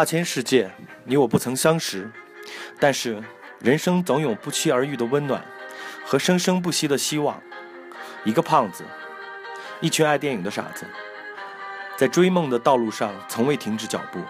[0.00, 0.70] 大千世界，
[1.04, 2.10] 你我不曾相识，
[2.78, 3.22] 但是
[3.58, 5.44] 人生总有不期而遇的温暖
[6.06, 7.38] 和生生不息的希望。
[8.24, 8.82] 一个胖子，
[9.82, 10.86] 一群爱电影的傻子，
[11.98, 14.20] 在追梦的道路上从未停止脚步。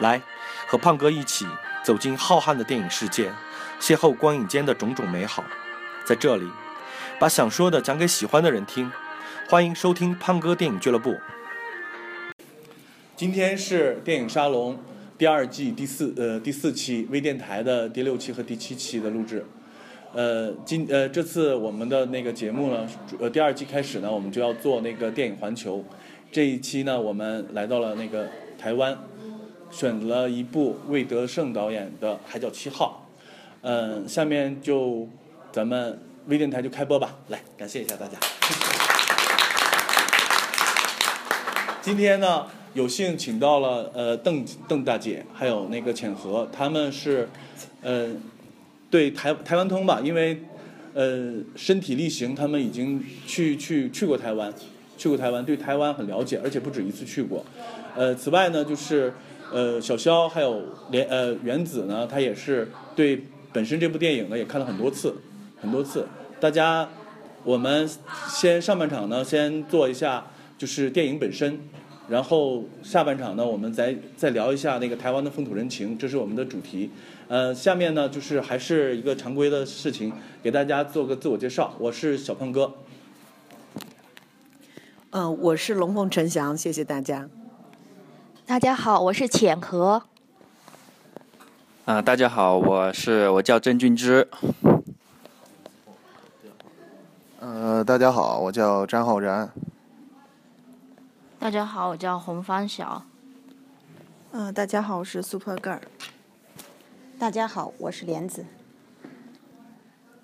[0.00, 0.20] 来，
[0.66, 1.46] 和胖哥一起
[1.84, 3.30] 走进浩瀚的电影世界，
[3.78, 5.44] 邂逅光影间的种种美好。
[6.04, 6.50] 在这里，
[7.20, 8.90] 把想说的讲给喜欢的人听。
[9.48, 11.14] 欢迎收听胖哥电影俱乐部。
[13.14, 14.82] 今天是电影沙龙
[15.16, 19.46] 第二季第四呃第四期微电台的第六期和第七期的录制。
[20.12, 22.88] 呃，今呃这次我们的那个节目呢，
[23.20, 25.84] 呃第二季开始呢，我们就要做那个电影环球。
[26.32, 28.98] 这一期呢，我们来到了那个台湾，
[29.70, 33.08] 选了一部魏德胜导演的《海角七号》。
[33.62, 35.08] 嗯，下面就
[35.52, 38.18] 咱们微电台就开播吧，来感谢一下大家。
[41.82, 47.28] 今天呢，有幸请到了呃邓邓大姐，还有那个浅和，他们是，
[47.82, 48.10] 呃，
[48.90, 50.42] 对台台湾通吧，因为
[50.92, 54.52] 呃身体力行，他们已经去去去过台湾，
[54.98, 57.44] 去过台湾，对台湾很了解，而且不止一次去过。
[57.94, 59.14] 呃，此外呢，就是
[59.52, 63.22] 呃小肖还有连呃原子呢，他也是对
[63.52, 65.14] 本身这部电影呢也看了很多次，
[65.60, 66.04] 很多次。
[66.40, 66.88] 大家，
[67.44, 67.88] 我们
[68.28, 70.26] 先上半场呢，先做一下
[70.58, 71.60] 就是电影本身。
[72.08, 76.90] 然后下半场呢，我们再再聊一下那个台湾的风土人情，这是我们的主题。
[77.28, 81.72] 呃，下面呢就是还是一个常规的事情，给大家做个自我介绍。
[81.78, 82.74] 我是小胖哥。
[85.10, 87.28] 嗯，我是龙凤呈祥，谢谢大家。
[88.44, 90.02] 大家好，我是浅和。
[91.86, 94.28] 啊，大家好，我是我叫郑俊之。
[97.40, 99.50] 呃，大家好，我叫张浩然。
[101.44, 103.04] 大家好，我叫洪方晓。
[104.32, 105.78] 嗯，大家好，我是 Super Girl。
[107.18, 108.46] 大家好，我是莲子。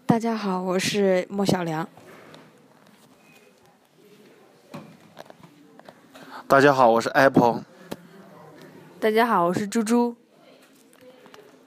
[0.07, 1.87] 大家好，我是莫小良。
[6.49, 7.65] 大家好，我是 Apple。
[8.99, 10.17] 大家好，我是猪猪。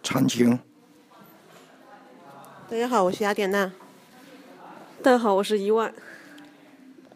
[0.01, 0.57] 长青。
[2.67, 3.71] 大家好，我是雅典娜。
[5.03, 5.93] 大家好，我是伊万。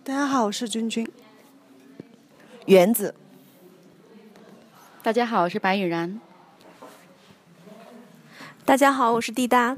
[0.04, 1.12] 大家好，我是君君。
[2.68, 3.16] 原子。
[5.02, 6.20] 大家好，我是白雨然。
[8.66, 9.78] 大家好，我是滴答。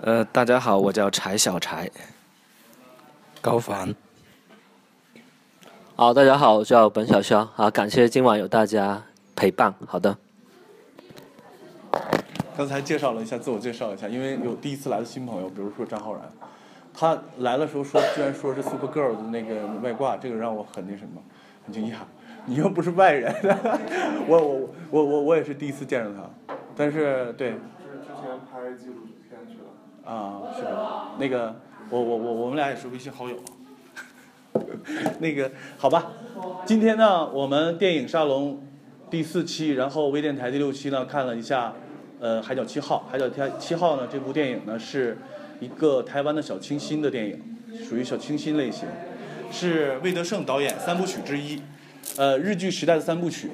[0.00, 1.90] 呃，大家好，我叫柴小柴。
[3.42, 3.94] 高凡。
[5.94, 7.44] 好，大家好，我叫本小肖。
[7.54, 9.02] 好，感谢今晚有大家
[9.36, 9.74] 陪伴。
[9.86, 10.16] 好的。
[12.56, 16.22] 刚才介绍了一下，自我介绍一下，因为有第一次来的新朋友，比如说张浩然，
[16.94, 21.22] 他来的时候说，居然说是 Super Girl 的那个外挂，这个让我很那什么。
[21.64, 21.96] 很惊讶，
[22.46, 23.32] 你又不是外人，
[24.26, 27.50] 我我我我我也是第一次见着他，但是对。
[27.50, 30.12] 是之前拍纪录片去了。
[30.12, 31.54] 啊，是的，那个
[31.90, 33.36] 我我我我们俩也是微信好友。
[35.20, 36.12] 那个好吧，
[36.66, 38.60] 今天呢，我们电影沙龙
[39.08, 41.72] 第四期，然后微电台第六期呢，看了一下
[42.20, 43.06] 呃《海角七号》。
[43.10, 45.16] 《海角七七号》呢，这部电影呢是
[45.60, 47.40] 一个台湾的小清新的电影，
[47.82, 48.86] 属于小清新类型。
[49.52, 51.60] 是魏德胜导演三部曲之一，
[52.16, 53.50] 呃，日剧时代的三部曲。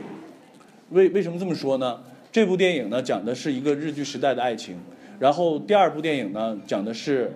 [0.91, 2.01] 为为什么这么说呢？
[2.31, 4.79] 这部电影呢讲的是一个日剧时代的爱情，
[5.19, 7.33] 然后第二部电影呢讲的是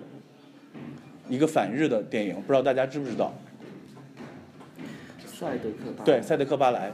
[1.29, 3.33] 一个反日的电影，不知道大家知不知道？
[5.27, 6.91] 赛德克对，赛德克巴莱。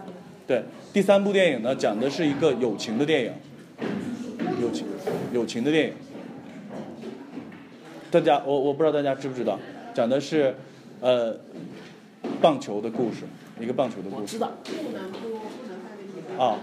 [0.48, 3.32] 对，第三部电影呢讲的是一个友情的电影，
[4.60, 4.88] 友情
[5.32, 5.94] 友情的电影。
[8.10, 9.60] 大家，我我不知道大家知不知道，
[9.94, 10.56] 讲的是。
[11.02, 11.36] 呃，
[12.42, 13.20] 棒球的故事，
[13.60, 14.28] 一个棒球的故事。
[14.28, 14.52] 知道。
[16.38, 16.56] 啊，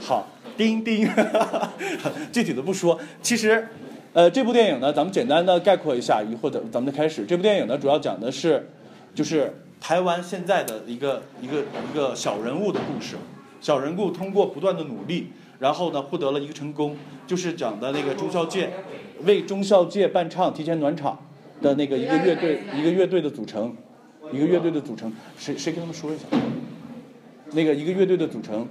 [0.00, 0.26] 好，
[0.56, 1.08] 叮叮，
[2.30, 2.98] 具体的不说。
[3.22, 3.66] 其实，
[4.12, 7.24] 呃，这部电影呢，咱们简单的概括一下，或者咱们就开始。
[7.24, 8.68] 这部电影呢，主要讲的是，
[9.14, 13.16] 就是台湾现在的一个一个一个小人物的故事。
[13.60, 15.28] 小人物通过不断的努力，
[15.58, 16.96] 然后呢，获得了一个成功，
[17.26, 18.70] 就是讲的那个中孝介
[19.24, 21.18] 为中孝介伴唱，提前暖场。
[21.60, 23.74] 的那个一个乐队，一个乐队的组成，
[24.32, 26.24] 一个乐队的组成，谁谁跟他们说一下？
[27.52, 28.66] 那个一个乐队的组成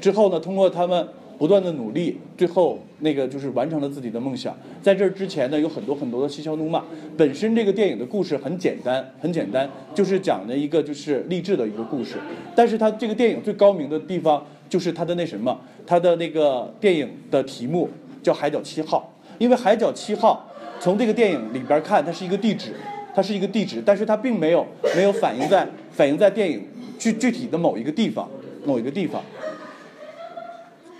[0.00, 1.08] 之后呢，通过他们
[1.38, 4.54] 不断的努力，最后那个就是完成了自己的梦想。
[4.82, 6.84] 在这之前呢，有很多很多的嬉笑怒骂。
[7.16, 12.16] 本身这个电影的故事很简单，很简单，就是讲的一个就是励志的一个故事。
[12.54, 17.88] 但是它这个电影最高明的地方就是它的那什么，它的那个电影的题目
[18.22, 20.46] 叫《海角七号》，因为《海角七号》。
[20.80, 22.72] 从这个电影里边看，它是一个地址，
[23.14, 24.66] 它是一个地址，但是它并没有
[24.96, 26.66] 没有反映在反映在电影
[26.98, 28.28] 具具体的某一个地方，
[28.64, 29.22] 某一个地方。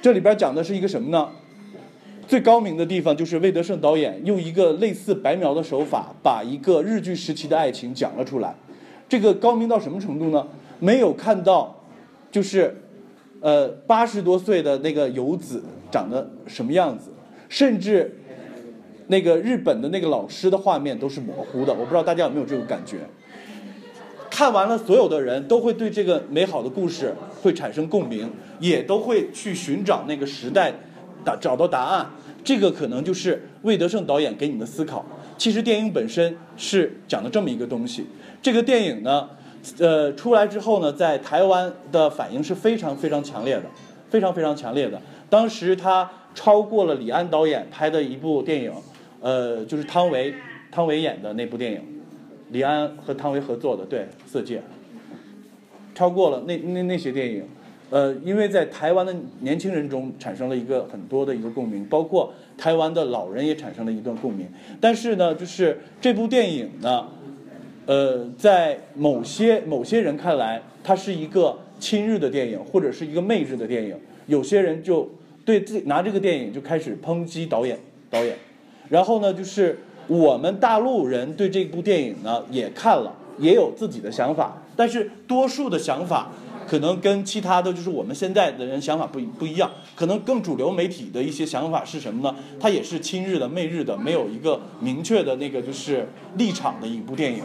[0.02, 1.28] 这里边讲的是一个什么呢？
[2.28, 8.54] 最高明的地方就是魏德胜导演用一个类似白描的手法，把一个日据时期的爱情讲了出来。
[9.08, 10.46] 这个高明到什么程度呢？
[10.78, 11.74] 没有看到，
[12.30, 12.74] 就是，
[13.40, 17.10] 呃，八十多岁的那个游子长得什么样子，
[17.48, 18.16] 甚至
[19.10, 21.72] 那个日本的那个老师的画面都是模糊的。
[21.74, 22.98] 我不知道大家有没有这种感觉？
[24.30, 27.12] 看完了，所有的人都会对这个美好的故事
[27.42, 28.30] 会产生共鸣，
[28.60, 30.72] 也都会去寻找那个时代，
[31.24, 32.08] 答找到答案。
[32.44, 35.04] 这个可能就是魏德胜导演给你的思考。
[35.36, 38.06] 其实电影本身是讲的这么一个东西。
[38.40, 39.28] 这个电影呢，
[39.78, 43.64] 呃，出来之后呢，在台湾的反应是非常非常强烈的，
[44.08, 45.02] 非常非常强烈的。
[45.28, 48.72] 当时他超过了李安导演拍的一部电影，
[49.20, 50.34] 呃，就是汤唯
[50.70, 51.80] 汤唯演的那部电影，
[52.50, 54.58] 李安和汤唯合作的，对《色戒》，
[55.94, 57.44] 超过了那那那些电影。
[57.90, 64.46] 呃，因为在台湾的年轻人中产生了一个很多的一个共鸣，包括台湾的老人也产生了一段共鸣。
[64.80, 67.08] 但是呢，就是这部电影呢，
[67.86, 73.96] 呃，在某些某些人看来，它是一个亲日的电影，或者是一个媚日的电影。
[74.28, 75.10] 有些人就
[75.44, 77.76] 对自己拿这个电影就开始抨击导演
[78.08, 78.36] 导演。
[78.90, 86.28] 然后呢，就是我们大陆人对这部电影呢也看了，也有自己的想法，但是多数的想法。
[86.68, 92.36] 可能跟其他的就是我们现在的人想法不不一样，可能更主流媒体的一些想法是什么呢？
[92.60, 97.42] 它也是亲日的、媚日的，没有一个明确的那个就是立场的一部电影。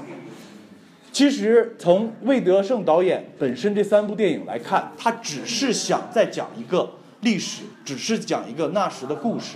[1.11, 6.87] 其实从魏德胜导演本身这三部电影来看，他只是想再讲一个
[7.21, 9.55] 历史，只是讲一个那时的故事，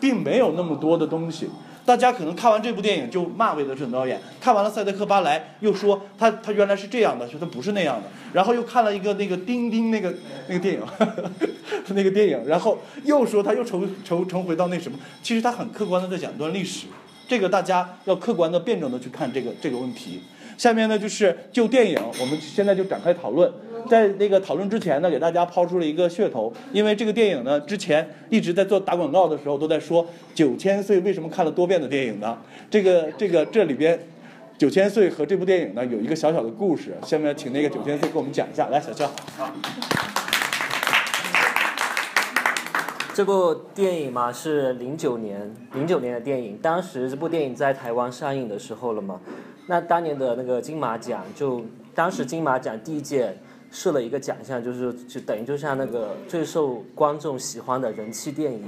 [0.00, 1.48] 并没有那么多的东西。
[1.84, 10.14] 大家可能看完这部电影就骂魏德顺导演，看完了《赛德克·巴莱》又说他他原来是这样的，说他不是那样的，然后又看了一个那个丁丁那个
[10.46, 11.30] 那个电影，呵 呵
[11.88, 16.86] 那个电影，然后又说他又重重重回到那什么，其实他很客观的在讲一段历史，
[17.26, 20.20] 这个大家要客观的辩证的去看这个这个问题。
[20.60, 23.50] 下面呢就是就电影，我们现在就展开讨论。
[23.88, 32.36] 在那个讨论之前呢，给大家抛出了一个噱头，因为这个电影呢，之前一直在做打广告的时候都在说九千岁为什么看了多遍的电影呢？
[32.70, 33.98] 这个这个这里边，
[34.58, 36.94] 九千岁和这部电影呢有一个小小的故事。
[37.06, 39.10] 下面请那个九千岁给我们讲一下，来，小肖。
[43.14, 49.18] 这部电影嘛是零九年零九年的电影，当时这部电影在台湾上映的时候了嘛。
[49.70, 51.62] 那当年的那个金马奖，就
[51.94, 53.32] 当时金马奖第一届
[53.70, 58.64] 设了一个奖项，就是就等于就像那个最受观众喜欢的人气电影，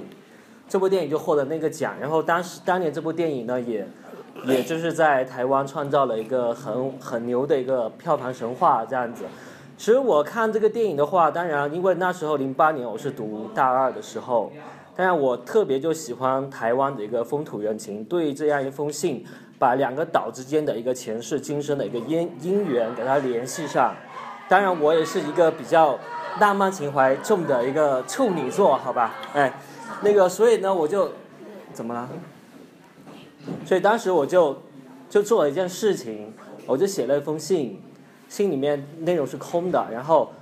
[0.68, 1.96] 这部电影就获得那个奖。
[2.00, 3.84] 然后当时当年这部电影呢，也
[4.46, 9.24] 也就是在台湾创造了一个很很牛的一个票房神话这样子。
[9.76, 14.52] 其实我看这个电影的话，当然因为那时候零八年我是读大二的时候，
[14.94, 19.26] 当然我特别就喜欢台湾的一个风土人情，对这样一封信。
[19.62, 23.94] 把两个岛之间的一个前世今生的一个姻姻缘给它联系上，
[24.48, 25.96] 当然我也是一个比较
[26.40, 29.14] 浪漫情怀重的一个处女座，好吧？
[29.34, 29.52] 哎，
[30.02, 31.12] 那个所以呢，我就
[31.72, 32.08] 怎么了？
[33.64, 34.60] 所以当时我就
[35.08, 36.34] 就做了一件事情，
[36.66, 37.80] 我就写了一封信，
[38.28, 40.32] 信里面内容是空的，然后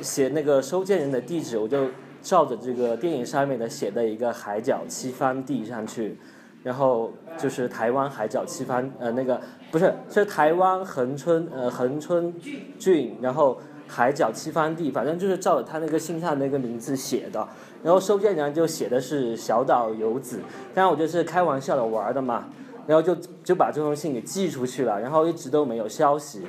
[0.00, 1.88] 写那个收件人的地址，我就
[2.22, 6.16] 照着这个电影上面的写的一个海角七番地上去。
[6.62, 9.40] 然后就是台湾海角七番，呃，那个
[9.70, 12.34] 不是，是台湾恒春，呃，恒春
[12.78, 17.48] 郡，然后海角七番地，反正就是照着他那个信上那个名字写的。
[17.82, 20.40] 然后收件人就写的是小岛游子，
[20.74, 22.44] 当然我就是开玩笑的玩的嘛。
[22.86, 26.42] 然后就就把这封信给寄出去了，然后一直都没有消息。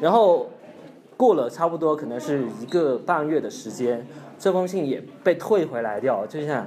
[0.00, 0.46] 然后
[1.16, 4.06] 过了差不多可能是一个半月的时间，
[4.38, 6.64] 这封信也被退回来掉，就像。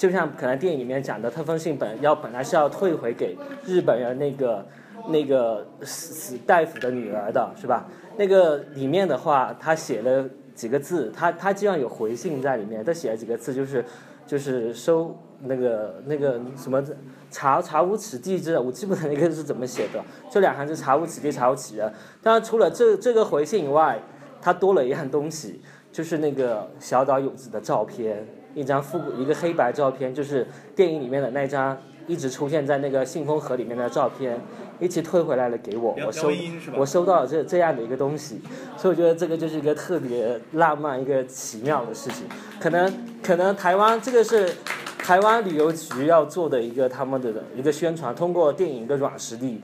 [0.00, 4.66] 就像可能电影里面讲的，特封信本要本来是要退回给日本人那个
[5.10, 7.86] 那个死死大夫的女儿的，是吧？
[8.16, 13.84] 那个里面的话，他写了几个字，他他既然有回信在里面，他写了几个字，就是
[14.26, 16.82] 就是收那个那个什么
[17.30, 21.92] 查查无此地之，我记不得那个是怎么写的，就两行字查无此地查无此人。
[22.22, 24.00] 当然除了这这个回信以外，
[24.40, 25.60] 他多了一样东西，
[25.92, 28.26] 就是那个小岛有子的照片。
[28.54, 31.76] 一张复古一个黑白照片，就是电影里面的那张
[32.06, 34.40] 一直出现在那个信封盒里面的照片，
[34.78, 36.30] 一起退回来了给我，我收
[36.76, 38.40] 我收到了这这样的一个东西，
[38.76, 42.26] 所以我觉得这个就是一个特别浪漫、一个奇妙的事情。
[42.58, 42.92] 可能
[43.22, 44.52] 可能台湾这个是
[44.98, 49.60] 台湾旅游局要做的一个他们的一个宣传，通过电影一个软实力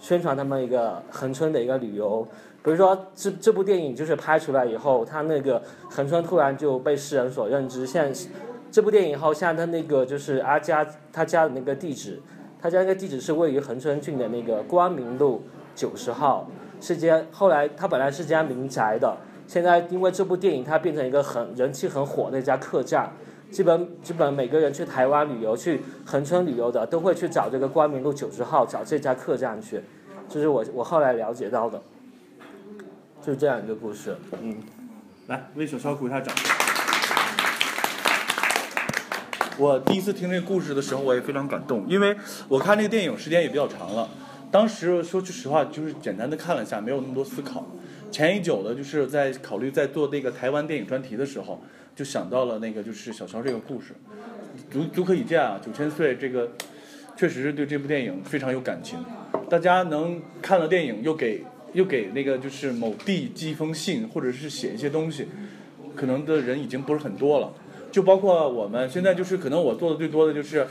[0.00, 2.26] 宣传他们一个恒春的一个旅游。
[2.68, 7.86] 比如说这这部电影就是拍出来以后，他那个恒春突然就被世人所认知。
[7.86, 8.20] 现在
[8.70, 12.20] 这部电影以后，像他那个就是阿家他家的那个地址，
[12.60, 15.44] 他家那个地址是位于恒春郡的那个光明路
[15.74, 16.46] 九十号，
[16.78, 23.10] 是间后来他本来是家民宅的，现在因为这部电影，它变成一个很人气很火的一家客栈。
[23.50, 29.80] 基本基本每个人去台湾旅游、去恒春旅游的，都会去找这个光明路九十号找这家客栈去，
[30.28, 31.80] 这是我我后来了解到的。
[33.24, 34.56] 就这样一个故事，嗯，
[35.26, 36.34] 来为小乔鼓一下掌。
[39.58, 42.16] 我第一次听这个故事的时候，我也非常感动，因为
[42.48, 44.08] 我看这个电影时间也比较长了。
[44.50, 47.66] 当时说句实话，就是简单的看了一下，没有那么多思考。
[48.10, 51.60] 前一久的，就是在考虑在做那个台湾电影专题的时候，
[51.94, 53.94] 就想到了那个就是小乔这个故事，
[54.70, 56.50] 足足可以见啊，九千岁这个
[57.14, 59.04] 确实是对这部电影非常有感情。
[59.50, 61.44] 大家能看了电影又给。
[61.72, 65.28] 又给那个就是某地寄一封信，或者是写一些东西，
[65.94, 67.52] 可能的人已经不是很多了。
[67.90, 70.66] 就包括我们现在，就是可能我做的最多的就是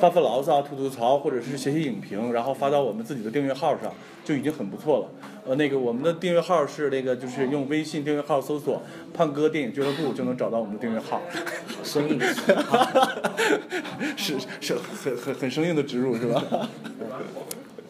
[0.00, 5.08] 发发牢骚、吐吐槽，或者是写写影评，然后发到我们自己的订阅号上，就已经很不错了。
[5.46, 8.82] 呃，那个我们的订阅号是那个就是用微信订阅号搜索
[9.14, 11.22] “胖哥电影俱乐部”就能找到我们的订阅号。
[11.84, 12.20] 生硬，
[14.16, 16.68] 是是很很很生硬的植入是吧？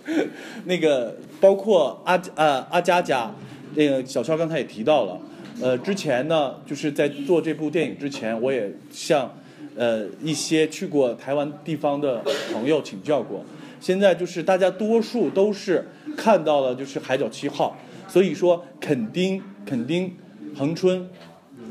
[0.64, 3.30] 那个包括阿呃阿佳佳，
[3.74, 5.20] 那个小肖刚才也提到了，
[5.60, 9.30] 呃之前呢就是在做这部电影之前，我也向
[9.76, 12.22] 呃一些去过台湾地方的
[12.52, 13.44] 朋友请教过，
[13.80, 15.86] 现在就是大家多数都是
[16.16, 17.76] 看到了就是海角七号，
[18.08, 20.16] 所以说垦丁垦丁
[20.56, 21.06] 恒春，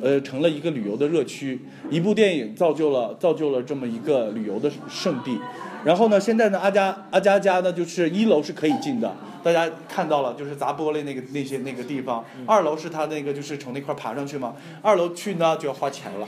[0.02, 5.40] 呃成了一个旅游的热区，一部电影造就了造就了这么一个旅游的圣地。
[5.88, 9.10] 然后呢，现在呢，阿佳阿佳家呢，就是一楼是可以进的，
[9.42, 12.26] 大家看到了，就是砸玻璃那个那些那个地方。
[12.46, 16.28] 二楼是他那个就是从那块爬上去嘛，二楼去呢就要花钱了，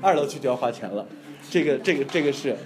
[0.00, 1.04] 二楼去就要花钱了。
[1.50, 2.56] 这个这个这个是，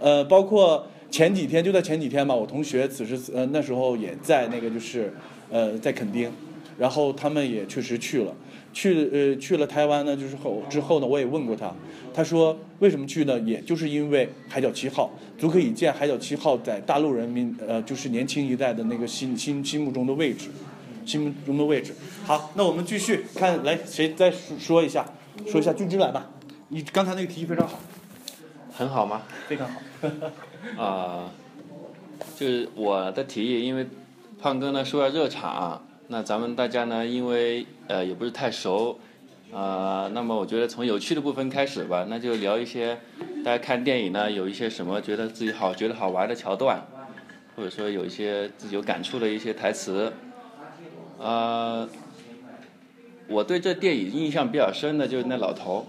[0.00, 5.14] 呃，包括前几天就在前几天吧，我同学此时呃那时候也在那个就是
[5.52, 6.28] 呃在垦丁，
[6.76, 8.34] 然后他们也确实去了。
[8.74, 11.72] 去呃去了台湾呢，就是后之后呢，我也问过他，
[12.12, 13.38] 他说为什么去呢？
[13.40, 20.50] 也就是因为海角七号，足可以见海角七号在大陆人民呃就是年轻一代的那个心心心目中的位置，
[21.06, 21.94] 心目中的位置。
[22.24, 25.06] 好，那我们继续看，来谁再说一下，
[25.46, 26.28] 说一下君之来吧。
[26.68, 27.78] 你刚才那个提议非常好，
[28.72, 29.22] 很好吗？
[29.46, 29.80] 非常好。
[30.82, 31.30] 啊，
[32.36, 33.86] 就是我的提议，因为
[34.40, 35.86] 胖哥呢说要热场。
[36.08, 38.98] 那咱们大家呢，因为呃也不是太熟，
[39.50, 42.98] 啊，那么我觉得从有趣的部分开始吧，那就聊一些
[43.42, 46.86] 大家看电影呢有一些什么觉得自己好觉得好玩的桥段，
[47.56, 50.12] 或者说有一些自己有感触的一些台词，
[51.18, 51.88] 啊，
[53.26, 55.86] 我对这电影印象比较深的就是那老头，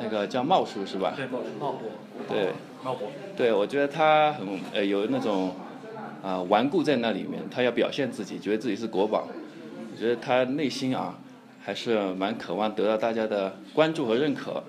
[0.00, 1.14] 那个叫茂叔是吧？
[1.16, 1.82] 对，茂伯。
[2.28, 2.52] 对。
[2.82, 3.08] 茂伯。
[3.36, 5.54] 对，我觉得他很呃有那种。
[6.26, 9.28] 啊，顽固在那里面，他要表现自己，觉得自己是国宝。
[9.92, 11.16] 我觉得他内心啊，
[11.62, 14.64] 还是蛮渴望得到大家的关注和认可。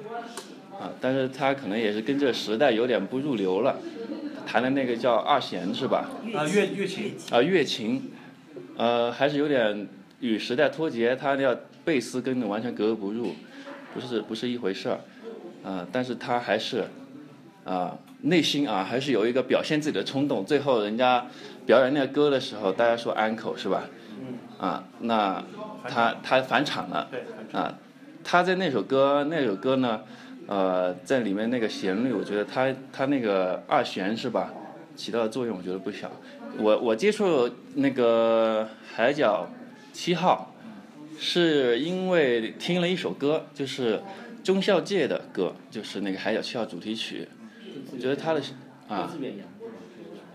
[0.79, 3.75] 啊，但是他可能也是跟这时代有点不入流了。
[4.45, 6.11] 弹的那个叫二弦是吧？
[6.35, 7.15] 啊，乐乐琴。
[7.31, 8.11] 啊，乐琴，
[8.77, 9.87] 呃，还是有点
[10.19, 11.15] 与时代脱节。
[11.15, 13.33] 他要贝斯跟完全格格不入，
[13.95, 14.99] 不是不是一回事儿。
[15.63, 16.83] 啊，但是他还是，
[17.63, 17.97] 啊。
[18.21, 20.43] 内心啊，还是有一个表现自己的冲动。
[20.45, 21.25] 最后人家
[21.65, 23.83] 表演那个歌的时候，大家说安口是吧？
[24.57, 25.43] 啊，那
[25.87, 27.07] 他他返场了。
[27.51, 27.77] 啊，
[28.23, 30.01] 他在那首歌那首歌呢，
[30.47, 34.51] 呃，在里面那个旋律，我觉得他他那个二弦是吧，
[34.95, 36.11] 起到的作用我觉得不小。
[36.57, 39.47] 我我接触那个海角
[39.93, 40.55] 七号，
[41.19, 44.01] 是因为听了一首歌，就是
[44.43, 47.27] 中孝介的歌，就是那个海角七号主题曲。
[47.91, 48.41] 我觉得他的
[48.87, 49.09] 啊，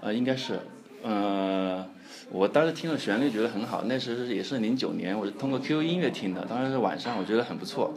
[0.00, 0.58] 呃，应该是，
[1.02, 1.86] 呃，
[2.30, 7.94] 我当时听了旋律觉得很好，那时也是零九年，我是通过 QQ 音乐听的，当时是晚上，我觉得很不错，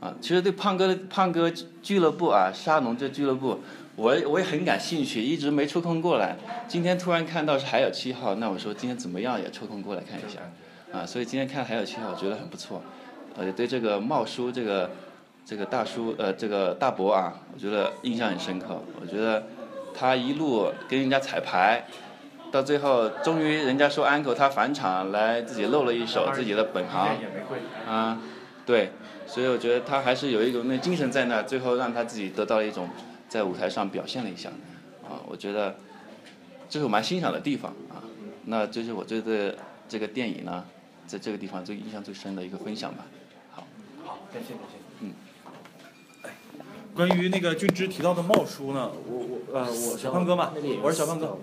[0.00, 1.50] 啊，其实对胖哥的胖哥
[1.82, 3.60] 俱乐部啊，沙龙这俱乐部，
[3.96, 10.40] 我我也很感兴趣，一直没抽空过来，今天突然看到是还有七号，那我说今天怎么样也抽空过来看一下，
[10.98, 12.82] 啊，所以今天看还有七号，我觉得很不错，
[13.36, 14.90] 呃，对这个茂叔这个。
[15.46, 18.82] 这个大叔，呃，这个大伯啊，我觉得印象很深刻。
[19.00, 19.46] 我觉得
[19.94, 21.86] 他一路跟人家彩排，
[22.50, 27.16] 到最后终于人家说 uncle，他返场来自己露了一手自己的本行。
[27.86, 28.20] 啊，
[28.66, 28.90] 对，
[29.24, 32.90] 所以我觉得他还是有一种那精神在那，最后让他自己得到了一种
[33.28, 34.48] 在舞台上表现了一下。
[35.04, 35.76] 啊，我觉得
[36.68, 38.02] 这是我蛮欣赏的地方啊。
[38.46, 39.56] 那这是我对这
[39.88, 40.64] 这个电影呢，
[41.06, 43.06] 在这个地方最印象最深的一个分享吧。
[43.52, 43.64] 好，
[44.04, 44.75] 好，感谢感谢。
[46.96, 51.36] 关于那个俊之提到的茂叔呢，我我呃我小胖哥嘛，我是小胖哥。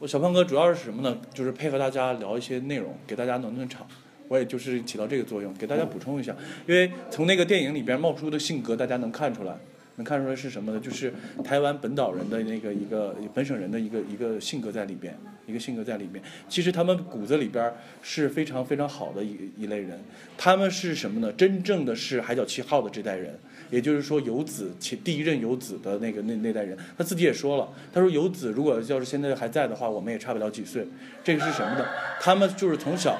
[0.00, 1.16] 我小胖哥主要是什么呢？
[1.32, 3.86] 就是配合大家聊一些内容，给大家暖暖场。
[4.26, 6.34] 我也就是起到这个作用，给大家补充一下。
[6.66, 9.56] 因为从那个电影里边冒出的性格，大家能看出来，
[9.96, 10.80] 能看出来是什么呢？
[10.80, 11.14] 就是
[11.44, 15.16] 台湾本岛人的那个一个本省人的一个一个性格在里边，
[15.46, 16.20] 一个性格在里面。
[16.48, 20.00] 其实他们骨子里边是非常非常好的一一类人。
[20.36, 21.32] 他们是什么呢？
[21.34, 23.38] 真正的是海角七号的这代人，
[23.70, 26.76] 也就是说游子其第一任游子的那个那那代人。
[26.98, 30.86] 他自己也说了，他说游子如果要是现在还在的话，我们也差不了几岁。
[31.24, 31.86] 这个是什么呢？
[32.20, 33.18] 他们就是从小。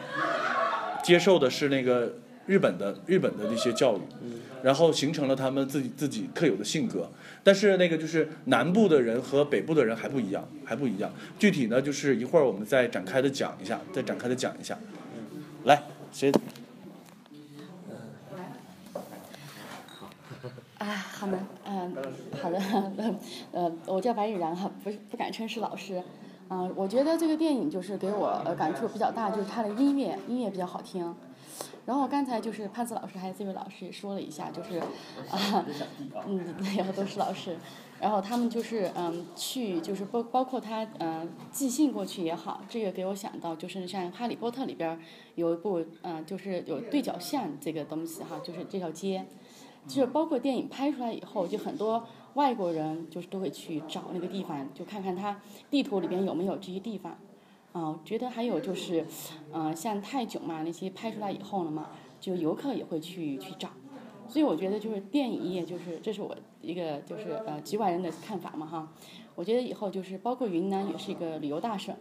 [1.03, 2.15] 接受的是那个
[2.45, 4.01] 日本的日本的那些教育，
[4.63, 7.11] 然后形成了他们自己自己特有的性格。
[7.43, 11.11] 但是那个就是南部的人和北部的人还不一样，还不一样。
[11.39, 14.79] 具体呢，就是一会儿我们再展开的讲一下，再展开的讲一下。
[15.65, 16.31] 来，谁？
[20.81, 21.95] 啊，好的，嗯，
[22.41, 22.59] 好的，
[23.53, 26.03] 呃，我叫白雨然哈，不不敢称是老师。
[26.49, 31.15] 嗯，我觉得这个电影就是给我感触比较大，就是它的音乐音乐比较好听。
[31.85, 34.79] 然后刚才就是潘子老师还有这位老师也说了一下，就是
[35.31, 35.67] 啊，
[36.27, 37.59] 嗯，然后都是老师，
[38.01, 44.99] 然后他们就是嗯去就是包包括他嗯寄信过去也好，这个给我想到就是像《哈利波特》里边
[45.35, 49.27] 有一部嗯就是有对角线这个东西哈，就是这条街，
[49.95, 52.05] 就是包括电影拍出来以后就很多。
[52.35, 57.19] 外国人就是都会去找那个地方，就看看它地图里边有没有这些地方。
[57.73, 59.05] 啊，觉得还有就是，
[59.53, 61.89] 嗯，像泰囧嘛那些拍出来以后了嘛，
[62.21, 63.71] 就游客也会去去找。
[64.29, 68.93] 所以我觉得就是电影业就是这是我一个就是呃局外人的看法嘛哈。
[69.35, 71.93] 我觉得以后就是包括云南也是一个旅游大省，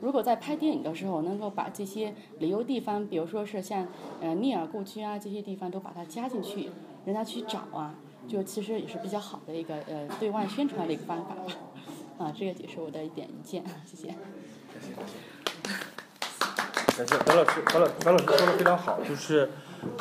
[0.00, 3.88] 如果在拍电影的时候能够把这些旅游地方，比如说是像
[4.20, 6.68] 呃聂耳故居啊这些地方都把它加进去，
[7.08, 7.94] 人家去找啊。
[8.26, 11.42] 就其实也是比较好的一个呃对外宣传的一个方法吧，
[12.18, 14.08] 啊，这个也是我的一点意见，谢谢。
[16.94, 19.48] 感谢白老师，白老白老师说的非常好，就是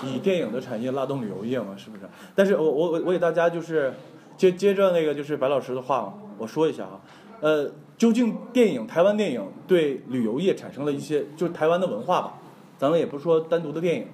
[0.04, 2.04] 以电影的产业拉动旅游业嘛，是不是？
[2.36, 3.94] 但是我我我给大家就是
[4.36, 7.00] 接接着那个就是白老师的话，我说一下啊，
[7.40, 12.34] 呃，究竟电影台湾电影对旅游业产生了一些，就是台湾的文化吧，
[12.78, 14.08] 咱们也不是说单独的电影。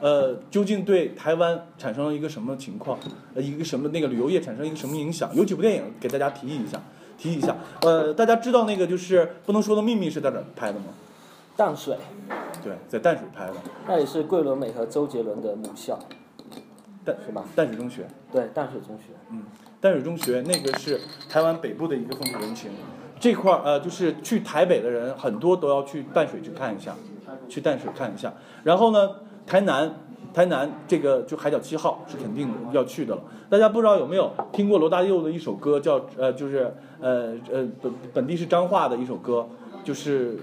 [0.00, 2.98] 呃，究竟对台湾产生了一个什么情况？
[3.34, 5.30] 呃，一个什么那个旅游业产生一个什么影响？
[5.34, 6.80] 有几部电影给大家提议一下，
[7.18, 7.56] 提议一下。
[7.82, 10.86] 呃，大家知道那个就是不能说的秘密是在哪拍的吗？
[11.56, 11.96] 淡水。
[12.64, 13.54] 对，在淡水拍的。
[13.86, 15.98] 那也是桂纶镁和周杰伦的母校。
[17.04, 17.44] 淡是吧？
[17.54, 18.06] 淡水中学。
[18.32, 19.12] 对，淡水中学。
[19.30, 19.42] 嗯，
[19.80, 22.70] 淡水中学那个是台湾北部的一个风土人情。
[23.18, 26.94] 这块儿呃，就是去台北的人很多都要去淡水去看一下，
[27.50, 28.32] 去淡水看一下。
[28.64, 29.10] 然后呢？
[29.50, 29.92] 台南，
[30.32, 33.22] 台南这个就海角七号是肯定要去的了。
[33.48, 39.48] 大家不知道有没有听过罗大佑的一首歌，叫呃就是呃呃本本地是彰化的一首歌，
[39.82, 40.38] 就是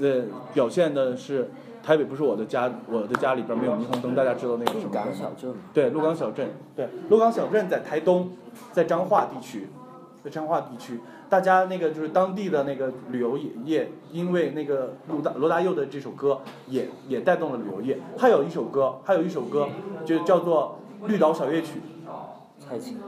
[0.00, 1.48] 呃表现的是
[1.80, 4.16] 台北不是我的家，我的家里边没有霓虹灯。
[4.16, 4.86] 大家知道那个什么？
[4.86, 5.54] 鹿港小镇。
[5.72, 6.50] 对，鹿港小镇。
[6.74, 8.32] 对，鹿港小镇在台东，
[8.72, 9.68] 在彰化地区，
[10.24, 10.98] 在彰化地区。
[11.28, 17.98] 大家那个就是当地的那个旅游业，因为那个罗大罗大佑的这首歌，也也带动了旅游业。
[18.16, 19.68] 还有一首歌，还有一首歌，
[20.04, 21.80] 就叫做《绿岛小夜曲》。
[22.58, 22.98] 蔡琴。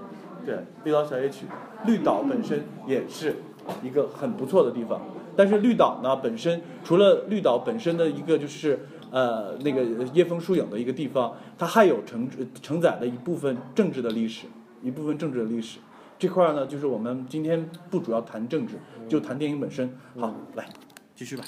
[0.45, 0.55] 对，
[0.85, 1.47] 《绿岛小夜曲》。
[1.87, 3.37] 绿岛本身也是
[3.83, 5.01] 一个很不错的地方，
[5.35, 9.83] 但是绿岛呢本身，除了绿岛本身的一个就是呃那个
[10.15, 12.29] 椰风树影的一个地方，它还有承
[12.61, 14.47] 承载了一部分政治的历史，
[14.83, 15.79] 一部分政治的历史。
[16.21, 18.75] 这块儿呢，就是我们今天不主要谈政治，
[19.09, 19.91] 就谈电影本身。
[20.19, 20.69] 好，来
[21.17, 21.43] 继续吧。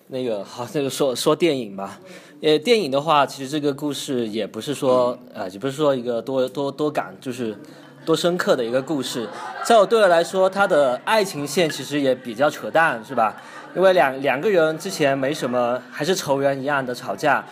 [0.05, 1.99] 那个好，那个说说电影吧。
[2.43, 7.57] 呃，电影的话，其实这个故事也不是说呃，也不是说一个多多多感，就是
[8.05, 9.27] 多深刻的一个故事。
[9.65, 13.41] 在我对我来说，它的爱情线其实也比较扯淡，是吧？
[13.75, 17.43] 因为两两个人之前没什么，还是仇人一样的吵架。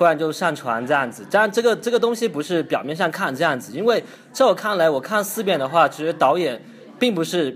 [0.00, 6.58] 突然就上传这样子，但这个这个东西不是表面上看这样子，因为在我看来，我看四遍的话，其实导演
[6.98, 7.54] 并不是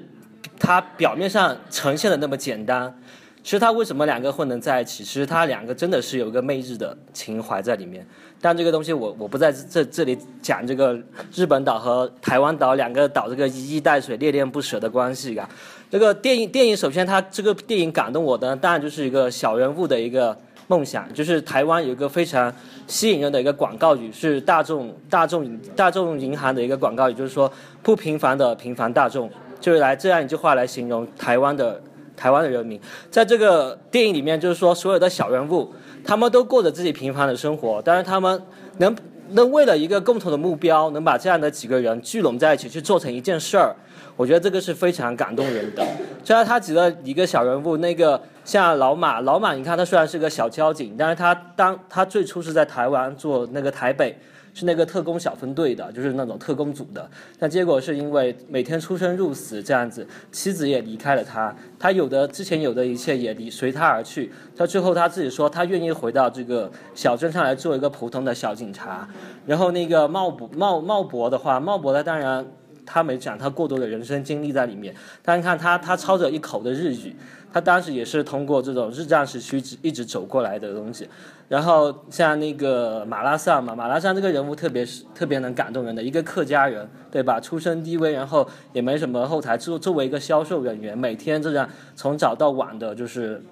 [0.59, 2.95] 他表面上呈现的那么简单。
[3.43, 5.03] 其实他为什么两个混能在一起？
[5.03, 8.07] 其实他两个真的是有一个媚日的情怀在里面。
[8.43, 10.95] 但这个东西我我不在这这里讲这个
[11.35, 15.49] 日本岛和台湾岛两个岛这个一衣带水、恋恋不舍的关系啊。
[15.91, 20.37] 这个电影电影首先它这个电影感动我的，当然就是一个小人物的一个。
[20.67, 22.53] 梦想就是台湾有一个非常
[22.87, 27.51] 吸引人的一个广告语，是大众大众大众银行的一个广告语，就是说
[27.83, 31.81] 不平凡的平凡大众，就是来这样一句话来形容台湾的
[32.17, 32.81] 台湾的人民。
[33.11, 35.73] 在这个电影里面，就是说所有的小人物，
[36.05, 38.43] 他们都过着自己平凡的生活，但是他们
[38.79, 38.97] 能
[39.31, 43.75] 能为了一个共同的目标，能把这样的几个人聚拢在一起去做成一件事儿。
[44.17, 45.85] 我觉得这个是非常感动人的。
[46.23, 54.17] 虽然他举了一个小人物，那个像老马，老马，你看他虽然是个小交警，但是他当他最初是在台湾做那个台北，
[54.55, 57.11] 是那个特工小分队的，就是那种特工组的。
[57.39, 64.33] 但结果是因为每天出生入死这样子，妻子也离开了他，他有的之前有的一切也离随他而去。
[64.57, 69.09] 到最后他自己说，他愿意回到这个小镇上来做一个普通的小警察。
[69.45, 72.47] 然后那个茂博茂茂博的话，茂博他当然。
[72.87, 77.15] 他没讲他过多的人生经历在里面，但看他他操着一口的日语，
[77.53, 81.09] 他当时也是通过这种日战时区一直走过来的东西。
[81.47, 87.39] 然后像那个马拉桑嘛，马拉桑这个人物特别是特别能感动人的一个客家人，对吧？
[87.39, 93.43] 出身低微，然后也没什么后台，作作为一个销售人员，每天这样从早到晚的就是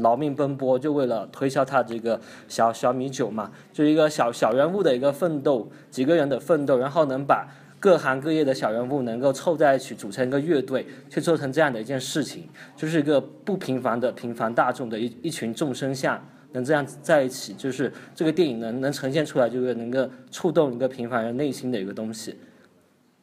[0.00, 7.48] 劳命奔波，就为了推销他这个小小米酒嘛，就一个小小人物的一个奋斗，几个人的奋斗，然后能把。
[7.80, 16.20] 各行各业的小人物能够凑在一起组成一个乐队，去做成这样的一件事情，就是一个不平凡的平凡大众的一一群众生相，
[16.52, 22.36] 能这样在一起，就是这个电影能能呈现出来，就是能够触动一个平凡人内心的一个东西。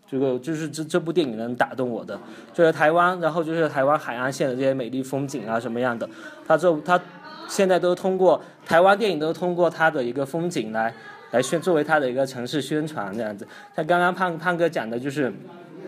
[0.08, 2.18] 这个就是这这部电影能打动我的，
[2.54, 6.08] 就是台湾，然后就是台湾海岸线的这些美丽风景啊什么样的，
[6.48, 7.02] 他就他
[7.50, 10.94] 现在都通过台湾电影都通过他的一个风景来。
[11.36, 13.46] 来宣作为他的一个城市宣传这样子，
[13.76, 15.32] 像刚刚胖胖哥讲的就是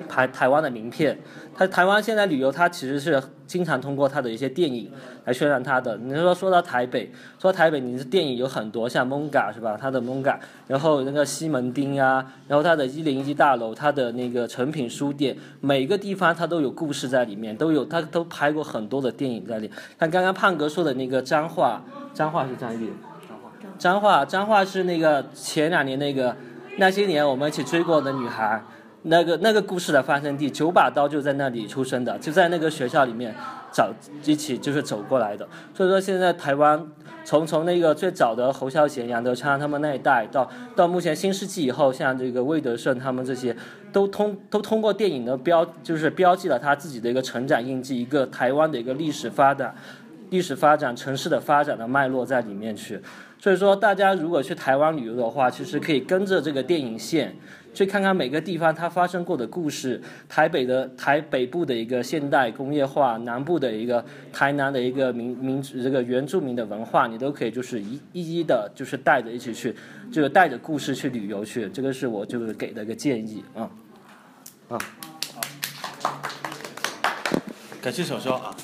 [0.10, 1.18] 台台湾的名片，
[1.56, 4.92] 他台湾现在旅游，他其实是经常通过他的一些电影
[5.24, 5.96] 来宣传他的。
[6.00, 9.78] 你说说到台北，说台北，你的电影有很多，像蒙嘎是吧？
[9.80, 19.72] 他的蒙嘎，然后那个西门町啊，然后他的一零一大楼，他的那个诚品书店，每个地方他都有故事在里面，都有他都拍过很多的电影在里。
[19.98, 22.90] 像刚刚胖哥说的那个脏话，脏话是张译。
[23.78, 26.36] 彰化，彰化是那个前两年那个
[26.78, 28.62] 那些年我们一起追过的女孩，
[29.04, 33.34] 那个那个故事的发生地，九把刀就在那里出生的，就在那个学校里面
[33.72, 35.48] 找一起就是走过来的。
[35.74, 36.86] 所以说现在台湾
[37.24, 43.56] 从从那个最早的侯孝贤、杨德昌他们那一代，到到目前新世纪以后，像这个魏德胜他们这些，
[43.92, 49.76] 都通都通过电影的标就是标记了他自己的一个成长印记，一个台湾的一个历史发展、
[50.30, 53.00] 历史发展、城市的发展的脉络在里面去。
[53.40, 57.36] 所以说，大家如果去台湾旅游的话，其实可以跟着这个电影线，
[57.72, 60.02] 去看看每个地方它发生过的故事。
[60.28, 69.76] 台北的台北部的一个现代工业化，南部的一个台南的一个民民这个原住民的文化，你都可以就是一一一的，就是带着一起去，
[70.12, 71.70] 就是带着故事去旅游去。
[71.70, 73.70] 这个是我就是给的一个建议啊
[74.70, 74.80] 啊。
[77.80, 78.56] 感谢小肖啊。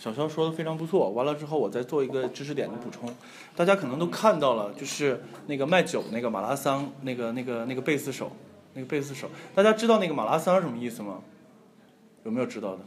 [0.00, 3.14] 小肖说的非常不错，完了之后我再做一个知识点的补充。
[3.54, 8.32] 大家可能都看到了，就是那个卖酒那个马拉桑那个那个那个贝斯手，
[8.72, 11.20] 那个贝斯手，大家知道那个马拉桑什么意思吗？
[12.24, 12.82] 有没有知道的？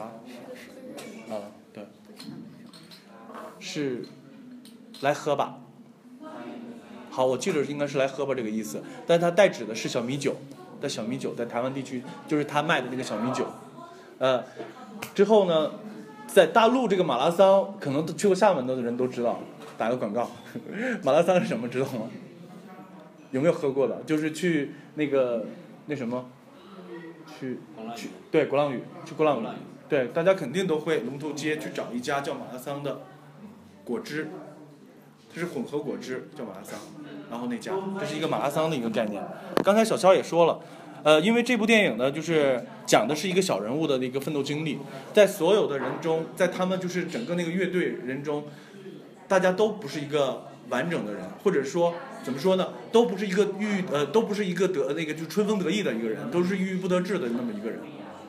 [0.00, 0.14] 啊？
[1.30, 1.84] 啊，对，
[3.58, 4.06] 是
[5.00, 5.58] 来喝吧。
[7.10, 10.36] 好，我记得应该是来喝吧这个意思，但它代指的是小米酒，
[10.80, 13.48] 在小米酒在台湾地区就是他卖的那个小米酒。
[14.18, 14.42] 呃，
[15.14, 15.72] 之后呢，
[16.26, 19.40] 在大陆这个马拉桑，可能去过厦门的人都知道，
[19.76, 20.30] 打个广告，
[21.04, 22.08] 马拉桑是什么知道吗？
[23.30, 24.02] 有没有喝过的？
[24.06, 25.44] 就是去那个
[25.84, 26.30] 那什么，
[27.38, 27.58] 去
[27.94, 29.46] 去对鼓浪屿，去鼓浪屿，
[29.88, 33.02] 对，大家肯定都会龙头街去找一家叫马拉桑的
[33.84, 34.30] 果汁，
[35.34, 36.78] 这是混合果汁叫马拉桑，
[37.30, 39.22] 然后那家这是一个马拉桑的一个概念。
[39.62, 40.60] 刚才小肖也说了。
[41.06, 44.76] 呃，因为这部电影呢，就是讲的是一个小人物的那个奋斗经历，
[45.12, 48.42] 在所有的人中，在他们就是整个那个乐队人中，
[49.28, 57.78] 大家都不是一个完整的人，或者说怎么说呢，都不是一个郁呃，都不是一个得那个就春风得意的一个人，都是郁郁不得志的那么一个人，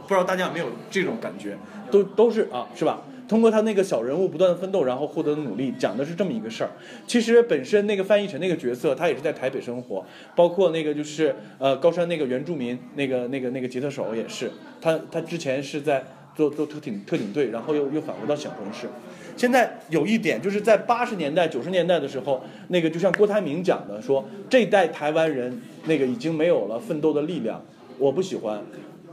[0.04, 1.58] 不知道大家有没有这种感觉？
[1.90, 3.02] 都都是啊，是吧？
[3.28, 6.72] 通过他那个小人物不断的奋斗，然后获得的努力，讲的是这么一个事儿。
[7.06, 16.04] 其实本身那个范逸臣那个角色，他也是在台北生活，包括那个就是呃高山那个原住民那个那个那个吉他手也是，他他之前是在
[16.36, 18.88] 做做特警特警队，然后又又返回到小城市。
[19.36, 27.64] 现在有一点就是在八十年代九十年代的时候，那个就像郭台铭讲的说，这代台湾人那个已经没有了奋斗的力量，
[28.00, 28.62] 我不喜欢。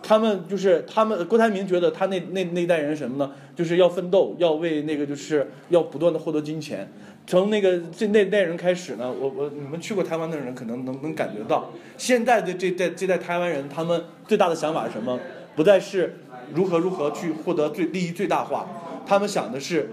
[0.06, 3.32] 他们就是他们，郭台铭觉得他那那那代人什么呢？
[3.56, 6.92] 就是要奋斗，要为那个就是要不断的获得金钱。
[7.26, 15.18] 从那个这那代人开始呢，我我你们去过台湾的人可能能能感觉到，现在的这代这代台湾人，他们最大的想法是什么？
[15.56, 16.16] 不再是
[16.52, 18.68] 如何如何去获得最利益最大化，
[19.06, 19.88] 他们想的是，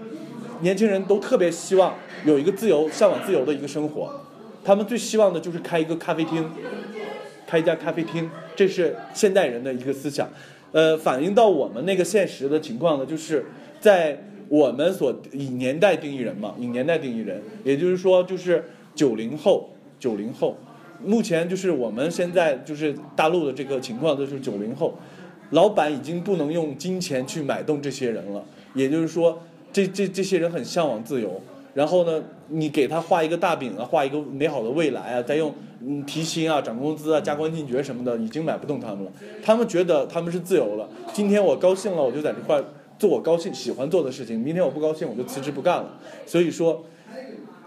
[0.60, 1.94] 年轻人都特别希望
[2.26, 4.20] 有一个自由、向往自由的一个生活，
[4.62, 6.50] 他们最希望的就是开一个咖啡厅，
[7.52, 10.26] 开一家咖啡厅，这是现代人的一个思想。
[10.72, 13.44] 呃，反映到我们那个现实的情况呢，就是
[13.78, 19.68] 在我们所以年代定义人嘛，以年代定义人，也就是说，就是九零后，
[20.00, 20.56] 九零后，
[21.04, 24.94] 目前就是我们现在就是大陆的这个情况，就是九零后，
[25.50, 29.38] 老板已经不能用金钱去买动这些人了，也就是说，
[29.70, 31.38] 这这这些人很向往自由，
[31.74, 39.12] 然后呢，你给他画一个大饼啊，画一个美好的未来啊，再用嗯提薪啊、涨工资啊、加官进爵什么的，已经买不动他们了。
[39.42, 42.62] 他们觉得他们是自由了，今天我高兴了，我就在这块
[42.98, 45.98] 做我高兴喜欢做的事情，明天我不高兴我就辞职不干了。
[46.26, 46.84] 所以说，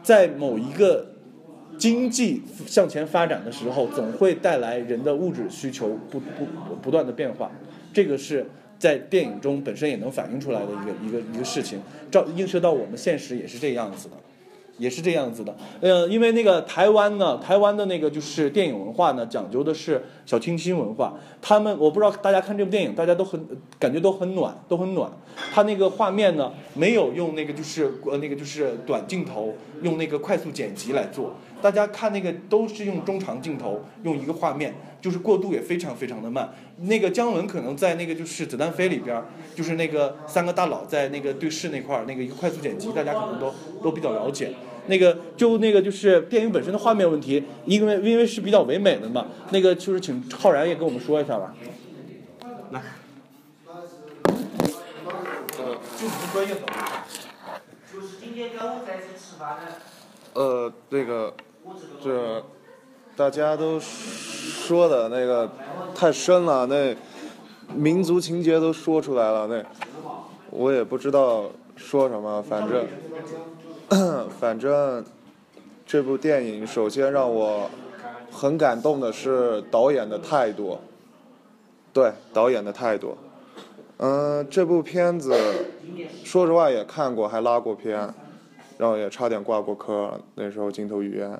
[0.02, 1.08] 在某一个
[1.78, 6.46] 经济向前发展的时候，总会带来人的物质需求不不
[6.82, 7.52] 不断的变化，
[7.94, 8.46] 这个是
[8.80, 14.16] 在电影中本身也能反映出来的一个一个一个事情，照映射到我们现实也是这样子的。
[14.78, 21.14] 也是这样子的，呃，因为那个台湾呢，台湾的那个就是电影文化呢，讲究的是小清新文化。
[21.42, 23.40] 他们我不知道大家看这部电影，大家都很
[23.80, 25.10] 感觉都很暖，都很暖。
[25.54, 31.34] 他那个画面呢，没有用那个就是呃那个就是短镜头，用那个快速剪辑来做。
[31.66, 36.54] 大家看那个都是用中长镜头，用一个画面，就是过渡也非常非常的慢。
[36.82, 39.20] 那个姜文可能在那个就是《子弹飞》里边，
[39.56, 43.52] 就是那个三个大佬在那个对视那块儿，那个一个快速剪辑，大家可能都
[43.82, 44.54] 都比较了解。
[44.86, 49.26] 那个就那个就是电影本身的画面问题，因为因为是比较唯美的嘛。
[49.50, 51.56] 那个就是请浩然也跟我们说一下吧。
[52.70, 52.80] 来，
[55.58, 56.62] 呃，就你们专业的。
[57.92, 59.72] 就是今天中午在这吃饭呢。
[60.34, 61.34] 呃，那个，
[62.04, 62.44] 这
[63.16, 65.50] 大家都说的那个
[65.94, 66.96] 太深了，那
[67.74, 69.64] 民族情节都说出来了，那
[70.52, 72.86] 我也不知道说什么，反正。
[74.40, 75.06] 反正
[75.86, 77.70] 这部电影首先让我
[78.32, 80.80] 很感动的是导演的态度，
[81.94, 83.16] 对导演的态度。
[83.98, 85.34] 嗯，这部片子
[86.24, 88.12] 说实话也看过，还拉过片，
[88.78, 91.40] 然后也差点挂过科，那时候镜头语言。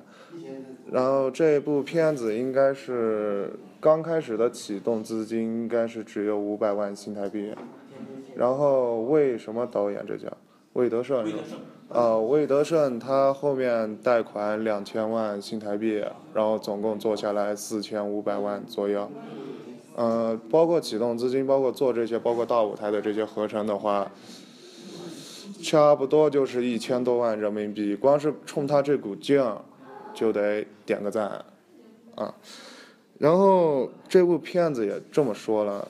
[0.90, 7.52] 然后这部片子应该是刚开始的启动资金应该是只有五百万新台币，
[8.34, 10.28] 然后魏什么导演这叫
[10.74, 11.42] 魏德胜是吧？
[11.88, 19.08] 呃，魏德胜他后面贷款两千万新台币，然后总共做下来四千五百万左右。
[19.94, 24.10] 呃，包括启动资金，包括做这些，包括大舞台的这些合成的话，
[25.62, 27.94] 差不多就是一千多万人民币。
[27.94, 29.42] 光是冲他这股劲，
[30.14, 31.44] 就得点个赞，
[32.14, 32.34] 啊。
[33.18, 35.88] 然后这部片子也这么说了，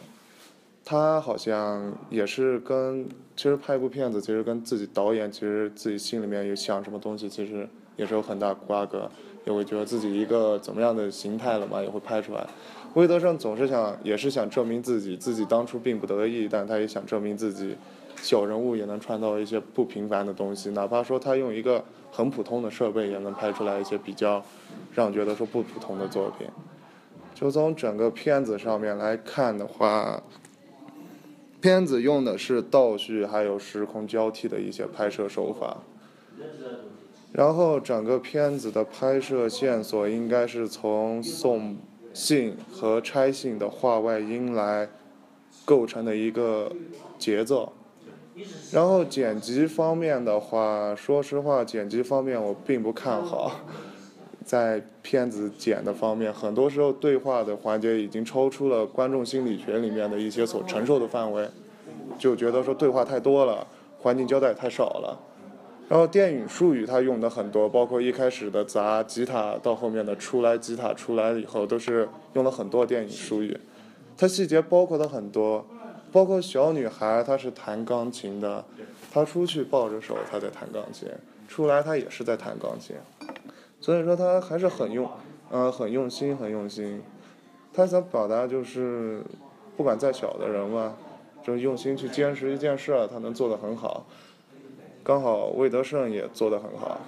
[0.84, 3.08] 他好像也是跟。
[3.36, 9.10] 其实拍一部片子，其实跟自己导演，其实自己心里面有想什么东西，其实也是有很大瓜葛，
[9.44, 12.46] 也会觉得自己一个怎么样的形态了嘛，也会拍出来。
[12.94, 17.76] 魏德胜总是想，也是想证明自己，自己当初并不得意，但他也想证明自己，
[18.16, 24.44] 小人物也能创造一些不平凡的东西，哪怕说他用一个很普通的设备，也能拍出来一些比较
[24.94, 26.46] 让觉得说不普通的作品。
[27.34, 30.22] 就从整个片子上面来看的话。
[31.58, 35.78] 片子用的是倒叙，还有时空交替的一些拍摄手法。
[37.32, 41.76] 然后整个片子的拍摄线索应该是从送
[42.12, 44.88] 信和拆信的画外音来
[45.64, 46.70] 构成的一个
[47.18, 47.72] 节奏。
[48.72, 53.60] 然后剪辑方面的话，说实话，剪辑方面我并不看好。
[54.44, 61.48] 在片子剪的方面，很多时候对话的环节已经超出了观众心理学里面的一些所承受的范围，
[62.16, 63.66] 就觉得说对话太多了，
[63.98, 65.18] 环境交代太少了。
[65.88, 73.58] 然后电影术语他用的很多，包括一开始的砸吉他到后面的出来吉他出来以后，都是用了很多电影术语。
[74.16, 75.66] 它细节包括的很多，
[76.12, 78.64] 包括小女孩她是弹钢琴的，
[79.12, 81.08] 她出去抱着手她在弹钢琴，
[81.48, 82.96] 出来她也是在弹钢琴。
[83.80, 85.08] 所以说她还是很用，
[85.50, 87.02] 呃，很用心，很用心。
[87.72, 89.22] 她想表达就是，
[89.76, 90.96] 不管再小的人嘛，
[91.44, 94.06] 就用心去坚持一件事，他能做得很好。
[95.04, 97.00] 刚好魏德胜也做得很好，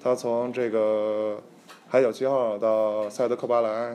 [0.00, 1.36] 他从这个
[1.88, 3.92] 《海角七号》到《赛德克巴莱》，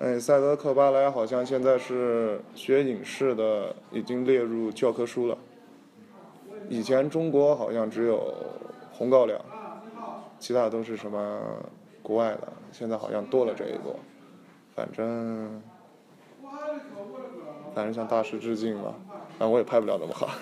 [0.00, 5.36] 哎，《赛德克巴莱》好像现在是学影视的，已经列入教科书了。
[6.70, 8.16] 以前中国好像只有
[8.96, 9.38] 《红高粱》。
[10.38, 11.38] 其他都是什么
[12.02, 13.94] 国外的，现在好像多了这一步，
[14.74, 15.60] 反正
[17.74, 18.94] 反正向大师致敬吧。
[19.38, 20.30] 啊，我也拍不了那么好。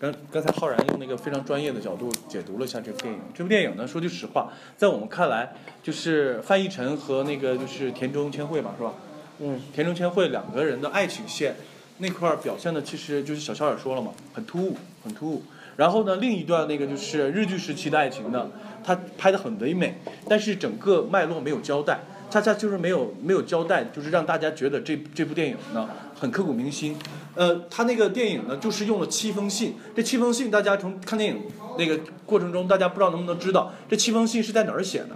[0.00, 3.20] 刚刚才浩然用那个非常专业的角度解读了一下这部电影。
[3.34, 8.94] 这部电影呢，说句实话，在我们看来，就是范逸臣和那个就是田中千惠嘛，是吧？
[9.40, 11.56] 嗯，田中千惠两个人的爱情线
[11.98, 15.42] 那块表现的，其实就是小肖也说了嘛，很突兀，很突兀。
[15.76, 18.48] 然后呢，另一段那个就是日剧时期的爱情呢，
[18.84, 26.96] 它拍的很唯美，但是整个脉络没有交代，恰恰就是没有没有交代，就是让大家觉得这这部电影呢很刻骨铭心。
[27.38, 29.76] 呃，他那个电影呢，就是用了七封信。
[29.94, 31.40] 这七封信，大家从看电影
[31.78, 35.10] 那个过程中，大家不知道能不能知道，这七封信是在哪儿写的？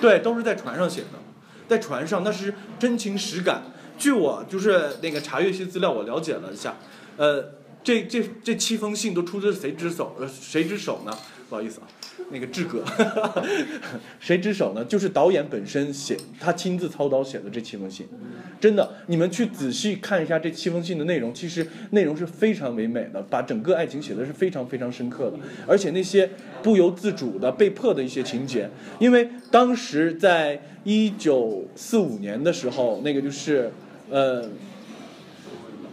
[0.00, 1.18] 对，都是在船上写的，
[1.68, 3.64] 在船上，那是真情实感。
[3.98, 6.76] 据我就是那个查阅一些资料，我了解了一下，
[7.18, 7.44] 呃，
[7.86, 10.16] 这这这七封信都出自谁之手？
[10.18, 11.16] 呃，谁之手呢？
[11.48, 11.86] 不好意思啊。
[12.32, 12.82] 那个志哥，
[14.18, 14.84] 谁之手呢？
[14.84, 18.04] 就是导演本身写，他亲自操刀写的这七封信，
[18.60, 26.28] 真的，你们去仔细看一下这七封信的内容，其实内容是非常唯美的，把整个爱情写的是非常非常深刻的，而且那些
[26.64, 28.68] 不由自主的被迫的一些情节，
[28.98, 33.70] 因为当时在一九四五年的时候，那个就是
[34.10, 34.44] 呃，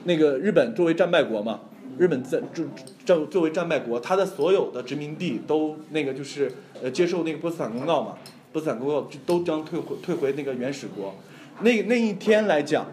[0.05, 1.59] 那个日本作为战败国嘛。
[1.97, 2.63] 日本在就
[3.05, 6.51] 战作为战败国，它的所有的殖民地都那个就是
[6.81, 8.17] 呃接受那个波茨坦公告嘛，
[8.51, 11.15] 波茨坦公告就都将退回退回那个原始国。
[11.61, 12.87] 那那一天来讲，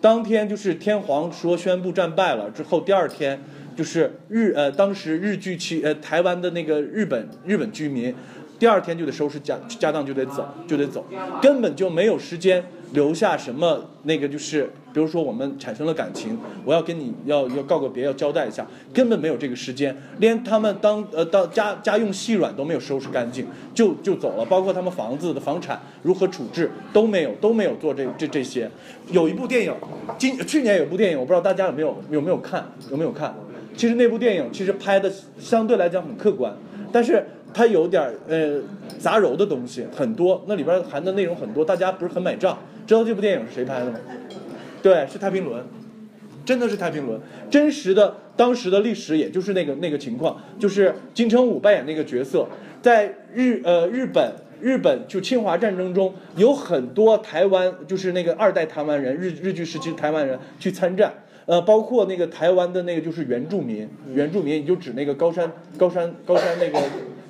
[0.00, 3.42] 当天就是天皇说宣布战败了之后，第二天
[3.76, 8.14] 就是日呃当时日据期呃台湾的那个日本日本居民，
[8.58, 11.04] 第二天就得收拾家家当就得走就得走，
[11.42, 14.70] 根本就没有时间留下什么那个就是。
[14.94, 28.70] 比如说我们产生了感情，我要跟你要要告个别，要交代一下，根本没有这个时间，连他们当呃当家家用细软都没有收拾干净，就就走了，包括他们房子的房产如何处置都没有都没有做这这这些。
[29.10, 29.74] 有一部电影，
[30.16, 33.34] 今去年有部电影，我不知道大家有没有有没有看有没有看？
[33.76, 36.54] 其实那部电影其实拍的相对来讲很客观，
[36.92, 38.60] 但是它有点呃
[39.00, 42.56] 杂糅的东西很多，那里边含的内容很多，大家不是很买账。
[42.86, 43.98] 知道这部电影是谁拍的吗？
[44.84, 45.64] 对，是太平轮，
[46.44, 47.18] 真的是太平轮，
[47.48, 52.46] 真实的当时的历史，也就是那个那个情况，就是金城武扮演那个角色，
[52.82, 61.14] 在日呃日本日本就侵华战争中，有很多台湾就是那个二代台湾人，日日据时期台湾人去参战，
[61.46, 66.78] 呃，包括那个台湾的那个就是原住民，原住民也就指那个高山高山高山那个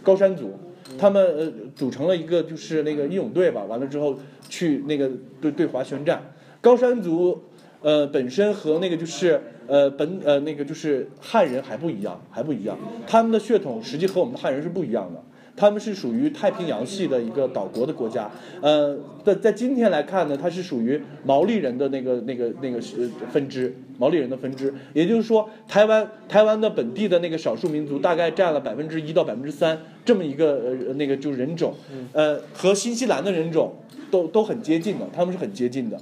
[0.03, 0.59] 高山族，
[0.99, 5.09] 他们呃组成了一个就是那个义勇队吧，完了之后去那个
[5.40, 6.21] 对对华宣战。
[6.64, 7.42] 高山族，
[7.83, 12.74] 呃，本身和那个就是呃本呃那个就是汉人还不一样，还不一样。
[13.07, 15.22] 他们的血统实际和我们汉人是不一样的，
[15.55, 18.31] 他们是属于太平洋系的一个岛国的国家。
[18.62, 24.72] 呃，在在今天来看呢，它是属于毛利人的那个那个那个是分支，毛利人的分支。
[24.94, 30.55] 也就是说，台湾台湾的本地的那个少数民族大概占了百分之一到百分之三这么一个
[30.87, 31.74] 呃那个就人种，
[32.14, 33.74] 呃，和新西兰的人种
[34.11, 36.00] 都都很接近的，他们是很接近的。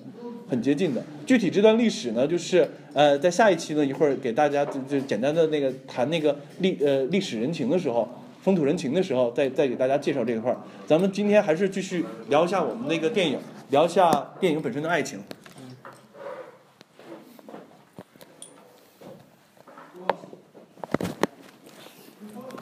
[0.52, 8.06] 很接近的，具体这段历史呢，就是呃，在下一期呢，一会儿给大家就就简单的那个谈那个历呃历史人情的时候，
[8.42, 10.58] 风土人情的时候，再再给大家介绍这一块儿。
[10.86, 13.38] 咱们今天还是继续聊一下我们那个电影，
[13.70, 15.20] 聊一下电影本身的爱情。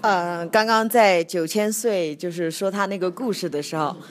[0.01, 3.97] 呃，刚刚在九千岁就是说他那个故事的时候。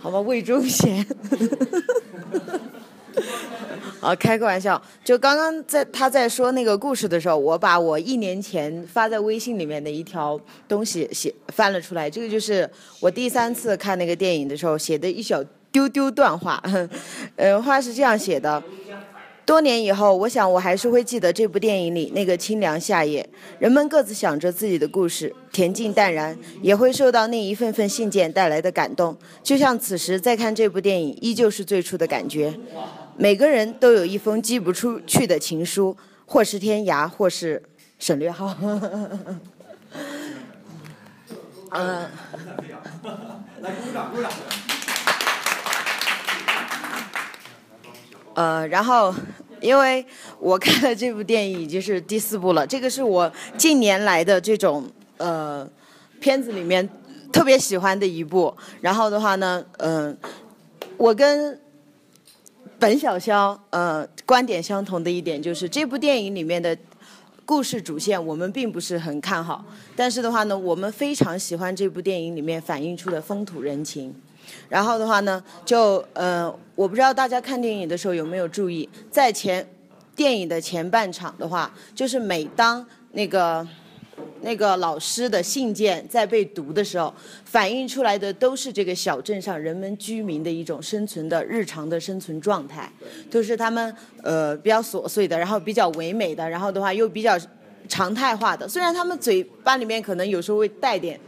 [0.00, 1.04] 好吧，魏忠贤。
[4.08, 4.80] 啊，开个玩笑。
[5.04, 12.08] 就刚刚在他在说那个故事的时候，我把我一年前发在微信里面的一条东西写翻了出来。
[12.08, 12.68] 这个就是
[13.00, 16.62] 我第三次看那个电影的时候写的一小丢丢段话。
[17.36, 18.62] 呃，话是这样写的。
[19.44, 23.26] 多年以后，我想我还是会记得这部电影里那个清凉夏夜，
[23.58, 29.14] 人们各自想着自己的故事，恬静淡然，也会受到那一份份信件带来的感动。
[29.42, 32.54] 就像此时再看这部电影，依旧是最初的感觉。
[33.20, 37.60] 每个人都有一封寄不出去的情书，或是天涯，或是
[37.98, 38.56] 省略号。
[41.70, 42.08] 嗯。
[43.60, 44.30] 来鼓掌，鼓掌。
[48.34, 49.12] 呃，然后，
[49.60, 50.06] 因为
[50.38, 55.68] 我看了这部电影已经是第四部了，这个是我近年来的这种呃
[56.20, 56.88] 片子里面
[57.32, 58.56] 特别喜欢的一部。
[58.80, 60.16] 然后的话呢，嗯，
[60.96, 61.60] 我跟
[62.78, 66.76] 本小肖呃观点相同的一点就是这部电影里面的
[67.44, 69.64] 故事主线我们并不是很看好，
[69.96, 74.14] 但是的话呢，我们非常喜欢这部电影里面反映出的风土人情。
[74.68, 79.66] 然后的话呢，就呃，我不知道大家看电影的时候有没有注意，在前
[80.14, 83.66] 电影的前半场的话，就是每当那个。
[84.40, 87.12] 那个老师的信件在被读的时候，
[87.44, 92.90] 反映出来的都是这个小镇上人们居民的一种生存的日常的生存状态，
[93.30, 97.36] 都是他们呃比较琐碎的，然后比较唯美的，然后的话又比较
[97.88, 98.68] 常态化的。
[98.68, 101.18] 虽然他们嘴巴里面可能有时候会带点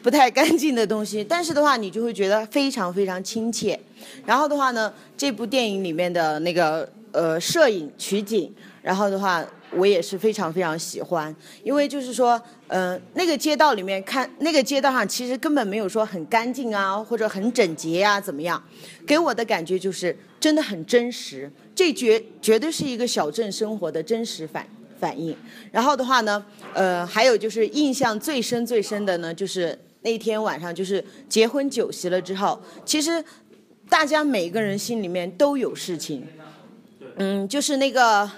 [0.00, 3.78] 不太干净的东西，但是的话你就会觉得非常非常亲切。
[4.24, 9.44] 然后的话呢，这部电影里面的那个呃摄影取景，然后的话。
[9.74, 18.62] 我也是非常非常喜欢，因为就是说，呃，那个街道里面看，那个街道上其实根本没有说很干净啊，或者很整洁呀，怎么样？
[19.06, 24.66] 给我的感觉就是真的很真实，这绝绝对是一个小镇生活的真实反
[25.00, 25.34] 反应。
[25.70, 26.44] 然后的话呢，
[26.74, 33.24] 呃，还有就是印象最深最深的呢，就是那天晚上就是结婚酒席了之后，其实
[33.88, 36.26] 大家每个人心里面都有事情，
[37.16, 38.30] 嗯，就是那个。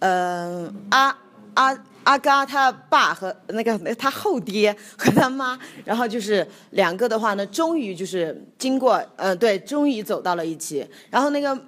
[0.00, 1.16] 嗯，阿
[1.54, 10.86] 阿阿嘎他爸和那个他后爹和他妈，然后就是两个的话呢，终于就是经过呃对，终于走到了一起。
[11.10, 11.58] 然后那个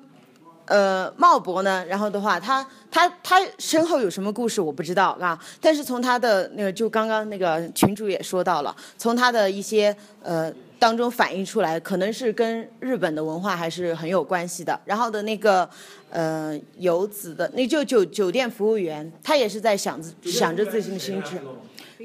[0.67, 10.53] 呃茂博呢，然后的话他他他身后有什么故事我不知道啊，但是从他的那个就刚刚那个群主也说到了，从他的一些呃。
[10.79, 14.79] 当中反映出来，可能是跟日本的文化还是很有关系的。
[14.85, 15.69] 然后的那个，
[16.11, 21.41] 呃，游子的那就酒酒店服务员，他也是在想着想着自己的心智。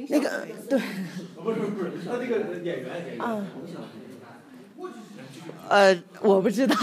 [0.10, 0.80] 那个对。
[1.44, 3.20] 不是不是，他那个演员。
[3.20, 3.46] 啊。
[5.70, 6.76] 呃，我不知道。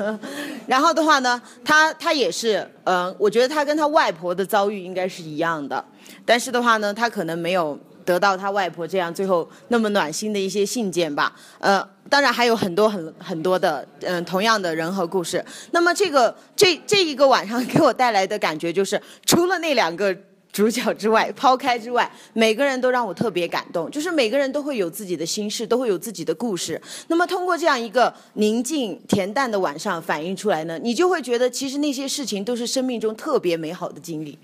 [0.66, 5.84] 然后的话呢，他他也是，嗯，我觉得他跟他外婆的遭遇应该是一样的，
[6.24, 7.78] 但是的话呢，他可能没有。
[8.08, 15.44] 得到他外婆这样最后那么暖心的一些信件吧，呃，当然还有很多很很多的嗯同样的人和故事。
[15.72, 20.16] 那么这个这这一个晚上给我带来的感觉就是，除了那两个
[20.50, 26.80] 主角之外，抛开之外，每个人都让我特别感动，就是每个人都会有自己的心事，都会有自己的故事。
[27.08, 34.38] 那么通过这样一个宁静恬淡的晚上反映出来呢，你就会觉得其实那些事情都是生命中特别美好的经历。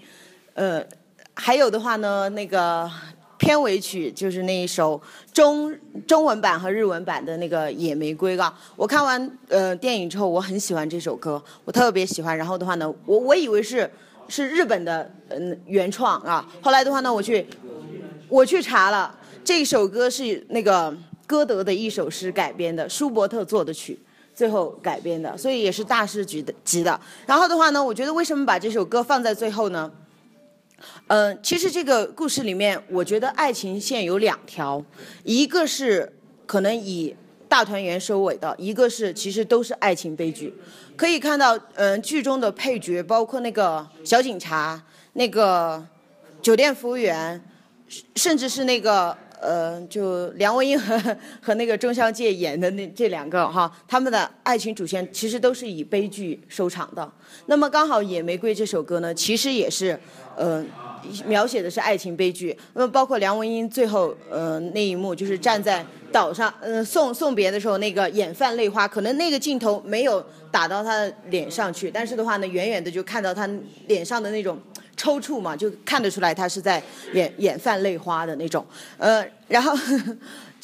[0.52, 0.84] 呃，
[1.32, 2.90] 还有的话呢，那个。
[3.38, 5.00] 片尾曲就是那一首
[5.32, 5.76] 中
[6.06, 12.36] 中文版和日文版的那个《野玫瑰》啊，我看完呃电影之后，我很喜欢这首歌，我特别喜欢。
[12.36, 13.90] 然后的话呢，我我以为是
[14.28, 17.46] 是日本的嗯原创啊，后来的话呢，我去
[18.28, 19.14] 我去查了，
[19.44, 23.98] 这首歌是那个歌德的一首诗改编的，舒伯特做的曲，
[24.34, 26.98] 最后改编的，所以也是大师级的级的。
[27.26, 29.90] 然后的话呢，我觉得为什么把这首歌放在最后呢？
[31.08, 34.82] 嗯，其实这个故事里面，我觉得爱情线有两条，
[35.22, 36.10] 一个是
[36.46, 37.14] 可能以
[37.48, 40.54] 大团圆收尾的，一个是其实都是爱情悲剧。
[40.96, 44.82] 可以看到，嗯，剧中的配角，包括那个小警察、
[45.12, 45.84] 那个
[46.40, 47.42] 酒店服务员，
[48.16, 57.12] 甚至是那个呃，就梁文音和和那个钟小姐演的那这两个哈，他们的爱情主线其实都是以悲剧收场的。
[57.46, 60.00] 那么刚好《野玫瑰》这首歌呢，其实也是。
[60.36, 60.64] 呃，
[61.26, 62.56] 描写的是爱情悲剧。
[62.74, 73.48] 那么包括梁文音最后呃那一幕，就是站在岛上，嗯送送别的时候，那个眼泛泪花，可能那个镜头没有打到他的脸上去，但是的话呢，远远的就看到他
[73.86, 74.58] 脸上的那种
[74.96, 76.82] 抽搐嘛，就看得出来他是在
[77.12, 78.64] 眼眼泛泪花的那种。
[78.98, 79.76] 呃，然后。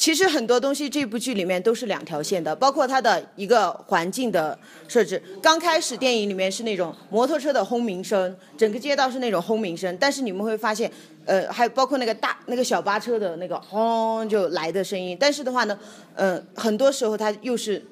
[0.00, 5.22] 其实很多东西这部剧里面都是两条线的，包括它的一个环境的设置。
[5.42, 10.90] 刚开始电影里面是那种摩托车的轰鸣声，整个街道是那种轰鸣声，但是你们会发现，
[11.26, 15.14] 呃，还有包括那个大那个小巴车的那个轰就来的声音。
[15.20, 15.78] 但是的话呢，
[16.14, 17.84] 呃，很多时候它又是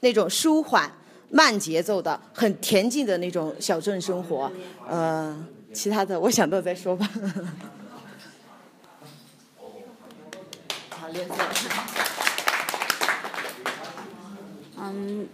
[0.00, 0.90] 那种舒缓
[1.28, 4.50] 慢节奏的、很恬静的那种小镇生活。
[4.88, 7.06] 呃，其他的我想到再说吧。
[14.84, 15.28] 嗯，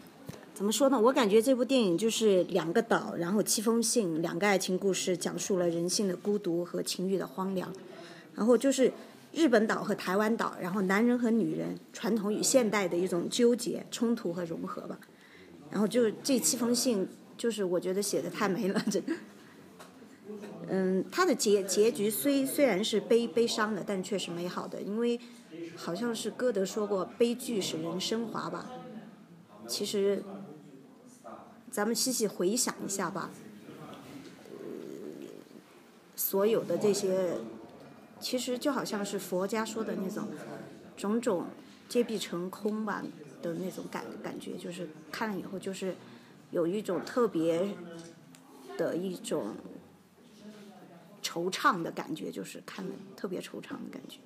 [0.55, 1.01] 怎么说呢？
[1.01, 7.73] 我感觉这部电影就是两个岛，然后七封信，两个爱情故事，讲述了人性的孤独和情欲的荒凉。
[8.35, 8.93] 然后就是
[9.33, 14.99] 日本岛和台湾岛，然后男人和女人，传统与现代的一种纠结、冲突和融合吧。
[15.71, 19.15] 然后就这七封信，就是我觉得写的太美了，这个。
[20.69, 25.19] 嗯，它的结结局虽虽然是悲悲伤的，但却是美好的，因为。
[25.77, 28.71] 好像是歌德说过，悲剧使人升华吧。
[29.67, 30.23] 其实，
[31.71, 33.31] 咱们细细回想一下吧，
[36.17, 37.37] 所有的这些，
[38.19, 40.27] 其实就好像是佛家说的那种
[40.97, 41.47] 种种
[41.89, 43.03] 皆必成空吧
[43.43, 45.95] 的那种感感觉，就是看了以后就是
[46.51, 47.77] 有一种特别
[48.79, 49.55] 的一种
[51.23, 54.19] 惆怅的感觉，就是看了特别惆怅的感觉。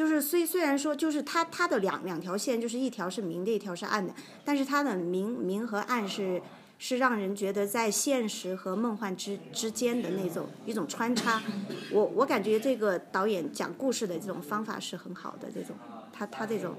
[0.00, 6.40] 就是虽虽然说就是它它的两两条线，就是一条是明的，一条是暗的，但是它的明明和暗是
[6.78, 11.42] 是让人觉得在现实和梦幻之之间的那种一种穿插。
[11.90, 15.76] 我我感觉这个导演讲故事的这种方法是很好的，这种
[16.10, 16.74] 他他这种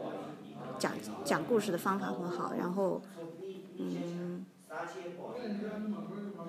[0.80, 0.92] 讲
[1.24, 3.00] 讲故事的方法很好，然后
[3.78, 4.44] 嗯，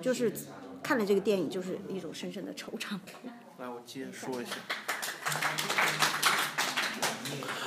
[0.01, 0.33] 就是
[0.81, 2.97] 看了这个电影就是一种深深的惆怅。
[3.59, 4.53] 来，我接着说一下。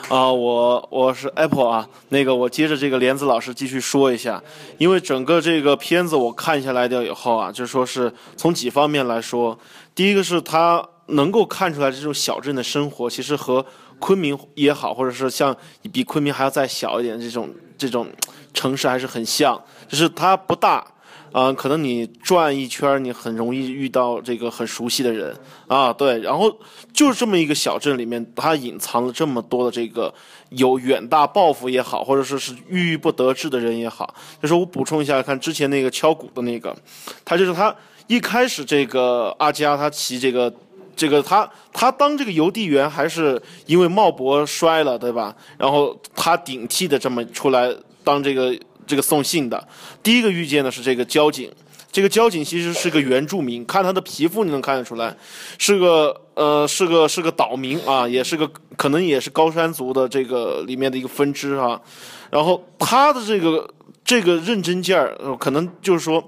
[0.08, 4.40] 啊，我我是 Apple 啊，那个我接着这个莲子老师继续说一下，
[4.78, 9.58] 因为整个这个片子我看下来掉以后啊，就说是从几方面来说，
[9.94, 13.64] 第一个是他能够看出来这种小镇的生活，其实和
[13.98, 15.56] 昆明也好，或者是像
[15.92, 18.06] 比昆明还要再小一点这种这种
[18.54, 20.86] 城市还是很像，就是它不大。
[21.32, 26.50] 啊，可能你转一圈，你很容易遇到这个很熟悉的人啊，对，然后
[26.92, 30.12] 就是这么一个小镇里面，它隐藏了这么多的这个
[30.50, 34.14] 有远大抱负也好，或者说是郁郁不得志的人也好。
[34.40, 36.74] 就是我补充一下，看之前那个敲鼓的那个，
[37.24, 37.74] 他就是他
[38.06, 40.50] 一开始这个阿加他骑这个
[40.94, 45.36] 这个他他当这个邮递员还是因为茂博摔了，对吧？
[45.58, 48.58] 然后他顶替的这么出来当这个。
[48.86, 49.68] 这个送信的，
[50.02, 51.50] 第一个遇见的是这个交警。
[51.92, 55.16] 这个交警其实是个原住民，看他的皮肤你能看得出来，
[55.56, 61.80] 是个呃是个是个岛民啊，也是个可能也是高山族的这个里面的一个分支啊。
[62.30, 63.66] 然后他的这个
[64.04, 66.22] 这个认真劲儿，可能就是说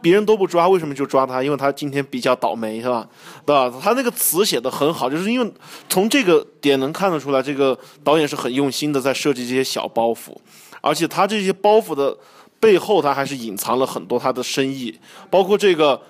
[0.00, 1.42] 别人都不抓，为什么就抓他？
[1.42, 3.08] 因为他今天比较倒霉，是吧？
[3.44, 3.72] 对吧？
[3.82, 5.52] 他那个词写的很好，就是因为
[5.88, 10.36] 从这个点能看得出来，这个导演是很用心的在设计这些小包袱。
[10.80, 12.16] 而且他这些包袱的
[12.60, 14.96] 背后，他还是隐藏了很多他的深意，
[15.30, 16.00] 包括这个，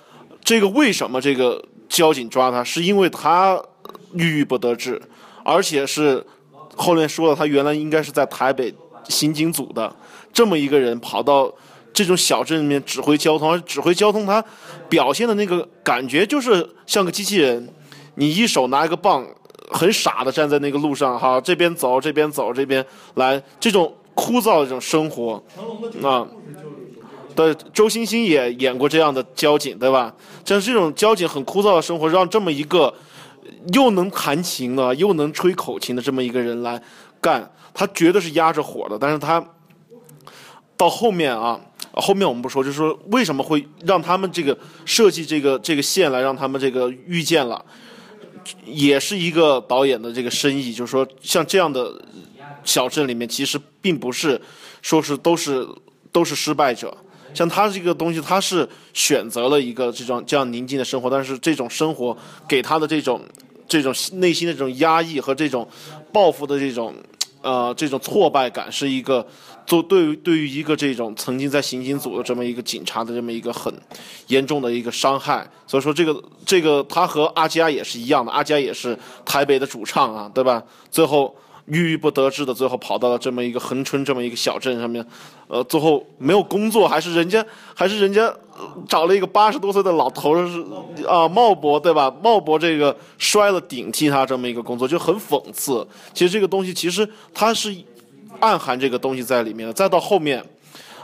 [0.43, 3.61] 这个为什么这个交警抓他，是因为他
[4.13, 5.01] 郁郁不得志，
[5.43, 6.25] 而且是
[6.75, 8.73] 后面说了，他原来应该是在台北
[9.07, 9.95] 刑警组的
[10.33, 11.51] 这么一个人，跑到
[11.93, 14.43] 这种小镇里面指挥交通，而指挥交通他
[14.87, 17.67] 表现的那个感觉就是像个机器人，
[18.15, 19.23] 你一手拿一个棒，
[19.71, 22.83] 很傻的站在那个路上，哈，这边走这边走这边
[23.15, 23.93] 来这种。
[24.19, 25.41] 枯燥的这种生活，
[26.03, 26.27] 啊，
[27.33, 30.13] 对，周星星也演过这样的交警，对吧？
[30.43, 32.93] 像这种交警很枯燥的生活，让这么一个
[33.73, 36.81] 又能弹琴的，又能吹口琴的这么一个人来
[37.21, 38.97] 干，他绝对是压着火的。
[38.99, 39.41] 但是他
[40.75, 41.57] 到后面啊，
[41.93, 47.63] 后面我们不说，就是说为什么会让他们这个设计这个这个线来让他们这个遇见了，
[48.65, 52.01] 也是一个导演的这个深意，就是说像这样的。
[52.63, 54.39] 小镇里面其实并不是
[54.81, 55.67] 说是都是
[56.11, 56.95] 都是失败者，
[57.33, 62.15] 像他这个东西，他是选择了一个这种这样宁静的生活，但是这种生活
[62.47, 63.21] 给他的这种
[63.67, 65.67] 这种内心的这种压抑和这种
[66.11, 66.93] 报复的这种
[67.41, 69.25] 呃这种挫败感，是一个
[69.65, 73.73] 做对于对于一个这种曾经在刑警组的这么一个警察的这么一个很
[74.27, 75.47] 严重的一个伤害。
[75.67, 80.63] 所以说这个这个他和阿加也是一样的，阿加也是台北的主唱啊，对吧？
[80.91, 81.35] 最后。
[81.69, 85.05] 郁郁不得志的，最后跑到了这么一个横春这么一个小镇上面，
[85.47, 87.45] 呃，最后没有工作，还是人家
[87.75, 88.33] 还是人家
[88.87, 90.65] 找了一个八十多岁的老头是
[91.07, 92.11] 啊，茂博对吧？
[92.23, 95.87] 茂博这个摔了顶替他这么一个工作，就很讽刺。
[96.13, 97.75] 其实这个东西其实它是
[98.39, 99.73] 暗含这个东西在里面的。
[99.73, 100.43] 再到后面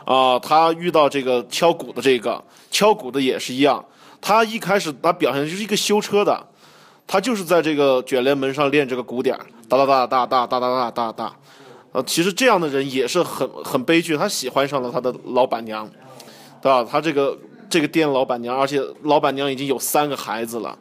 [0.03, 3.85] 啊，他遇到这个敲鼓的这个敲鼓的也是一样，
[4.19, 6.47] 他一开始他表现就是一个修车的。
[7.07, 9.37] 他就是在这个卷帘门上练这个鼓点
[9.69, 11.35] 哒哒哒哒哒哒哒哒哒哒，
[11.91, 14.17] 呃，其实这样的人也是很很悲剧。
[14.17, 15.89] 他喜欢上了他的老板娘，
[16.61, 16.83] 对吧？
[16.83, 17.37] 他这个
[17.69, 20.77] 这个店老板娘，而且老板娘已经有三个孩子了，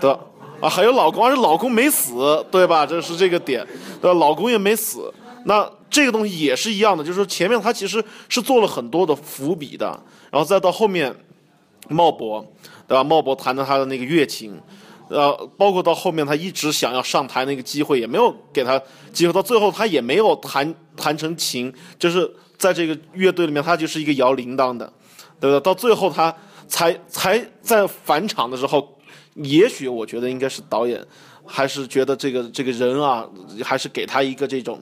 [0.00, 0.20] 对吧？
[0.60, 2.84] 啊，还有老公，而且老公没死，对吧？
[2.84, 3.66] 这是这个点，
[4.02, 4.18] 对吧？
[4.18, 5.12] 老公也没死。
[5.44, 9.86] 那这个东西也是一样的，就是说前面他其实是做了很多的伏笔的，
[10.30, 11.14] 然后再到后面，
[11.88, 12.44] 茂博，
[12.86, 13.02] 对吧？
[13.02, 14.60] 茂博弹的他的那个乐琴。
[15.08, 18.80] 呃，包括到后面，他一直想要上台那个机会，也没有给他
[19.12, 19.32] 机会。
[19.32, 24.92] 到最后，他也没有弹弹成琴，就是在这个乐队里面，他就是一个摇铃铛的，
[25.40, 25.60] 对不对？
[25.60, 26.34] 到最后，他
[26.66, 28.98] 才才在返场的时候，
[29.34, 31.02] 也许我觉得应该是导演，
[31.46, 33.26] 还是觉得这个这个人啊，
[33.64, 34.78] 还是给他一个这种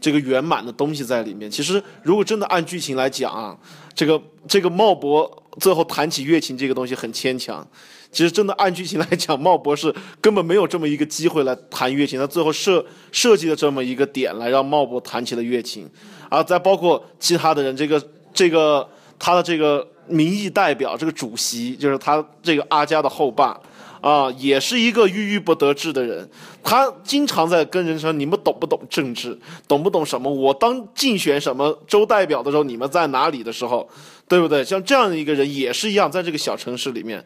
[0.00, 1.50] 这个圆满的东西在里面。
[1.50, 3.58] 其实如果真的按剧情来讲啊，
[3.92, 7.66] 这个这个茂博最后弹起乐琴这个东西很牵强。
[8.14, 15.84] 其实真的按剧情来讲，茂博士根本没有这么一个机会来弹乐琴，他最后设设计的这么一个点来让茂博弹起了乐琴，
[16.28, 18.00] 啊，再包括其他的人，这个
[18.32, 18.88] 这个
[19.18, 23.60] 他的这个民意代表，这个主席就是他这个阿加的后爸，
[24.00, 26.28] 啊，也是一个郁郁不得志的人，
[26.62, 29.36] 他经常在跟人说你们懂不懂政治，
[29.66, 30.32] 懂不懂什么？
[30.32, 33.88] 我当竞选什么州代表的时候，你们在哪里的时候，
[34.28, 34.62] 对不对？
[34.62, 37.24] 像这样的一个人也是一样，在这个小城市里面。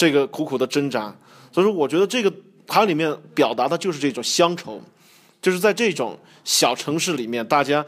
[0.00, 1.14] 这个苦苦的挣扎，
[1.52, 2.32] 所以说我觉得这个
[2.66, 4.80] 它里面表达的就是这种乡愁，
[5.42, 7.84] 就是在这种小城市里面，大家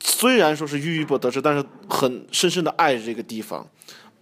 [0.00, 3.68] 虽然说是郁郁不得志，但是很深深的爱着这个地方，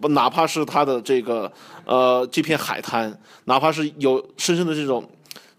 [0.01, 1.49] 不哪怕是它的这个
[1.85, 5.09] 呃这片海滩，哪怕是有深深的这种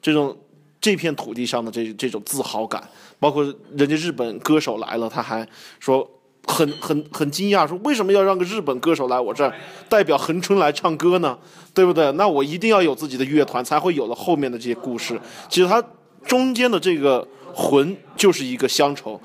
[0.03, 0.37] 这种
[0.79, 2.87] 这片土地上的这这种自豪感，
[3.19, 3.43] 包括
[3.75, 5.49] 人家日本歌手来了，他还
[5.81, 6.07] 说。
[6.49, 9.55] 很很很惊讶，说为什么要让个日本歌手来我这儿
[9.89, 11.39] 代表恒春来唱歌呢？
[11.75, 12.11] 对不对？
[12.13, 15.21] 那我一定要有自己的乐团，才会有了后面的这些故事。
[15.49, 15.81] 其实它
[16.27, 17.25] 中间的这个
[17.55, 19.21] 魂就是一个乡愁，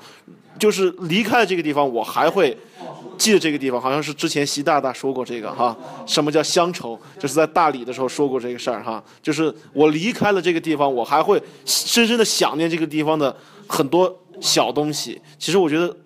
[0.58, 2.56] 就是离开了这个地方，我还会
[3.18, 3.80] 记得这个地方。
[3.80, 6.96] 好像是之前习大大说过这个哈，什么叫乡愁？
[7.18, 13.34] 就是在大理的时候说过这个事儿哈，就是我离开了这个地方，我还会深深的想念这个地方的
[13.66, 15.20] 很多小东西。
[15.38, 15.96] 其实我觉得。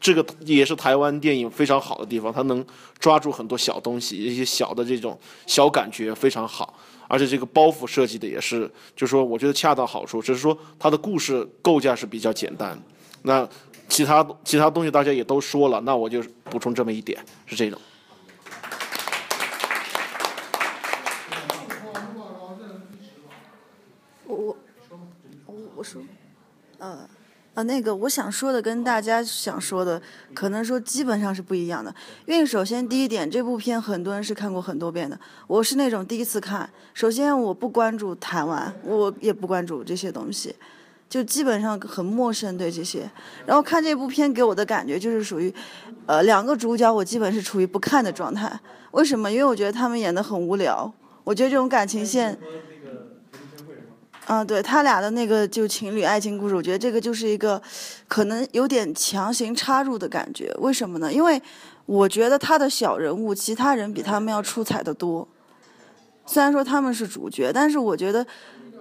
[0.00, 2.64] 这个也是台湾电影非常好的地方，它能
[2.98, 6.78] 抓住很多小东西，一些小的这种小感觉非常好，
[7.08, 12.78] 而且这个包袱设计的也是，就是说我觉得恰到好处，只是说它的故事构架是比较简单。
[13.22, 13.48] 那
[13.88, 17.80] 其他其他东西大家也都说了，那我就补充这么一点，是这种。
[24.26, 24.56] 我我
[25.46, 26.02] 我我说，
[26.78, 27.08] 呃。
[27.56, 30.00] 啊，那个我想说的跟大家想说的，
[30.34, 31.92] 可能说基本上是不一样的。
[32.26, 36.68] 因为首先第一点，这部片很多人是看过很多遍的，我是那种第一次看。
[36.92, 40.54] 首先我不关注台湾，我也不关注这些东西，
[41.08, 43.10] 就基本上很陌生对这些。
[43.46, 45.50] 然后看这部片给我的感觉就是属于，
[46.04, 48.52] 呃，两个主角我基本是处于不看的状态。
[48.90, 49.32] 为什么？
[49.32, 50.92] 因为我觉得他们演的很无聊，
[51.24, 52.38] 我觉得这种感情线。
[54.28, 57.62] 嗯，对他俩的那个就情侣爱情故事，我觉得这个就是一个
[58.08, 60.52] 可能有点强行插入的感觉。
[60.58, 61.12] 为什么呢？
[61.12, 61.40] 因为
[61.86, 65.26] 我觉得他的小人物，其他人比他们要出彩的多。
[66.26, 68.26] 虽然说他们是主角，但是我觉得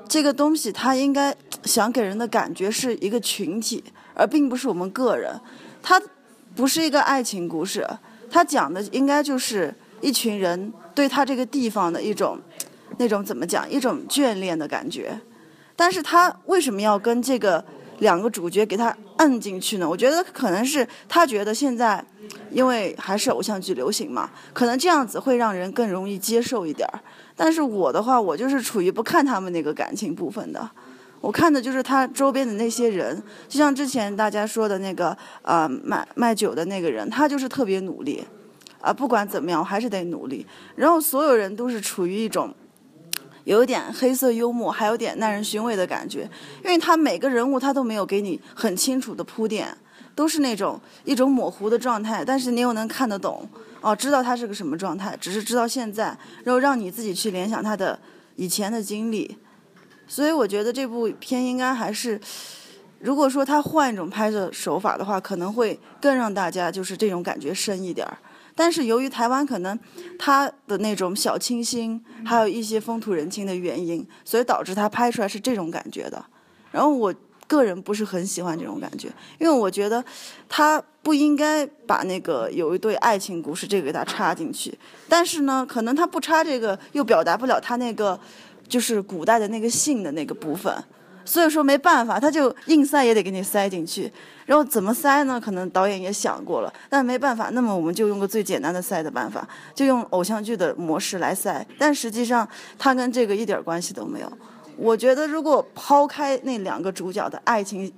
[0.07, 3.83] 这个东西他应该想给人的感觉是一个群体，
[4.15, 5.39] 而并不是我们个人。
[5.83, 6.01] 他
[6.55, 7.87] 不是一个爱情故事，
[8.31, 9.71] 他讲的应该就是
[10.01, 12.39] 一群人对他这个地方的一种
[12.97, 15.15] 那种怎么讲，一种眷恋的感觉。
[15.75, 17.63] 但是他为什么要跟这个
[17.99, 19.89] 两个主角给他摁进去呢？
[19.89, 22.03] 我觉得可能是他觉得现在，
[22.51, 26.99] 因为还是偶像剧流行嘛，可能这样子会让人更容易接受一点儿。
[27.35, 30.69] 但是我的话，我就是处于不看他们那个感情部分的，
[31.19, 38.23] 我看的就是他周边的那些人，就像之前大家说的那个啊卖卖酒的那个人，他就是特别努力，
[38.79, 40.45] 啊不管怎么样我还是得努力。
[40.75, 42.53] 然后所有人都是处于一种。
[43.45, 46.29] 有一点黑色幽默，还有点耐人寻味的感觉，
[46.63, 49.75] 因为他每个人物他都没有给你很清楚的铺垫，
[50.13, 53.47] 都是那种一种模糊的状态，但是你又能看得懂，
[53.81, 57.97] 哦，知道他是个什么状态，只是知道现在，然后让你自己去联想他的
[58.35, 59.37] 以前的经历，
[60.07, 62.19] 所以我觉得这部片应该还是，
[62.99, 68.17] 如果说他换一种拍摄手法的话，可能会更让大家就是这种感觉深一点儿。
[68.55, 69.77] 但是由于台湾可能
[70.17, 76.25] 它的那种小清新，还有一些风土人情的原因，所以导致它拍出来是这种感觉的。
[76.71, 77.13] 然后我
[77.47, 80.03] 个人不是很喜欢这种感觉，因为我觉得
[80.49, 84.75] 他不应该把那个有一对爱情故事这个给他插进去。
[85.07, 88.19] 但是呢，可能他不插这个，又表达不了他那个
[88.67, 90.73] 就是古代的那个性的那个部分。
[91.25, 94.11] 所以说没办法，他就硬塞也得给你塞进去。
[94.45, 95.41] 然后怎么塞呢？
[95.41, 97.49] 可能导演也想过了，但没办法。
[97.49, 101.65] 那么我们就用个最简单的塞的办法，就用偶像剧的模式来塞。
[101.79, 102.47] 但实际上，
[102.77, 104.31] 它跟这个一点关系都没有。
[104.77, 107.91] 我觉得，如果抛开那两个主角的爱情，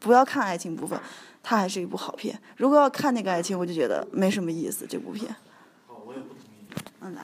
[0.00, 0.98] 不要看爱情部分，
[1.40, 2.36] 它还是一部好片。
[2.56, 4.84] 如果要看那个爱情，我就觉得没什么意思。
[4.88, 5.32] 这部片。
[5.86, 6.66] 好，我也不同意。
[7.00, 7.22] 嗯，来。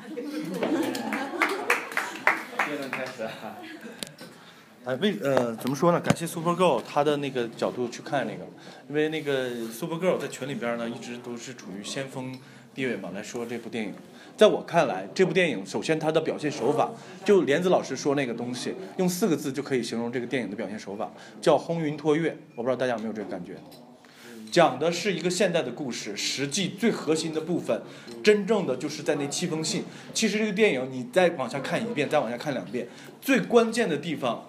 [2.64, 3.26] 辩论开始。
[4.89, 6.01] 哎，为呃怎么说呢？
[6.01, 8.47] 感谢 Super Girl 他的那个角度去看那个，
[8.89, 12.34] 因为那个 Super Girl 在群里边呢一直都是处于先锋。
[12.74, 13.93] 地位嘛来说这部电影。
[14.34, 16.91] 在我看来，这部电影首先它的表现手法，
[17.22, 21.12] 就莲子老师说那个东西，用四个字就可以形容这个电影的表现手法，
[21.43, 22.39] 叫轰云托月。
[22.55, 23.57] 我不知道大家有没有这个感觉？
[24.51, 27.82] 讲的是一个现代的故事，实际最核心的部分，
[28.24, 29.84] 真正的就是在那七封信。
[30.14, 32.89] 其实这个电影你再往下看一遍，再往下看两遍，
[33.20, 34.47] 最关键的地方，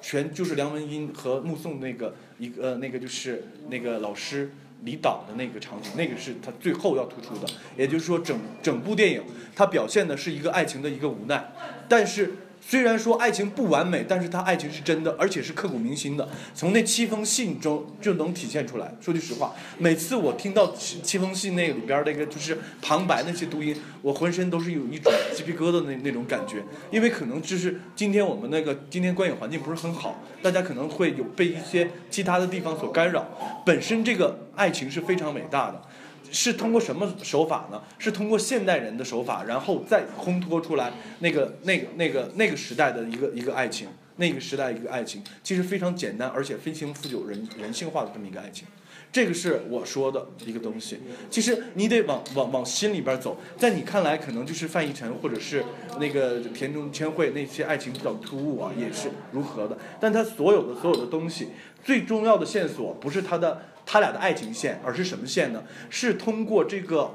[0.00, 4.50] 全就是梁文音和目送那个一个那个就是那个老师。
[4.84, 7.52] 离岛的那个场景，那个是他最后要突出的。
[7.76, 9.20] 也就是说，整整部电影，
[9.56, 11.52] 它表现的是一个爱情的一个无奈，
[11.88, 12.34] 但是。
[12.68, 16.28] 虽然说爱情不完美，但是他爱情是真的，而且是刻骨铭心的。
[16.54, 18.94] 从那七封信中就能体现出来。
[19.00, 26.62] 说句实话，每次我听到七七封信那里边那个就是旁白那些读音，我浑身都是有一种鸡皮疙瘩那那种感觉。
[26.90, 33.26] 因为可能就是今天我们那个今天观影环境不是很好，大家可能会有被一些其他的地方所干扰。
[33.64, 35.82] 本身这个爱情是非常伟大的。
[36.30, 37.82] 是通过什么手法呢？
[37.98, 48.66] 是通过现代人的手法，然后再烘托出来那个、那个、那个、那个时代的一个一个爱情，那个时代一个爱情，其实非常简单，而且非常富有人人性化的这么一个爱情。
[49.10, 50.98] 这个是我说的一个东西。
[51.30, 55.64] 其实你得往往往心里边走，在你看来可能就是范逸臣或者是
[55.98, 59.78] 那个田中千惠那些爱情比较突兀啊，也是如何的。
[59.98, 61.48] 但他所有的所有的东西，
[61.82, 63.62] 最重要的线索不是他的。
[63.90, 65.64] 他俩的爱情线，而是什么线呢？
[65.88, 67.10] 是通过这个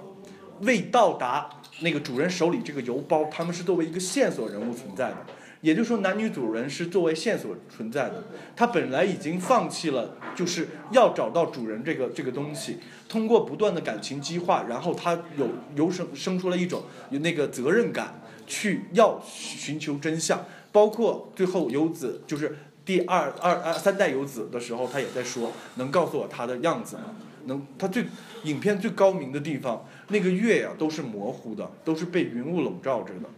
[0.61, 1.47] 未到达
[1.81, 5.17] 那个主人手里这个邮包，他们是作为一个线索人物存在的。
[5.61, 8.23] 也就是说，男女主人是作为线索存在的。
[8.55, 12.79] 他本来已经放弃了，就是要找到主人这个这个东西。
[13.07, 20.43] 通过不断的感情激化，然后他有有生生出了一种那个责任感，去要寻求真相。
[20.71, 22.57] 包括最后游子就是。
[22.85, 27.15] 第二二二三代有子的时候，他也在说，能告诉我他的样子吗？
[27.45, 28.05] 能，他最
[28.43, 33.29] 影片最高明的地方，那个月呀都是模糊的，都是被云雾笼罩着的。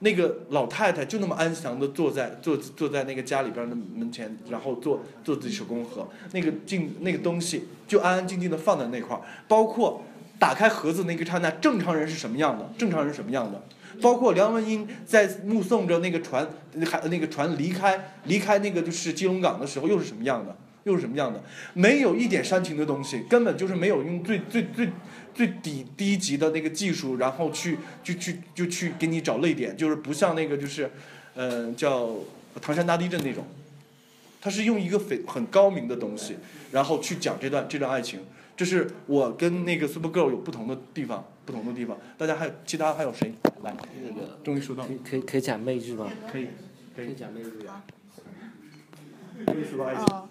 [0.00, 9.22] 那个老太太就那么安详的坐在坐坐在那个家里边的门前，然后做做自己手工盒，那个镜那个东西就安安静静的放在那块儿。
[9.48, 10.02] 包括
[10.38, 12.70] 打开盒子那个刹那，正常人是什么样的？
[12.78, 13.60] 正常人什么样的？
[14.00, 16.46] 包括梁文音在目送着那个船，
[16.86, 20.56] 海那个船离开离开那个就是基隆港的时候，又是什么样的？
[20.84, 21.42] 又是什么样的？
[21.74, 24.88] 没有一点煽情的东西，根本就是没有用最最最
[25.34, 30.90] 最低低级的那个技术，然后去就去就去给你找泪点，就是不像那个就是，
[31.34, 32.10] 呃，叫
[32.62, 33.44] 唐山大地震那种，
[34.40, 36.36] 他是用一个非很高明的东西，
[36.70, 38.20] 然后去讲这段这段爱情。
[38.56, 41.96] 这是我跟那个 Super Girl 有不同的地方，不同的地方。
[42.18, 43.32] 大家还有其他还有谁
[43.62, 43.74] 来？
[44.02, 44.84] 那个终于说到。
[45.02, 46.10] 可以可以讲媚剧吗？
[46.30, 46.48] 可以，
[46.94, 47.50] 可以讲媚剧。
[50.10, 50.28] 哦，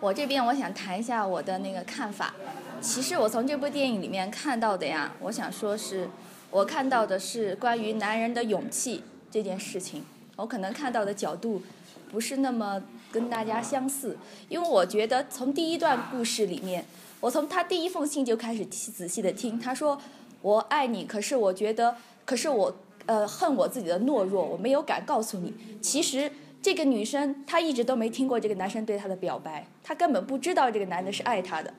[0.00, 2.34] 我这边我想谈一下我的那个看法。
[2.80, 6.08] 其实我从这部电影里面看到的呀，我想说是，
[6.50, 10.04] 我看到的是关于男人的勇气这件事情。
[10.36, 11.62] 我可能看到的角度
[12.10, 12.82] 不是那么。
[13.12, 14.16] 跟大家相似，
[14.48, 16.82] 因为我觉得从第一段故事里面，
[17.22, 19.56] 我从他第一封信就开始仔细的听。
[19.56, 19.96] 他说
[20.42, 21.94] ：“我爱你，可是我觉得，
[22.24, 25.54] 可是我呃恨我自己的懦弱，我没有敢告诉你。
[25.80, 26.28] 其实
[26.60, 31.72] 这个女生她一直都没听过这个男生对她的表白，她根本不知道这个男的是爱她的。”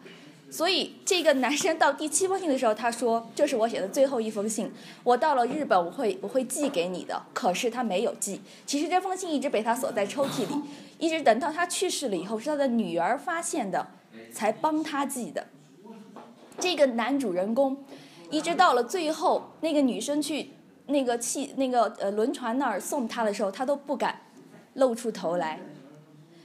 [0.49, 4.71] 所以这个男生到第七封信的时候，他说：“这是我写的最后一封信，
[5.03, 8.39] 我到了日本，我会我会寄给你的。”可是他没有寄。
[8.65, 10.55] 其实这封信一直被他锁在抽屉里，
[10.99, 13.87] 一直等到他去世了以后，是他的女儿发现的，
[14.33, 15.47] 才帮他寄的。
[16.59, 17.77] 这个男主人公，
[18.29, 20.49] 一直到了最后，那个女生去
[20.87, 24.19] 那个汽那个呃轮船那儿送他的时候，他都不敢
[24.73, 25.59] 露出头来。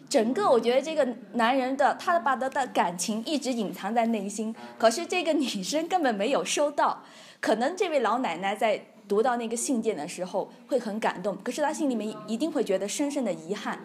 [0.09, 7.03] 整个我觉得这个男人的他把他的感情一直隐藏在内心，可是这个女生根本没有收到。
[7.41, 13.79] 可能这位老奶奶在读到那个信件的时候会很感动，可是她心里面一定会觉得深深的遗憾，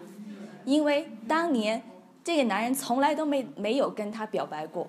[0.64, 1.82] 因为当年
[2.24, 4.88] 这个男人从来都没没有跟她表白过，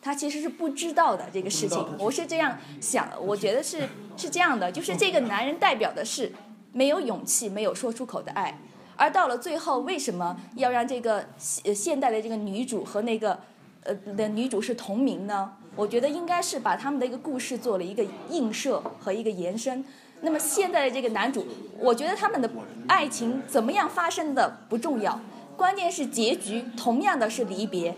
[0.00, 1.84] 他其实是不知道的这个事情。
[1.98, 6.30] 我是这样想，我觉得是是这样的，就是这个男人代表的是
[6.72, 8.56] 没有勇气、没有说出口的爱。
[8.96, 13.36] 而到了最后，为什么要让这个现现代的这个女主和那个
[13.82, 15.52] 呃的女主是同名呢？
[15.74, 19.84] 我觉得应该是把他们的一个故事做了一个映射和一个延伸。
[20.20, 21.44] 那么现在的这个男主，
[21.78, 22.48] 我觉得他们的
[22.86, 25.18] 爱情怎么样发生的不重要，
[25.56, 27.96] 关键是结局同样的是离别。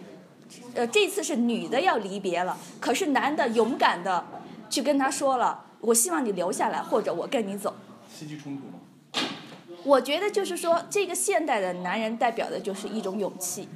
[0.74, 4.24] 呃，这次是女的要离别了，可是男的勇敢的
[4.70, 7.74] 去跟他说了：“我希望你留下来，或者我跟你走。”
[8.14, 9.28] 戏剧冲突吗？
[9.82, 13.68] 我觉得就是说，这个现代的男人代表的就是一种勇气，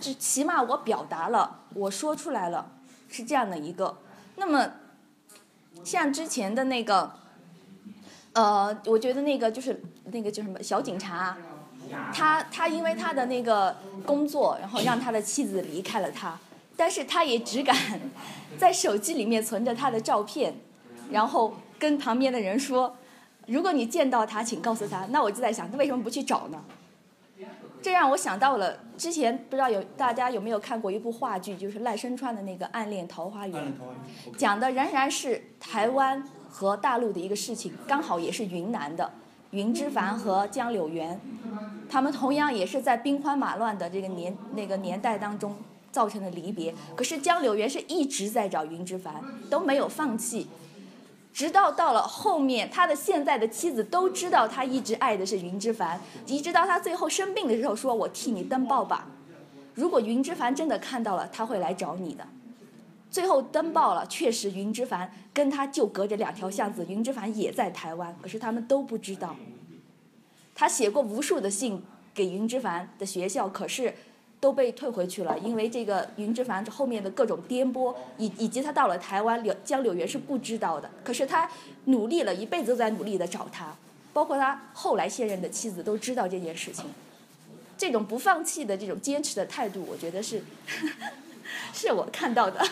[0.00, 2.72] 至起码我表达了，我说出来了，
[3.08, 3.98] 是这样的一个。
[4.36, 4.72] 那么
[5.84, 7.12] 像之前的那个，
[8.32, 11.36] 呃，我觉得那个就是那个叫什么小警察，
[12.12, 16.38] 他他因为他的那个工作，然后让他的妻子离开了他，
[16.76, 17.76] 但是他也只敢
[18.58, 20.54] 在手机里面存着他的照片，
[21.10, 22.96] 然后跟旁边的人说，
[23.46, 25.06] 如果你见到他，请告诉他。
[25.10, 26.62] 那我就在想，他为什么不去找呢？
[27.82, 33.60] 这让我想到了之前不知道有大家有没有看过一部话剧，就是赖声川的那个《暗恋桃花源》，
[34.36, 39.10] 讲的仍然是台湾和大陆的一个事情，刚好也是云南的
[39.52, 41.20] 云之凡和江柳园，
[41.88, 45.54] 他们同样也是在兵荒马乱的这个年那个年代当中
[45.90, 46.74] 造成的离别。
[46.96, 50.48] 可是江柳园是一直在找云之凡，都没有放弃。
[51.34, 59.06] 直到到了后面，他的现在的妻子都知道他一直爱的是云之凡，一直到他最后生病的时候，说我替你登报吧。
[59.74, 62.26] 如果云之凡真的看到了，他会来找你的。
[63.12, 69.36] 最后登报了，确实云之凡跟他就隔着两条巷子，云之凡也在台湾，可是他们都不知道。
[70.54, 71.80] 他写过无数的信
[72.12, 73.94] 给云之凡的学校，可是。
[74.42, 80.90] 都被退回去了，因为这个云之凡后面的各种颠簸，以以及他到了台湾，柳江柳原是不知道的。
[81.04, 81.48] 可是他
[81.84, 83.72] 努力了一辈子都在努力的找他，
[84.12, 86.86] 包括他后来现任的妻子都知道这件事情。
[87.78, 90.42] 这种不放弃的这种坚持的态度，我觉得是
[91.72, 92.64] 是我看到的。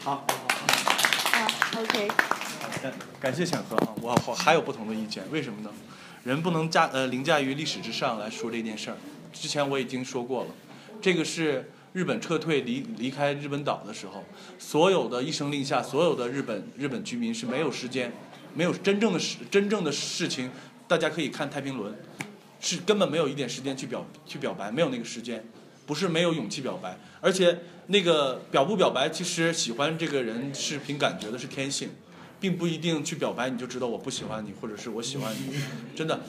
[0.00, 0.24] 好。
[1.32, 2.08] 啊，OK。
[2.82, 5.70] 感感谢浅和啊，我我还有不同的意见，为什么呢？
[6.22, 8.96] 人不能驾呃凌驾于历史之上来说这件事儿。
[9.32, 10.50] 之前我已经说过了。
[11.02, 14.24] 这个是日本撤退离离开日本岛的时候，
[14.58, 18.12] 所有的一声令下，所有的日本日本居民是没有时间，
[18.54, 20.50] 没有真正的事真正的事情，
[20.88, 21.94] 大家可以看太平轮，
[22.60, 25.44] 是根本没有一点时间去表去表白，没有那个时间，
[25.84, 31.90] 不是没有勇气表白，而且那个表不表白，其实喜欢这个人是凭感觉的，是天性，
[32.40, 35.60] 并不一定去表白你就知道我不喜欢你，或者是我喜欢你，
[35.94, 36.20] 真的，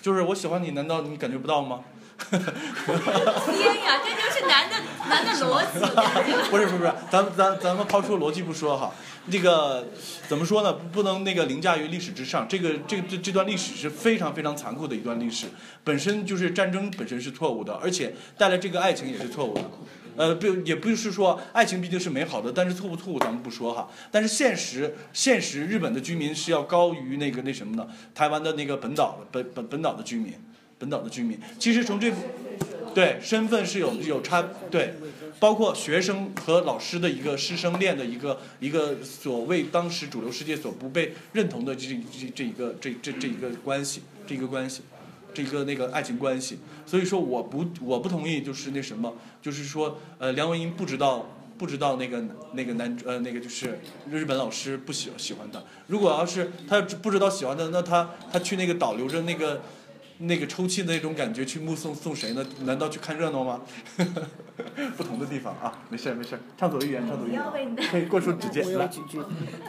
[0.00, 1.84] 就是我喜欢你，难道你感觉不到吗？
[2.30, 4.76] 天呀，这就是男的
[5.08, 5.80] 男的逻辑。
[6.48, 8.92] 不是不是不是，咱咱咱们抛出逻辑不说哈，
[9.28, 9.88] 这个
[10.28, 10.72] 怎么说呢？
[10.72, 12.46] 不能那个凌驾于历史之上。
[12.48, 15.48] 这个这这这段历史是非常非常残酷的一段历史，
[15.82, 19.62] 本身就是战争本身是错误的，而且带来这个爱情也是错误的。
[20.16, 23.90] 呃，不也不是说爱情毕竟是美好的，但是错不错误咱们不说哈。
[24.10, 30.32] 但是现实现实，日本的居民是要高于那个那什么的，台湾的那个本岛的本本本岛的居民。
[30.76, 32.12] 本岛的居民，其实从这，
[32.92, 34.94] 对身份是有有差，对，
[35.38, 44.82] 包括学生和老师的一个师生恋的一个一个所谓当时主流世界所不被认同的这这这一个这这这一个关系，这一个关系，
[45.34, 46.60] 这个那个爱情关系。
[46.86, 49.12] 所以说我不我不同意，就是那什么，
[49.42, 51.26] 就是说呃梁文音不知道
[51.58, 53.80] 不知道那个那个男呃那个就是
[54.10, 55.62] 日本老师不喜喜欢他。
[55.88, 59.60] 如果要是他不知道喜欢他，那他他去那个导流着那个。
[60.18, 62.46] 那个抽泣的那种感觉，去目送送谁呢？
[62.60, 63.62] 难道去看热闹吗？
[64.96, 68.88] 不同的地方啊，没事没事，畅所欲言，畅所欲言，可以过出直接 来。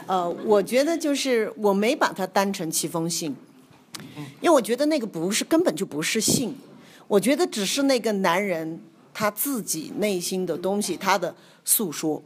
[0.06, 3.34] 呃，我觉得就是我没把它当成七封信，
[4.40, 6.54] 因为我觉得那个不是根本就不是性，
[7.08, 8.80] 我觉得只是那个男人
[9.12, 11.34] 他自己内心的东西，他的
[11.64, 12.22] 诉说。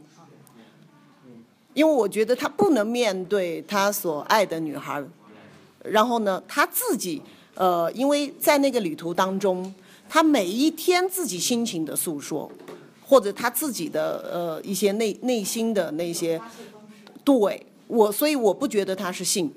[1.73, 5.01] 因为我觉得他不能面对他所爱的女孩，
[5.83, 7.21] 然后呢，他自己。
[7.53, 9.75] 呃，因为在那个旅途当中，
[10.07, 12.49] 他每一天自己心情的诉说，
[13.05, 16.41] 或者他自己的呃一些内内心的那些，
[17.25, 19.53] 对我，所以我不觉得他是性，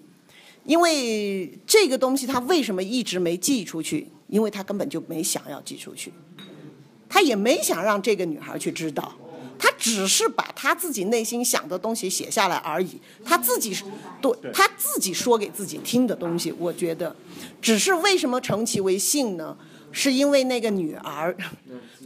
[0.65, 4.09] 因为这个东西他为什么一直没寄出去？
[4.29, 6.13] 因为他根本就没想要寄出去，
[7.09, 9.15] 他也没想让这个女孩去知道。
[9.57, 13.75] 他只是把他自己内心想的东西写下来而已，他自己
[14.21, 17.15] 对他自己说给自己听的东西，我觉得，
[17.63, 19.57] 只是为什么称其为信呢？
[19.93, 21.35] 是因为那个女儿，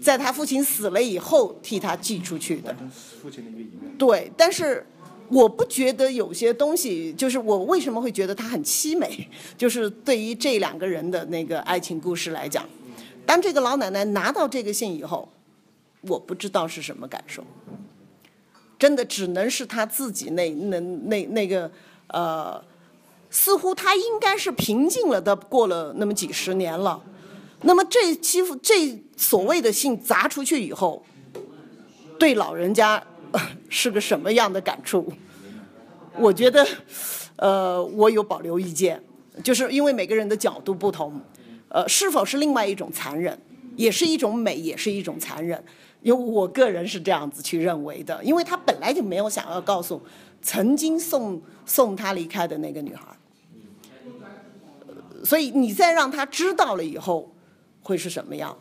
[0.02, 2.76] 在他父亲死了以后替他寄出去的。
[3.22, 3.96] 父亲的一个遗愿。
[3.96, 4.86] 对，但是
[5.30, 12.66] 我不觉得有些东西，就是我为什么会觉得它很凄美， 就是对于这两个人的那个爱情故事来讲，
[13.26, 15.28] 当这个老奶奶拿到这个信以后。
[16.02, 17.42] 我不知道是什么感受，
[18.78, 21.68] 真的只能是他自己那那那那个
[22.06, 22.62] 呃，
[23.28, 27.02] 似乎他应该是平静了的，过了那么几十年了。
[27.62, 31.04] 那么这欺负这所谓的信砸出去以后，
[32.16, 33.02] 对老人家
[33.68, 35.12] 是个什么样的感触？
[36.16, 36.66] 我觉得，
[37.36, 39.02] 呃，我有保留意见，
[39.42, 41.20] 就是因为每个人的角度不同，
[41.68, 43.38] 呃，是否是另外一种残忍，
[43.76, 45.62] 也是一种美，也是一种残忍。
[46.02, 50.00] 因为我个人是这样子去认为的，因为他本来就没有想要告诉
[50.40, 53.04] 曾经送送他离开的那个女孩。
[55.24, 57.34] 所以你再让他知道了以后，
[57.82, 58.56] 会是什么样？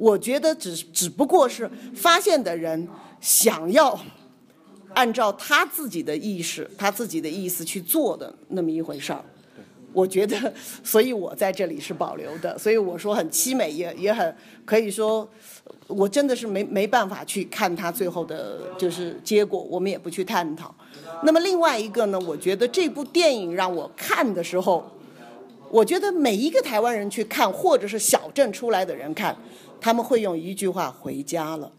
[0.00, 2.88] 我觉得只只不过是发现的人
[3.20, 4.00] 想要
[4.94, 9.22] 按照他自己的意识、他自己的意思去做的那么一回事儿。
[9.92, 10.50] 我觉得，
[10.82, 12.56] 所以我在这里是保留的。
[12.58, 14.34] 所以我说很凄美，也也很
[14.64, 15.28] 可以说，
[15.86, 20.74] 我真的是没没办法去看他最后的就是结果，我们也不去探讨。
[21.24, 24.90] 那么另外一个呢，我觉得这部电影让我看的时候，
[25.70, 29.36] 我觉得每一个台湾人去看，或者是小镇出来的人看，
[29.80, 31.72] 他们会用一句话：“回家了。”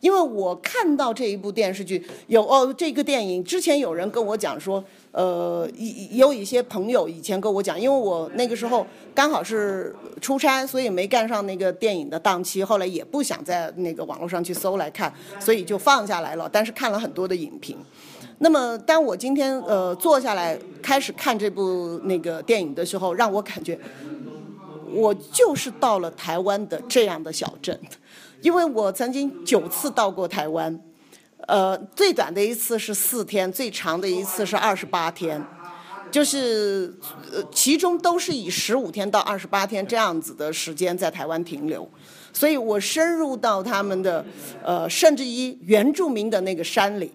[0.00, 5.68] 因为我看到这一部电视剧有哦，这个电影之前有人跟我讲说，呃，
[6.12, 16.48] 有一些朋友以前跟我讲，因为我那个时候刚好是出差，所以没赶上那个电影的档期，后来也不想在那个网络上去搜来看，所以就放下来了。
[16.52, 17.76] 但是看了很多的影评。
[18.38, 23.76] 那么当我今天呃坐下来开始看这部那个电影的时候，让我感觉
[24.96, 27.78] 我就是到了台湾的这样的小镇。
[28.42, 30.78] 因为我曾经九次到过台湾，
[31.46, 35.42] 呃，最短的一次是四天，最长的一次是二十八天，
[36.10, 36.94] 就是
[37.32, 41.88] 呃，其中都是以十五天到二十八天这样子的时间在台湾停留，
[42.32, 44.24] 所以我深入到他们的
[44.62, 47.10] 呃，甚至于原住民的那个山里，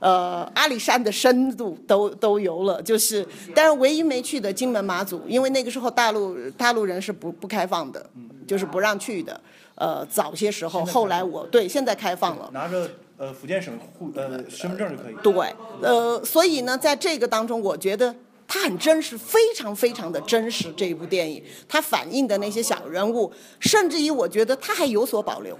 [0.00, 8.04] 呃，阿里山的深度都都游了，就是，但是唯一没去的金门马祖，因为那个时候大陆大陆人是不不开放的，
[8.46, 9.40] 就是不让去的。
[9.76, 15.14] 呃，早些时候，后来我对现在开放了，拿着呃福建省户呃身份证就可以。
[15.22, 18.14] 对，呃，所以呢，在这个当中，我觉得
[18.46, 20.72] 它很真实，非常非常的真实。
[20.76, 25.58] 这一部电影，它反映的那些小人物，甚至于我觉得它还有所保留，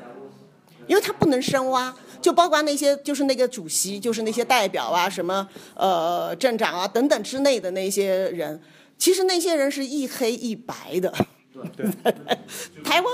[0.87, 1.93] 因为它不能深挖，
[2.25, 8.59] 就包括那些就是那个主席，就是那些代表啊，什么呃镇长啊等等之类的那些人，
[8.97, 11.13] 其实那些人是一黑一白的。
[11.77, 11.87] 对，
[12.83, 13.13] 台湾。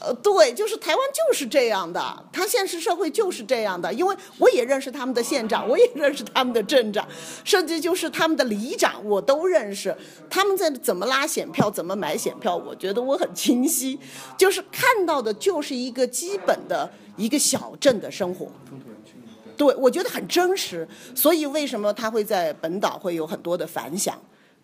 [0.00, 2.00] 呃，对，就是台湾就是这样的，
[2.32, 3.92] 他现实社会就是这样的。
[3.92, 7.06] 因为我也认识他们的县长，我也认识他们的镇长，
[7.44, 9.94] 甚至就是他们的里长，我都认识。
[10.28, 13.98] 他们在怎么拉选票，怎么买选票，我觉得我很清晰。
[14.36, 18.48] 就是看到的，就是一个基本的一个小镇的生活。
[19.56, 20.88] 对，我觉得很真实。
[21.14, 24.18] 所以为什么他会在本岛会有很多的反响？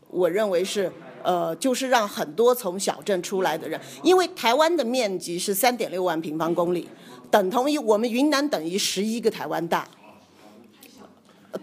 [0.08, 0.90] 我认为是。
[1.22, 6.88] 呃，就是让很多从小镇出来的人，因为台湾的面积是三点六万平方公里，
[7.30, 9.86] 等同于我们云南等于十一个台湾大。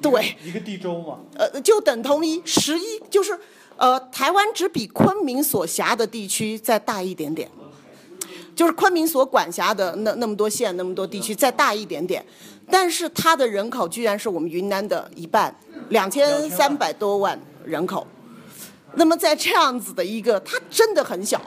[0.01, 0.35] 对。
[0.43, 1.19] 一个地州嘛。
[1.35, 3.37] 呃，就等同于十一，就是
[3.77, 7.49] 呃，台湾只比昆明所辖的地区再大一点点，
[8.55, 12.25] 就是昆明所管辖的那那么多县、那么多地区再大一点点，
[12.69, 15.55] 但是它的人口居然是我们云南的一半，
[15.89, 18.05] 两千三百多万人口。
[18.95, 21.41] 那么在这样子的一个，它真的很小，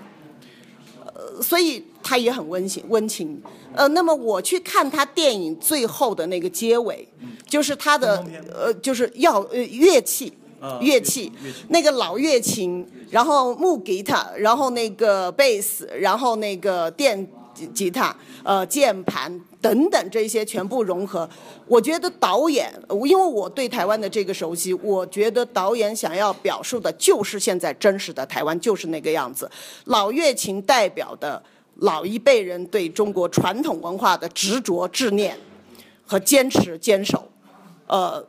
[1.05, 3.41] 呃，所以它也很温馨温情。
[3.75, 7.07] 呃，那么我去看他电影最后的那个结尾，
[7.47, 10.33] 就是他的呃，就是要呃乐器，
[10.81, 11.31] 乐器，
[11.69, 17.25] 那个老乐琴，然后木吉他，然后那个贝斯，然后那个电
[17.67, 19.41] 吉他，呃，键盘。
[19.61, 21.29] 等等，这些全部融合，
[21.67, 22.73] 我觉得导演，
[23.05, 29.51] 因为我对台湾的这个熟悉，我觉得导演想要表述的就是现在真实的台湾，就是那个样子。
[29.87, 31.43] 老乐琴代表的
[31.75, 35.37] 老一辈人对中国传统文化的执着、执念
[36.07, 37.29] 和坚持、坚守，
[37.89, 38.25] 呃，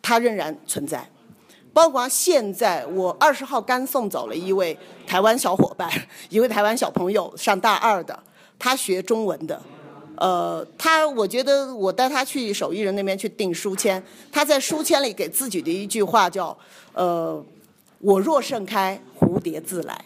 [0.00, 1.06] 它仍然存在。
[1.74, 4.74] 包括现在，我二十号刚送走了一位
[5.06, 5.90] 台湾小伙伴，
[6.30, 8.18] 一位台湾小朋友，上大二的，
[8.58, 9.60] 他学中文的。
[10.16, 14.00] 呃，他我觉得我带他去手艺人那边去订书签，
[14.30, 16.56] 他在书签里给自己的一句话叫
[16.94, 17.44] “呃，
[17.98, 20.04] 我若盛开，蝴蝶自来”。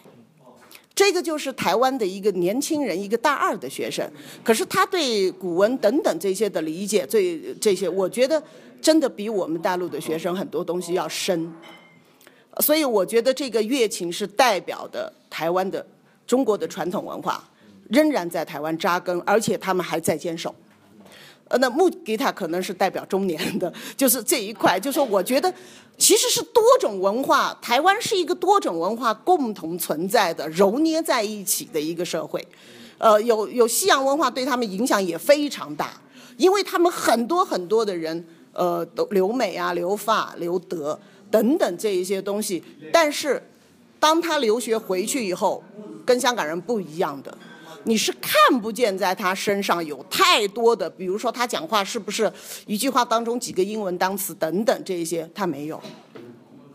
[0.95, 4.03] 这个就是台湾的一个年轻人，一个大二的学生，
[4.43, 8.41] 可是他对古文等等这些的理解，这这些我觉得
[8.81, 11.53] 真的比我们大陆的学生很多东西要深。
[12.61, 15.85] 所以我觉得这个乐琴是代表的台湾的
[16.25, 17.47] 中国的传统文化。
[17.89, 20.55] 仍然在台湾扎根，而且他们还在坚守。
[21.47, 24.79] 呃，那木吉他可能是代表中年的， 就是这一块。
[24.79, 25.51] 就说我觉得，
[25.97, 32.47] 其实是多种文化，台湾是一个多种文化共同存在的、揉捏在一起的一个社会。
[32.99, 35.99] 呃，有有西洋文化对他们影响也非常大，
[36.37, 38.23] 因为他们很多很多的人，
[38.53, 40.99] 呃，都留美啊、留法、留德
[41.31, 42.63] 等等这一些东西。
[42.93, 43.41] 但是，
[43.99, 45.63] 当他留学回去以后，
[46.05, 47.35] 跟香港人不一样的。
[47.83, 52.31] 你是看不见在他身上有太多的，比如说他讲话是不是
[52.65, 55.81] 一句话当中几个英文单词等等这些，他没有。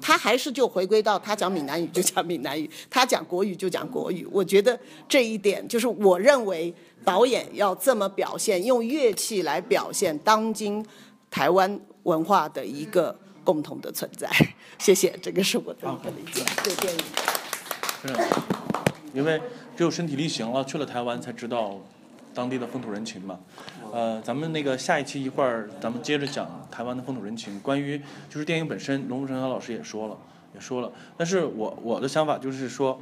[0.00, 4.28] 他还是就回归到他讲闽南语就讲闽南语，他讲国语就讲国语。
[4.30, 4.78] 我觉得
[5.08, 10.84] 这一点就是我认为导演要这么表现，用乐器来表现当今
[11.30, 14.28] 台湾文化的一个共同的存在。
[14.78, 16.44] 谢谢，这个是我的一个理解。
[16.62, 17.02] 对电影，
[19.14, 19.40] 因为
[19.76, 21.80] 只有身体力行了，去了台湾才知道
[22.32, 23.38] 当地的风土人情嘛。
[23.92, 27.58] 呃，咱们那个下一期一会儿，咱们接着讲台湾的风土人情。
[27.60, 30.16] 关于就是电影本身，龙福成老师也说了，
[30.54, 30.90] 也说了。
[31.16, 33.00] 但是我我的想法就是说，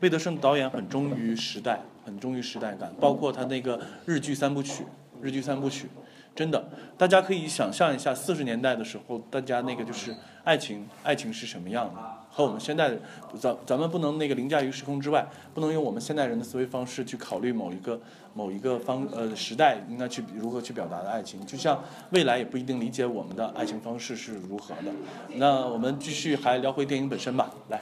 [0.00, 4.84] 魏德胜导演很忠于时代，很忠于时代感，包括他那个日剧三部曲，
[5.20, 5.88] 日剧三部曲，
[6.34, 6.64] 真的，
[6.98, 10.14] 大家可以想象一下四十年代的时候，大家那个就是
[10.44, 12.21] 爱情，爱情是什么样的。
[12.34, 12.90] 和我们现代，
[13.38, 18.00] 咱咱们不能那个凌驾于时空之外，不能用我们现代人的思维方式去考虑某一个
[18.32, 24.90] 某一个方呃时代应该去如何去表达的爱情，就像未来也不一定理解我们的爱情方式是如何的。
[25.34, 27.78] 那我们继续还聊回电影本身吧，来。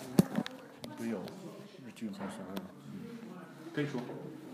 [0.97, 1.19] 不是有
[1.87, 2.15] 日剧吗？
[3.73, 4.01] 可以说。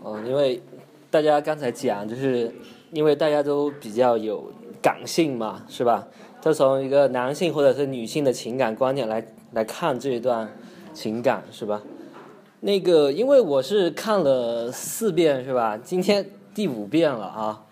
[0.03, 0.61] 哦，因为
[1.09, 2.53] 大家刚才讲，就是
[2.91, 6.07] 因为大家都比较有感性嘛，是吧？
[6.39, 9.25] 就从一个男性或者是女性的情感观点来。
[9.51, 10.49] 来看这一段
[10.93, 11.81] 情感是吧？
[12.59, 15.77] 那个，因为我是看了四遍是吧？
[15.77, 17.63] 今天第五遍了啊！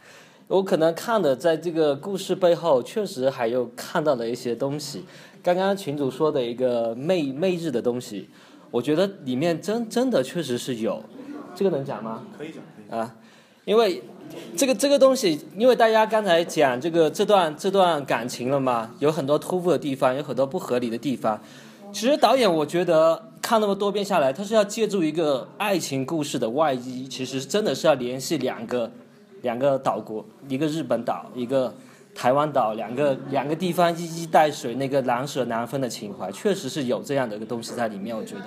[0.47, 5.03] 我可能看的在这个故事背后，确实还有看到了一些东西。
[5.41, 8.29] 刚刚群主说的一个媚媚日的东西，
[8.69, 11.01] 我觉得里面真真的确实是有。
[11.55, 12.23] 这个能讲吗？
[12.37, 12.99] 可以讲。
[12.99, 13.15] 啊，
[13.65, 14.03] 因为
[14.55, 21.41] 这个这个东西，因为大家刚才讲这个这段这段感情了嘛，有很多突兀的地方，有很多不合理的地方。
[21.95, 28.91] 其实导演，我觉得看那么多遍下来，他是要借助一个爱情故事的外衣，其实真的是要联系两个
[29.43, 31.73] 两个岛国，一个日本岛，一个
[32.13, 38.13] 台湾岛，两个两个地方一衣带水，那个难舍难分的情怀，确实是有这样的一个东西在里面。
[38.13, 38.43] 我觉得，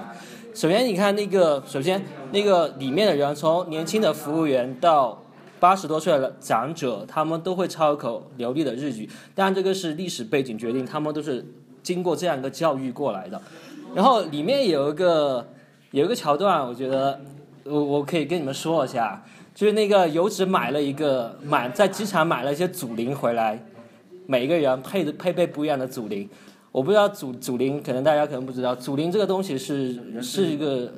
[0.53, 5.23] 首先你看那个，首先那个里面的人，从年轻的服务员到
[5.59, 11.47] 八十多岁的长者，他们都会操口流利的日语，当然这个是历史背景决定，他们都是。
[11.83, 13.41] 经过这样一个教育过来的，
[13.95, 15.47] 然后里面有一个
[15.93, 17.21] 有一个桥段，我觉得
[17.65, 19.25] 我我可以跟你们说一下，
[19.55, 23.65] 就是那个游子买了一个买在机场买了一些祖灵回来，
[24.27, 26.29] 每个人配的配备不一样的祖灵，
[26.73, 30.93] 我不知道祖祖灵可能大家可能不知道，祖灵这个东西是是一个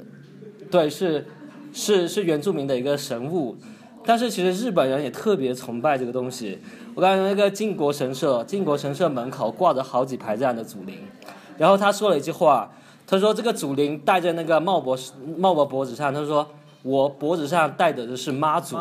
[0.70, 1.26] 对是
[1.72, 3.56] 是是原住民的一个神物，
[4.04, 6.58] 但是其实日本人也特别崇拜这个东西。
[7.00, 10.98] 我刚才那个靖国神社，靖国神社门口挂着好几排这样的祖灵，
[11.56, 12.70] 然后他说了一句话，
[13.06, 14.94] 他说这个祖灵戴在那个茂伯
[15.38, 16.46] 茂伯脖子上，他说
[16.82, 18.76] 我脖子上戴的的是妈祖，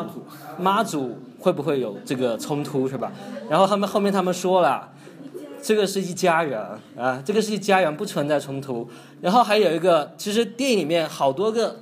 [0.58, 3.10] 妈祖会不会有这个冲突是吧？
[3.48, 4.90] 然后他们后面他们说了，
[5.62, 6.60] 这个是一家人
[6.98, 8.86] 啊，这个是一家人不存在冲突。
[9.22, 11.74] 然后还有一个，其实电影里面好多个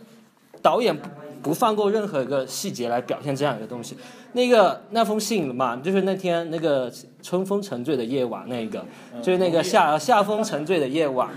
[0.62, 1.08] 导演不
[1.42, 3.96] 不放过任何一个细节来表现这样一个东西。
[4.38, 6.88] 那个那封信嘛，就是那天那个
[7.20, 8.84] 春风沉醉的夜晚，那个
[9.20, 11.28] 就是那个夏夏风沉醉的夜晚，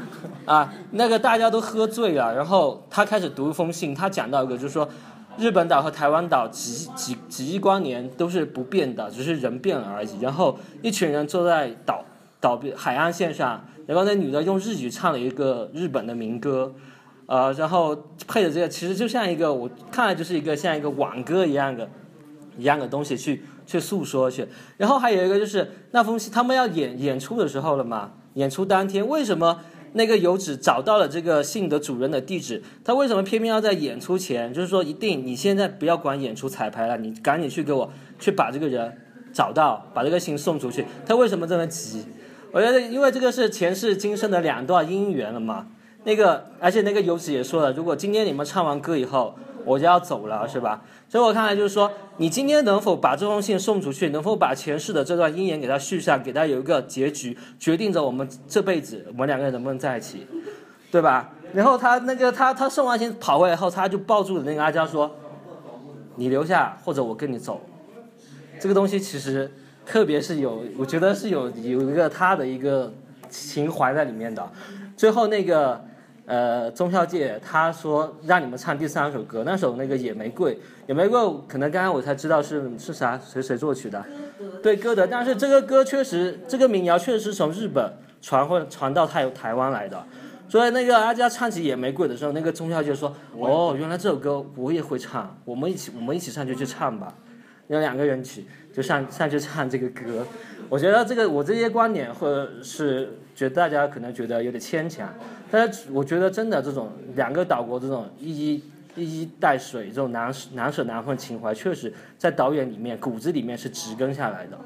[0.46, 4.88] 啊，那个大家都喝醉了，然后他开始读一封信，他讲到一个就是说，
[5.36, 10.20] 日本岛和台湾岛几几几亿光年都是不变的，只是人变了而已。
[10.22, 12.06] 然后一群人坐在岛
[12.40, 16.72] 岛边海岸线上，然后那女的用日语唱了一个日本的民歌，
[17.26, 17.98] 呃，然后
[18.28, 21.90] 配的这个其实就像一个我看来就是一个像一个挽歌一样的。
[22.62, 24.48] 一样的东西去去诉说去，
[24.78, 28.12] 然后还有一个就是那封信，他们要演演出的时候了嘛？
[28.36, 29.62] 演出当天，为什么
[29.94, 32.62] 那个游子找到了这个信的主人的地址？
[32.86, 34.54] 他为什么偏偏要在演出前？
[34.54, 38.96] 就是说，一定你现在不要管演出彩排了，你赶紧去给我去把这个人
[39.34, 40.86] 找到，把这个信送出去。
[41.06, 42.06] 他为什么这么急？
[42.52, 45.68] 我觉得，因为这个是前世今生的两段姻缘了嘛。
[46.04, 49.36] 那个，而且那个游子也说了，如果今天你们唱完歌以后。
[49.66, 50.82] 我就要走了，是吧？
[51.10, 60.26] 所以我看来就是说，你今天能否把这封信送出去，能否把前世的这段姻缘给他续上，给他有一个结局，决定着我们这辈子我们两个人能不能在一起，
[60.92, 61.32] 对吧？
[61.54, 65.12] 然后他那个他他送完信跑回来后，他就抱住了那个阿娇说
[66.16, 67.62] ：“你留下，或者我跟你走。”
[68.60, 69.52] 这个东西其实
[69.86, 72.94] 特别是有，我觉得是有有一个他的一个
[73.30, 74.50] 情怀在里面的。
[74.96, 75.84] 最后那个。
[76.26, 80.58] 呃，钟孝介他说让你们唱第三首歌，那首那个野玫瑰，
[80.88, 84.04] 野玫瑰可能刚刚我才知道是是啥，谁谁作曲的？
[84.62, 85.06] 对，歌德。
[85.06, 87.92] 但是这个歌确实，这个民谣确实是从日本
[88.22, 90.02] 传或传到台台湾来的，
[90.48, 97.14] 所以那个阿佳唱起《野玫瑰》的时候，那个钟晓就说：“哦，原来这首歌我也会唱，我们一起我们一起上去去唱吧。”
[97.68, 100.26] 有两个人去就上上去唱这个歌。
[100.68, 105.08] 我觉得这个我这些观点或者是觉得大家可能觉得有点牵强，
[105.52, 108.64] 但是我觉得真的这种两个岛国这种一衣
[108.96, 114.58] 一衣带水这种难难舍难分情怀，确实在导演里面骨子里面是植根下来的。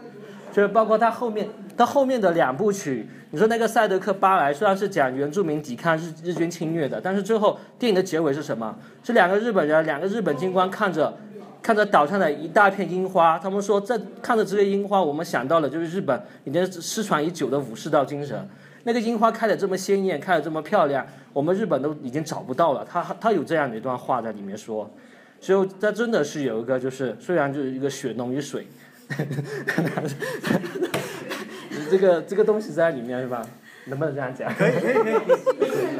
[0.53, 8.73] 就是包括他后面，他后面的两部曲，你说那个《赛德克·巴莱》虽然是讲原住民抵抗日日军侵略的，但是最后电影的结尾是什么？
[9.03, 11.13] 是两个日本人，两个日本军官看着
[11.61, 18.47] 看着岛上的一大片樱花，他们说这看着这些樱花，我们想到了就是日本已经失传已久的武士道精神。
[18.85, 22.85] 那个樱花开的这么鲜艳，开的这么漂亮，我们日本都已经找不到了。
[22.85, 24.89] 他他有这样的一段话在里面说，
[25.41, 28.67] 所以他真的是有一个就是虽然就是一个血浓于水。
[31.89, 33.45] 这个这个东西在里面是吧？
[33.87, 34.51] 能不能这样讲？
[34.53, 35.13] 可以可以可以，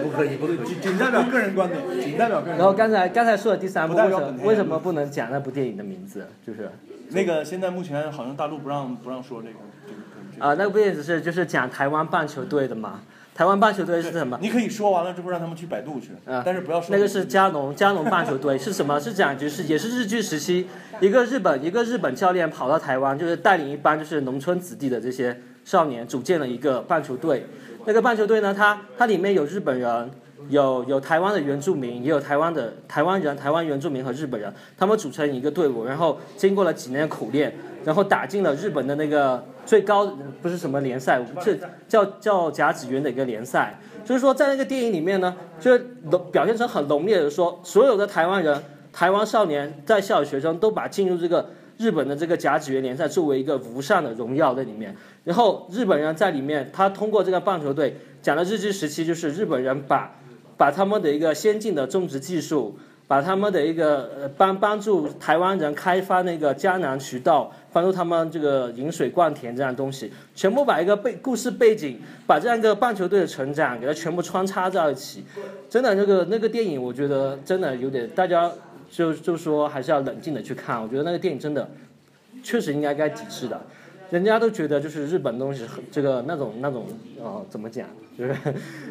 [0.02, 2.58] 不可以不可以，仅仅代表个人观点，仅代表个人。
[2.58, 6.26] 然后刚才刚才说的第三部，为什么为什么不能讲那部电影的名字？
[6.46, 6.70] 就是
[7.10, 9.56] 那个现在目前好像大陆不让不让说这个
[10.36, 10.46] 这个。
[10.46, 13.02] 啊，那部电影是就是讲台湾棒球队的嘛？
[13.34, 14.40] 台湾棒球队是什么？
[14.42, 16.12] 你可以说完了之后让他们去百度去，
[16.46, 16.96] 但是不要说。
[16.96, 18.98] 那个是加农加农棒球队是什么？
[18.98, 20.68] 是讲就是也是日据时期，
[21.02, 27.46] 一个日本一个日本教练跑到台湾，就是带领一帮就是农村子弟的这些少年，组建了一个棒球队。
[27.86, 30.10] 那个棒球队呢，它它里面有日本人，
[30.48, 37.54] 有有台湾的原住民，也有台湾的台湾人、台湾原住民和日本人，他们组成一个队伍，然后经过了几年苦练，
[37.86, 39.42] 然后打进了日本的那个。
[39.66, 40.06] 最高
[40.44, 43.80] 不是什么联赛，是叫叫甲子园的一个联赛。
[44.04, 45.80] 就是说，在那个电影里面呢，就是
[46.32, 48.62] 表现成很浓烈的说，所有的台湾人、
[48.94, 51.50] 台湾少年在校的学生都把进入这个
[51.80, 54.96] 日本的这个甲子园联赛作为一个无上的荣耀在里面。
[55.24, 60.16] 然后日本人在里面，他通过这个棒球队讲的日治时期，就是日本人把
[60.56, 62.78] 把他们的一个先进的种植技术。
[63.08, 75.24] 把他们的一个呃帮帮助台湾人开发那个江南渠道，帮助他们这个引水灌田这样东西，全部把一个背故事背景，把这样一个棒球队的成长给它全部穿插在一起，
[75.70, 78.52] 真的那个那个电影，我觉得真的有点，大家
[78.90, 81.70] 就就说还是要冷静的去看，我觉得那个电影真的
[82.42, 83.62] 确实应该该抵制的，
[84.10, 86.88] 人家都觉得就是日本东西很这个那种那种
[87.22, 87.88] 哦怎么讲
[88.18, 88.34] 就是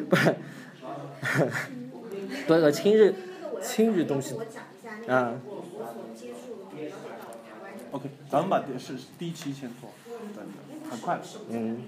[0.09, 0.15] 不，
[2.47, 3.13] 对个亲日。
[3.65, 4.35] 亲日东西，
[5.07, 5.33] 啊。
[7.91, 9.89] OK，咱们把是第一期先做，
[10.89, 11.19] 很快。
[11.49, 11.81] 嗯。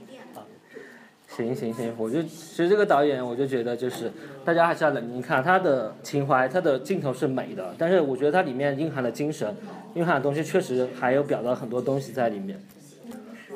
[1.30, 4.10] 行行行，我就其实这个导演，我就觉得就是
[4.46, 9.54] 大家还是要冷静看他的情怀，他的镜头是美的，但是我觉得它里面蕴含的精神，
[9.94, 12.60] 蕴含的东西确实还有表达很多东西在里面。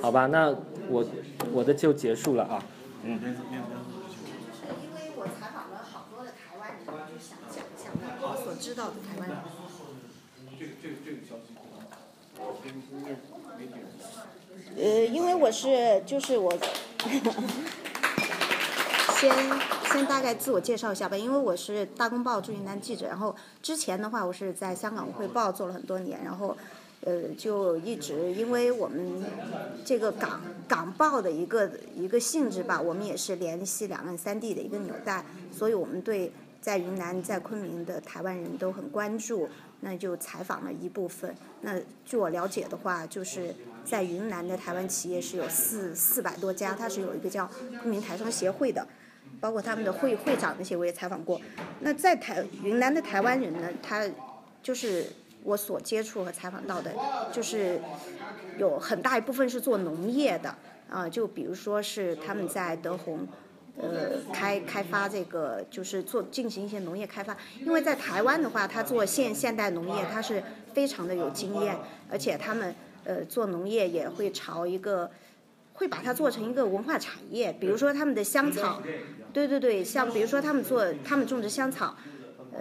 [0.02, 0.54] 好吧，那
[0.90, 1.06] 我
[1.54, 2.64] 我的就结束了啊。
[3.06, 3.18] 嗯。
[8.72, 9.38] 知道的台湾人。
[14.78, 16.50] 呃，因为我是就是我，
[19.20, 19.30] 先
[19.92, 21.18] 先大概自我介绍一下吧。
[21.18, 26.56] 因为我是大公报驻云南记者，然后之前的话我是在香港汇报做了很多年，然后
[27.02, 29.22] 呃就一直因为我们
[29.84, 36.32] 这个港港报的一个一个性质吧，我们也是联系两岸三地的一个纽带，所以我们对。
[36.62, 41.36] 在云南，在昆明的台湾人都很关注，那就采访了一部分。
[41.62, 47.50] 那据我了解的话，就是在云南的台湾企业是有四四百多家，它是有一个叫
[47.82, 48.88] 昆明台商协会的，
[49.40, 51.42] 包括他们的会会长那些我也采访过。
[51.80, 54.08] 那在台云南的台湾人呢，他
[54.62, 55.08] 就是
[55.44, 56.94] 我所接触和采访到的，
[57.32, 57.82] 就是
[58.60, 60.56] 有很大一部分是做农业的
[60.88, 63.28] 啊，就比如说是他们在德宏。
[63.82, 71.76] 呃，开开发这个就是做进行一些农业开发，因为在台湾的话，他做现现代农业，他是非常的有经验，
[72.12, 72.76] 而且他们
[73.06, 75.10] 呃做农业也会朝一个，
[75.74, 78.84] 会把它做成一个文化产业，比如说他们的香草，
[79.34, 81.96] 对对对，像比如说他们做他们种植香草，
[82.54, 82.60] 呃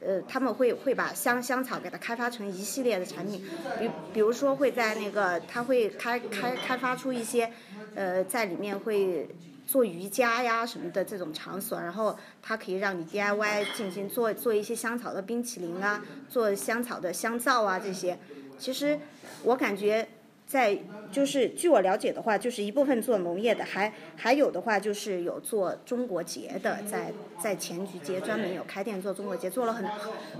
[0.00, 3.44] 呃他们会会把香香草给它开发成一系列的产品，
[3.78, 7.52] 比比如说会在那个他会开开开发出一些，
[7.94, 9.28] 呃在里面会。
[9.66, 18.16] 做瑜伽呀什么的这种场所，然后它可以让你 DIY 进行做做一些香草的冰淇淋啊，做香草的香皂啊这些。
[18.58, 18.98] 其实
[19.42, 20.06] 我感觉
[20.46, 20.78] 在
[21.10, 27.12] 就是据我了解的话，就是一部分做农业的，还还有的话就是有做中国结的，在
[27.42, 29.84] 在前局街专门有开店做中国结，做了很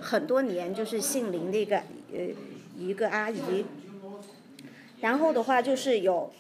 [0.01, 1.77] 很多年，就是姓林的一个
[2.13, 2.29] 呃
[2.79, 3.67] 一个阿姨。
[5.01, 6.33] 然后的话就是有。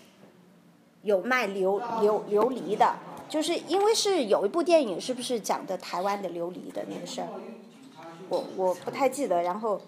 [1.06, 2.96] 有卖琉琉琉璃的，
[3.28, 7.28] 就是因为是有一部电影，是不是讲的台湾的琉璃的那个事儿？
[8.28, 9.80] 我我不太记得，然后。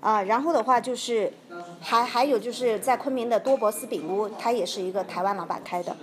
[0.00, 1.32] 啊，然后的话就是，
[1.80, 5.94] 还还有就是在昆明的多博斯饼屋，它也是一个台湾老板开的。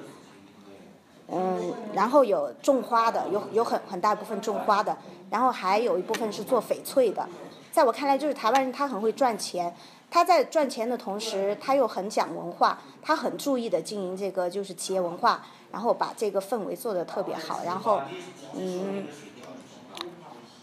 [1.30, 4.96] 嗯，然后有种花的，有有很很大一部分种花的，
[5.32, 7.28] 然后还有一部分是做翡翠的。
[7.78, 9.72] 在我看来，就是台湾人他很会赚钱，
[10.10, 18.02] 他在赚钱的同时，他又很讲文化，他很注意的经营这个就是企业文化，然后把这个氛围做得特别好，然后，
[18.56, 19.06] 嗯，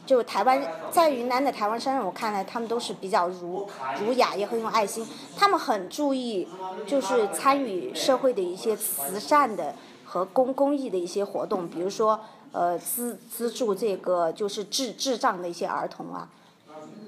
[0.04, 0.60] 就台湾
[0.90, 3.68] 在云南的台湾商人，我看来他们都是比较儒
[4.00, 6.48] 儒雅，也很有爱心，他们很注意
[6.84, 9.72] 就是参与社会的一些慈善的。
[10.04, 12.20] 和公公益的一些活动，比如说，
[12.52, 16.28] 呃，资资助这个就是智智障的一些儿童啊，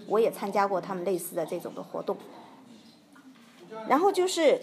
[0.07, 2.17] 我也参加过他们类似的这种的活动。
[3.89, 4.61] 然后就是，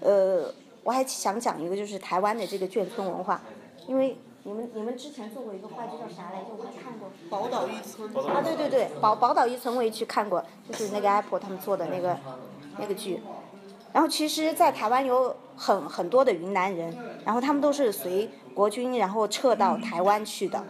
[0.00, 0.52] 呃，
[0.84, 3.40] 我还想讲一个，就是台湾的这个眷村文化，
[3.88, 6.46] 因为你们你们之前做过一个话剧叫啥来着？
[6.56, 7.10] 我还看过。
[7.28, 8.08] 宝岛一村。
[8.28, 12.16] 啊，对对对，宝宝岛一村我也去看过，就是那个 Apple 他们做的那个
[12.78, 13.20] 那个剧。
[13.92, 16.94] 然后其实，在台湾有很很多的云南人，
[17.24, 20.62] 然后他们都是随国军然后撤到台湾去的。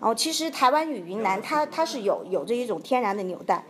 [0.00, 3.64] 然后其实台湾与云南，它它是有有着一种天然的纽带。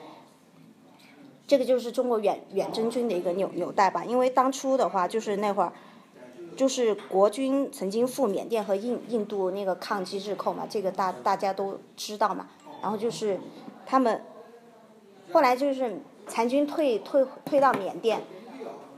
[1.47, 5.73] 这个就是中国远远征军的一个纽纽带吧，因为当初的话就是那会儿，
[6.57, 12.49] 就是国军曾经赴缅甸和印印度那个抗击日寇嘛，这个大大家都知道嘛。
[12.83, 13.39] 然后就是
[13.85, 14.25] 他们
[15.33, 18.23] 后来就是残军退退退到缅甸。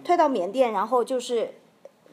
[0.04, 1.52] 退到缅甸，然后就是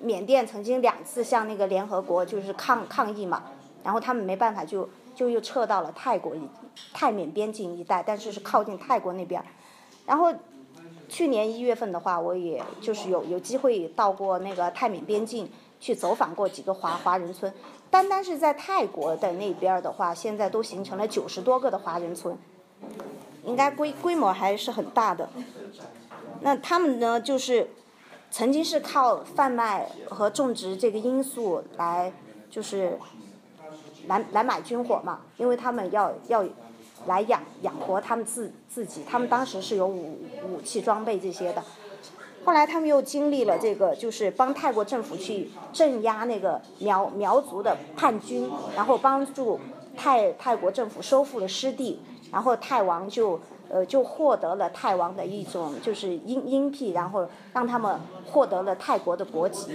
[0.02, 3.44] 缅甸曾经两次向那个联合国就是抗抗议嘛，
[3.84, 6.42] 然后他们没办法就就又撤到了泰国一
[6.94, 9.44] 泰缅边境一带，但是是靠近泰国那边。
[10.06, 10.34] 然后
[11.08, 17.52] 去年一月份的话，我也就是有有机会到过那个泰缅边境去走访过几个华华人村，
[17.90, 22.38] 单单是在泰国的那边的话，现在都形成了九十多个的华人村，
[23.44, 25.30] 应该规规模还是很大的。
[26.42, 27.70] 那他们呢，就是。
[28.32, 32.12] 曾经是靠贩卖和种植这个罂粟来，
[32.50, 33.00] 就是
[34.08, 36.44] 来来买军火嘛，因为他们要要
[37.06, 40.18] 来养养活他们自自己，他们当时是有武
[40.50, 41.64] 武器装备这些的。
[42.44, 49.60] 后来他们又经历了这个，就是帮泰国政府去镇压那个苗苗族的叛军，然后帮助
[49.98, 52.02] 泰泰国政府收复了失地，
[52.32, 53.40] 然后泰王就。
[53.68, 59.72] 呃，就获得了泰王的一种就是荫荫庇，然后让他们获得了泰国的国籍。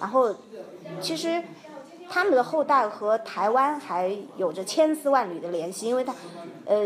[0.00, 0.34] 然后，
[1.00, 1.40] 其实
[2.12, 6.14] 他们的后代和台湾还有着千丝万缕的联系，因为他，
[6.66, 6.76] 呃，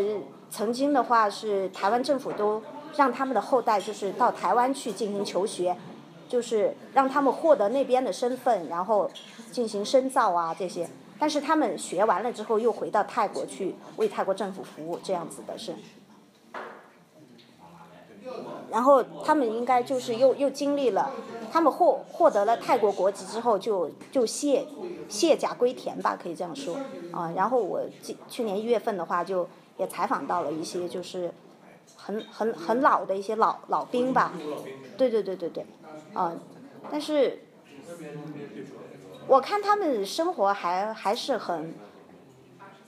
[0.49, 2.63] 曾经的话是台湾政府都
[2.95, 5.77] 让他们的后代就是到台湾去进行求学，
[6.29, 9.11] 就是让他们获得那边的身份，然后
[9.51, 10.89] 进行深造啊这些。
[11.19, 15.75] 但是他们学完了之后，又回到泰国去为泰国政府服务，这样子的是。
[18.71, 21.11] 然后他们应该就是又又经历了，
[21.53, 24.67] 他们获获得了泰国国籍之后，就就卸
[25.09, 26.77] 卸甲归田吧，可以这样说
[27.13, 27.33] 啊。
[27.37, 27.83] 然后我
[28.29, 29.49] 去年一月份的话，就
[29.79, 31.33] 也采访到了一些就是
[31.97, 34.33] 很很很老的一些老老兵吧，
[34.97, 35.67] 对对对对对，
[36.15, 36.33] 啊，
[36.91, 37.43] 但是。
[39.29, 41.75] 我看他们生活还还是很，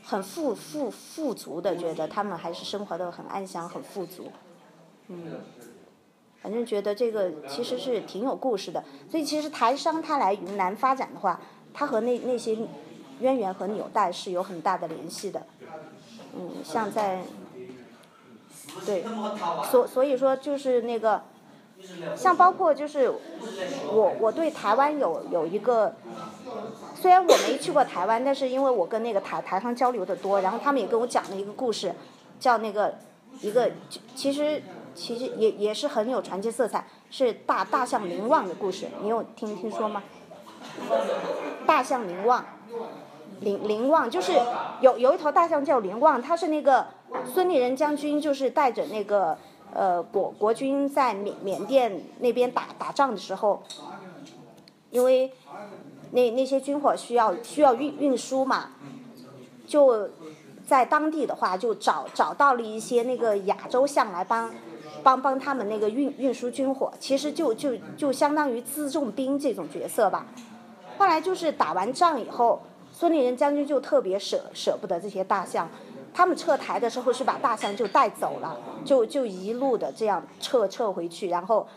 [0.04, 4.30] 很富富富足的，觉得他们还是生活的很安详，很富足，
[5.08, 5.40] 嗯，
[6.42, 8.84] 反正觉得这个其实是挺有故事的。
[9.10, 11.40] 所以其实台商他来云南发展的话，
[11.74, 12.56] 他和那那些
[13.20, 15.46] 渊源和纽带是有很大的联系的，
[16.36, 17.22] 嗯，像在，
[18.86, 19.04] 对，
[19.70, 21.22] 所所以说就是那个。
[22.16, 25.94] 像包括就是我我对台湾有有一个，
[27.00, 31.94] 虽然我没去过台湾，但是因为我跟那个台台商交流的多，然后他们也跟我讲了一个故事，
[32.40, 32.96] 叫那个
[33.42, 33.70] 一个
[34.16, 34.60] 其实
[34.98, 40.02] 其实也也是很有传奇色彩，是大大象林旺的故事，你有听听说吗？
[41.66, 42.44] 大象林旺，
[43.40, 44.32] 林林旺就是
[44.80, 46.86] 有有一头大象叫林旺，他是那个
[47.32, 49.38] 孙立人将军，就是带着那个。
[49.70, 53.62] 呃，国国军在缅缅甸那边打打仗的时候，
[54.88, 55.30] 因为
[56.12, 58.70] 那那些军火需要需要运运输嘛，
[59.66, 60.08] 就
[60.66, 64.50] 在当地的话就找找到了一些那个亚洲象来帮
[65.02, 70.26] 帮帮他们那个运运输军火，其实就就就相当于辎重兵这种角色吧。
[70.96, 72.60] 后来就是打完仗以后，
[72.92, 75.68] 孙立人将军就特别舍舍不得这些大象。
[76.12, 81.68] 他们撤台的时候是把大象就带走了，就就一路的这样撤撤回去，然后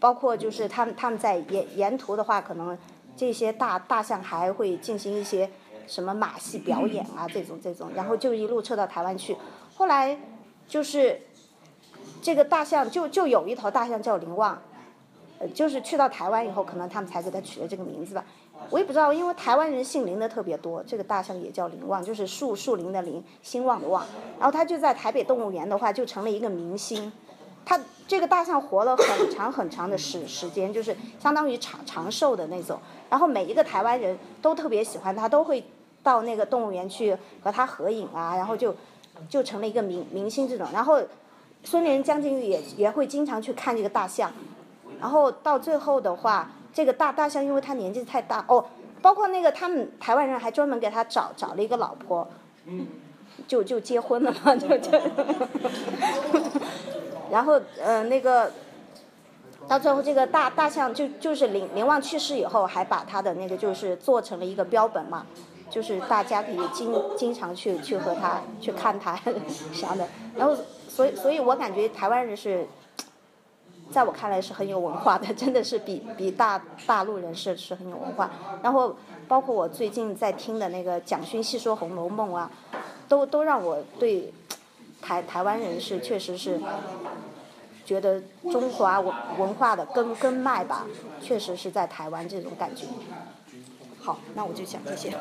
[0.00, 2.78] 包括就是他们他们在沿沿途的话，可能
[3.14, 5.50] 这些大大象还会进行一些
[5.86, 9.36] 什么马戏表演啊这种这种，然后就一路撤到台湾去。
[9.74, 10.18] 后来
[10.66, 11.20] 就是
[12.24, 14.58] 这个大象就就有一头大象叫林旺，
[15.38, 18.24] 呃，就是去到台湾以后，可能他们才给它取了这个名字吧。
[18.70, 24.06] 我也不知道，因为台湾人姓林的特别多，这个大象也叫林旺，就是树树林的林，兴旺的旺。
[24.38, 27.12] 然后它就在台北动物园的话，就成了一个明星。
[27.66, 27.78] 它
[28.08, 32.78] 这个大象活了很长很长的时时间，就是相当于长长寿的那种。
[33.10, 35.62] 然后每一个台湾人都特别喜欢它，都会
[36.02, 38.74] 到那个动物园去和它合影啊，然后就
[39.28, 40.66] 就成了一个明明星这种。
[40.72, 41.02] 然后
[41.64, 44.32] 孙连将军也也会经常去看这个大象。
[45.00, 46.50] 然后到最后的话。
[46.74, 48.64] 这个大大象，因为他年纪太大哦，
[49.00, 52.26] 包括那个他们台湾人还专门给他找找了一个老婆，
[53.46, 54.90] 就就结婚了嘛，就就，
[57.30, 58.50] 然后呃那个，
[59.68, 65.24] 到最后这个大大象就就是林林旺去世以后，还把他的那个就是做成了一个标本嘛，
[65.70, 69.16] 就是大家可以经经常去去和他去看他
[69.72, 70.56] 啥的，然后
[70.94, 72.66] 所以所以我感觉台湾人是。
[73.92, 78.30] 在我看来是很有文化的，真的是比比大大陆人是是很有文化。
[78.62, 78.96] 然后
[79.28, 82.50] 包括我最近在听的那个蒋勋细说《红楼梦》啊，
[83.08, 84.32] 都都让我对
[85.02, 86.58] 台台湾人是确实是
[87.84, 90.86] 觉得中华文文化的根根脉吧，
[91.20, 92.86] 确实是在台湾这种感觉。
[94.00, 95.12] 好，那我就讲这些。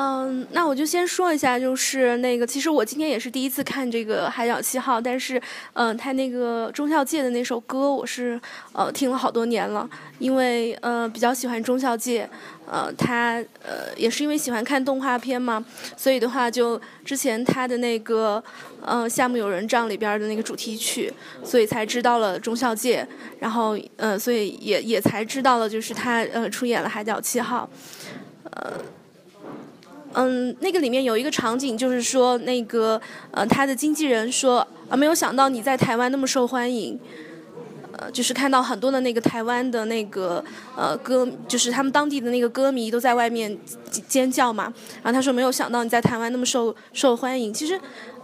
[0.00, 5.42] 嗯，那我就先说一下，就是那个，其实我今天也是第一次看这个《海角七号》，但是，
[5.72, 8.40] 嗯，他那个钟孝介的那首歌，我是
[8.74, 12.30] 呃听了好多年了，因为呃比较喜欢钟孝介，
[12.70, 15.64] 呃他呃也是因为喜欢看动画片嘛，
[15.96, 18.40] 所以的话就之前他的那个
[18.80, 21.12] 呃《夏目友人帐》里边的那个主题曲，
[21.42, 23.04] 所以才知道了钟孝介，
[23.40, 27.68] 然后呃所以也也才知道了就是他呃出演了《海角七号》，
[28.52, 28.74] 呃。
[30.14, 36.98] 嗯，那个里面有一个场景，就是说那个呃，他的经纪人说啊，没有想到你在台湾那么受欢迎，
[37.92, 40.42] 呃，就是看到很多的那个台湾的那个
[40.76, 43.56] 呃歌，就是他们当地的那个歌迷都在外面
[44.08, 44.72] 尖叫嘛。
[45.02, 47.52] 然后他说没有想到你在台湾那么受受欢迎。
[47.52, 47.78] 其实，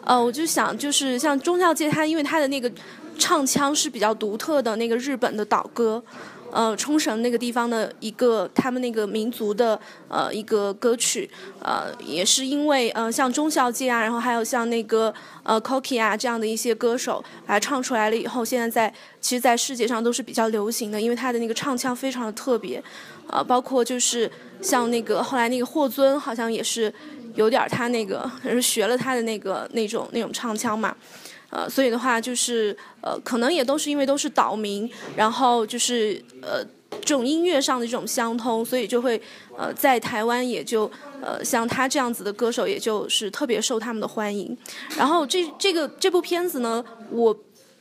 [0.05, 2.71] 呃，我就想就是像中孝界他，因为他的那个
[3.19, 6.03] 唱腔是比较独特的那个日本的岛歌。
[6.55, 9.79] 呃，冲绳那个地方的一个他们那个民族的
[10.09, 11.29] 呃一个歌曲，
[11.61, 15.13] 呃，也是因为呃像钟孝介啊，然后还有像那个
[15.43, 22.81] 呃 Koki 啊这样的一些歌手把它唱出来了以后，现在在其实，在世界上都是比较流行的，因为他的那个唱腔非常的特别，
[23.27, 24.31] 呃，包括就是
[24.63, 26.95] 像那个后来那个霍尊好像也是
[27.35, 28.31] 有点他那个
[28.63, 30.95] 学了他的那个那种那种唱腔嘛。
[31.55, 39.21] 呃，所以的话就是呃，可能也都是因为都是岛民，然后就是呃，这种音乐上的这种相通，所以就会
[39.57, 40.91] 呃，在台湾也就
[41.23, 44.57] 呃，像他这样子的歌手，也就是特别受他们的欢迎。
[44.97, 47.33] 然后这这个这部片子呢，我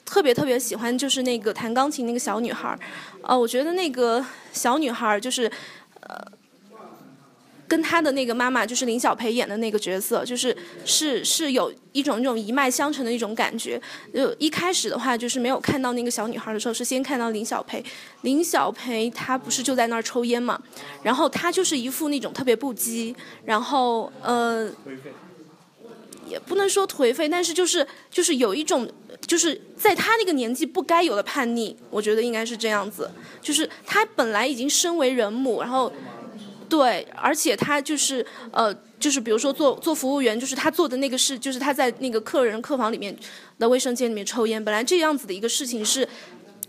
[0.05, 2.79] 特别特别喜欢，就是那个弹钢琴那个小女孩儿，
[3.23, 5.51] 呃，我觉得那个小女孩儿就是
[6.01, 6.31] 呃。
[7.73, 10.55] 跟他的那个妈妈，就是林小培演的那个角色，就是
[10.85, 13.81] 是是有一种那种一脉相承的一种感觉。
[14.13, 17.83] 就一开始的话，就是没有看到那个小女孩的时候，是先看到林小培。
[18.21, 20.61] 林小培他不是就在那儿抽烟嘛，
[21.01, 24.71] 然后他就是一副那种特别不羁，然后呃，
[26.27, 28.87] 也不能说颓废，但是就是就是有一种
[29.25, 33.09] 就是在他那个年纪不该有的叛逆，我觉得应该是这样子。
[33.41, 35.91] 就是他本来已经身为人母，然后。
[36.73, 43.15] 对，而且他就是呃，就是比如说做做服务员，就是他做的那个事，就是他在那个客人客房里面
[43.59, 44.63] 的卫生间里面抽烟。
[44.65, 46.07] 本来这样子的一个事情是，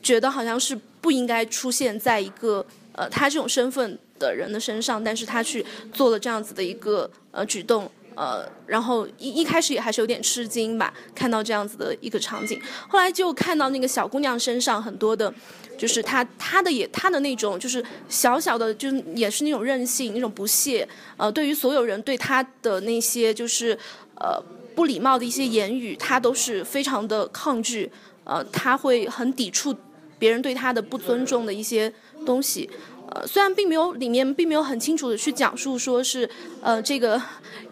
[0.02, 15.32] 觉得好像是不应该出现在一个呃他这种身份的人的身上，但是他去做了这样子的一个呃举动，呃，然后一一开始也还是有点吃惊吧，看到这样子的一个场景，后来就看到那个小姑娘身上很多的。
[15.76, 23.76] 就是她她的也她的那种就是小小的，就是也是那种任性那种不屑，呃，对于所有人对她的那些就是
[24.14, 24.40] 呃
[24.76, 27.90] 不礼貌的一些言语，她都是非常的抗拒，
[28.22, 29.74] 呃，他会很抵触
[30.16, 31.92] 别人对他的不尊重的一些
[32.24, 32.70] 东西，
[33.10, 36.28] 呃，虽然并没有里面并没有很清楚的去讲述说是
[36.60, 37.20] 呃这个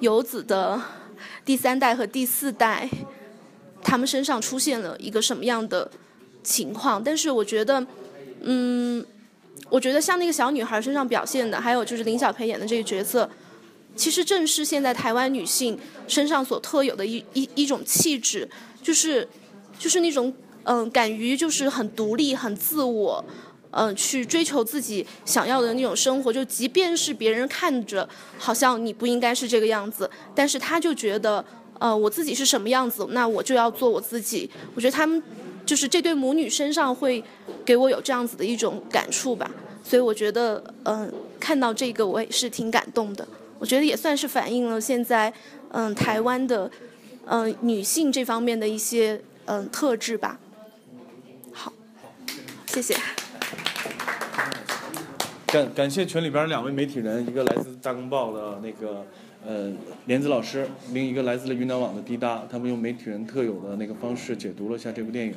[0.01, 0.81] 游子的
[1.45, 2.89] 第三代和第四代，
[3.83, 5.91] 他们身上出现了一个什么样的。
[6.45, 7.87] 情况，但是我觉得，
[8.41, 9.07] 嗯，
[9.71, 13.31] 我觉得像那个小女孩身上表现的，还有就是林小培演的这个角色，
[13.95, 15.79] 其实正是现在台湾女性
[16.09, 18.49] 身上所特有的一一一种气质，
[18.83, 19.29] 就是
[19.79, 20.35] 就是那种
[20.65, 23.25] 嗯，敢于就是很独立、很自我，
[23.73, 26.33] 嗯，去追求自己想要的那种生活。
[26.33, 28.09] 就即便是别人看着
[28.39, 31.45] 好像你不应该是这个样子，但是他就觉得，
[31.79, 34.49] 呃，我自己是什么样子，那我就要做我自己。
[34.75, 35.23] 我觉得他们。
[35.65, 37.23] 就是这对母女身上会
[37.65, 39.49] 给我有这样子的一种感触吧，
[39.85, 43.27] 所以我觉得，嗯，看到这个我也是挺感动的。
[43.61, 45.33] 我觉得也算是反映了现在，
[45.71, 46.69] 嗯，台湾的，
[47.27, 50.41] 嗯，女性这方面的一些，嗯，特质吧。
[51.53, 51.73] 好，
[52.67, 52.97] 谢谢。
[55.47, 59.05] 感感谢群里边两位媒体人，一个来自大公报的那个。
[59.45, 59.73] 呃，
[60.07, 65.35] 莲子老师，另一个来自了云南网的滴答，他们用媒体人特有的那个方式解读了一下这部电影。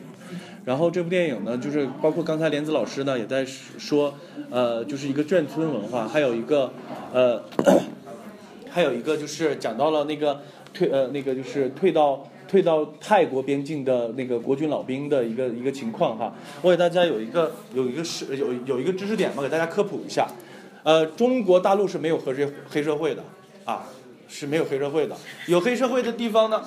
[0.64, 4.14] 然后这部电影呢，就是包括刚才莲子老师呢也在说，
[4.52, 6.72] 呃，就是一个眷村文化，还有一个
[7.12, 7.42] 呃，
[8.70, 10.42] 还有一个就是讲到了那个
[10.72, 16.34] 退呃那个就是退到退到泰国边境的那个国军老兵的一个一个情况哈。
[16.62, 20.28] 我给大家有一个有一个是有有一个知识点嘛，给大家科普一下。
[20.84, 23.24] 呃，中国大陆是没有黑社黑社会的
[23.64, 23.86] 啊。
[24.28, 25.16] 是没有黑社会的，
[25.46, 26.60] 有黑社会的地方呢，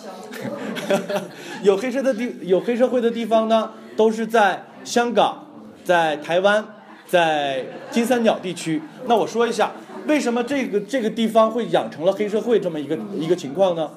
[1.64, 5.44] 有黑社的地有黑社会的地方呢，都是在香港、
[5.84, 6.64] 在台湾、
[7.04, 8.80] 在金三角地区。
[9.06, 9.72] 那我说一下，
[10.08, 13.90] 为什么这个这个地方会养成了黑社会这么一个一个情况呢？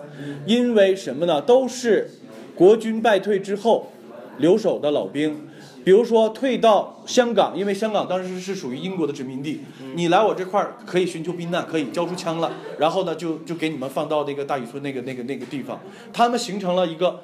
[0.46, 1.42] 因为什么呢？
[1.42, 2.12] 都是
[2.54, 3.92] 国军败退之后
[4.38, 5.48] 留守的老兵。
[5.84, 9.62] 比如说退到香港，因为香港当时是属于英国的殖民地，
[9.96, 15.80] 你来我这块儿可以寻求避难，可以交出枪了，然后呢就就给你们放到那个大屿村那个那个那个地方，
[16.14, 17.22] 他们形成了一个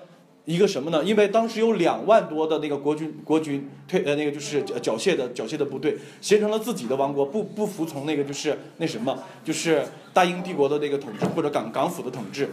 [0.48, 1.04] 一个什么呢？
[1.04, 9.84] 因为当时有两万多的那个国军国军退呃那个就是缴械的缴械的部队，形成了自己的王国，不不服从那个就是那什么就是
[10.14, 12.48] 大英帝国的那个统治或者港港府的统治，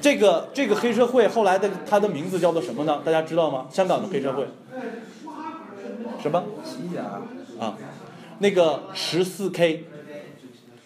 [0.00, 3.02] 这个这个黑社会后来的它的名字叫做什么呢？
[3.04, 3.66] 大家知道吗？
[3.70, 4.46] 香港的黑社会。
[6.22, 6.42] 什么？
[7.60, 7.76] 啊，
[8.38, 9.84] 那个十四 K，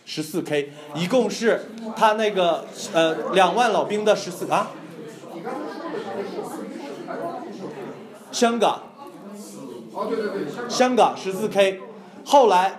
[0.04, 4.72] 十四 K，一共是他那个呃两万老兵的十四啊。
[8.30, 8.82] 香港，
[10.68, 11.80] 香港十四 K，
[12.24, 12.72] 后来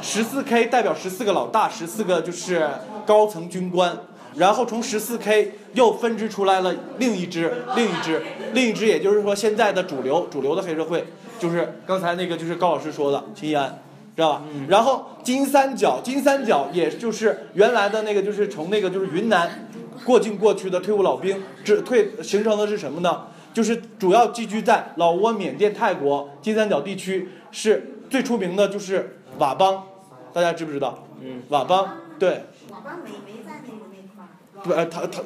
[0.00, 2.68] 十四 K 代表十四个老大，十四个就是
[3.04, 3.96] 高层军官，
[4.34, 11.06] 然后从十四 K 又分支出来了另一支，另一支，另一支，也就是说现在的主流主流的黑社会。
[11.38, 13.82] 就是刚才那个，就是高老师说的秦一安，
[14.16, 14.42] 知道吧？
[14.68, 19.68] 然后金三角，金三角也就是原来的那个，就是从那个就是云南
[20.02, 23.24] 过境过去的退伍老兵，这退形成的是什么呢？
[23.56, 29.82] 就是主要寄居在老挝、缅甸、泰国金三角地区，是最出名的就是佤邦，
[30.30, 31.06] 大家知不知道？
[31.22, 31.88] 嗯，佤邦
[32.18, 32.44] 对。
[32.68, 34.28] 佤邦没没在那个那块儿。
[34.62, 35.22] 不，呃，他他。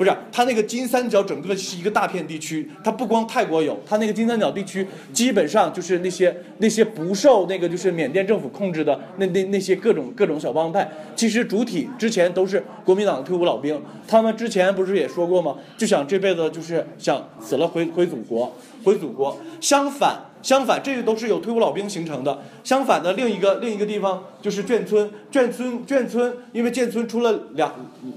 [0.00, 13.78] 不是，它那个金三角整个是一个大片地区，它不光泰国有，它那个金三角地区基本上就是那些那些不受那个就是缅甸政府控制的那那那些各种各种小帮派，其实主体之前都是国民党的退伍老兵，
[14.08, 15.56] 他们之前不是也说过吗？
[15.76, 18.50] 就想这辈子就是想死了回回祖国，
[18.82, 19.36] 回祖国。
[19.60, 22.38] 相反相反，这个都是有退伍老兵形成的。
[22.64, 27.70] 相反的另一个另一个地方就是眷村，眷村眷村，因为眷村出了两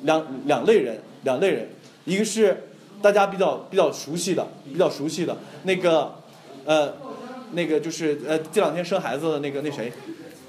[0.04, 0.98] 两两类人。
[1.24, 1.70] 两类人，
[2.06, 2.70] 一个是
[3.02, 6.16] 大家比较比较熟悉的，比较熟悉的那个，
[6.66, 6.94] 呃，
[7.52, 9.92] 那个就是呃这两天生孩子的那个那谁，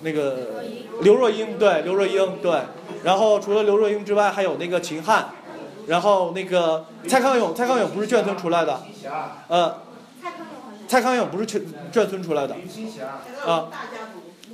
[0.03, 0.65] 那个
[1.03, 2.61] 刘若英对刘若英对，
[3.03, 5.31] 然后除了刘若英之外，还有那个秦汉，
[5.87, 8.81] 然后那个蔡康永蔡康永不是眷村出来的，
[9.49, 9.79] 呃，
[10.87, 12.55] 蔡康永不是眷眷村出来的，
[13.47, 13.71] 啊。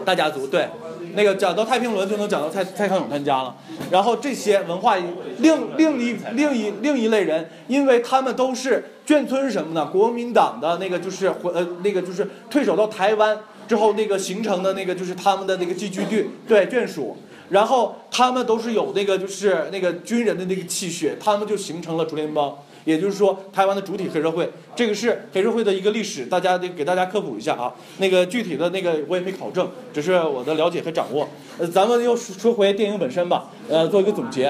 [0.05, 0.69] 大家族对，
[1.15, 3.55] 那个讲到太平轮就能讲到蔡蔡康永他们家了。
[3.91, 4.97] 然后这些文化
[5.39, 9.87] 另另一另一另一类人，因为他们都是眷村是什么呢？
[9.87, 17.17] 国民党的那个就是回呃那个就是退守到台湾之后那个形成的那个就是他们的那个寄居地对眷属。
[17.51, 22.57] 然后他们都是有那个就是那个军人的那个气血，他们就形成了竹联帮。
[22.85, 27.75] 也就是说，台湾的主体黑社会，这个是黑社会的一个历史，大家得给大家科普一下啊。
[27.99, 31.29] 那个具体的那个我也没考证，只是我的了解和掌握。
[31.59, 34.47] 呃，咱们又说回电影本身吧，呃，做一个总结。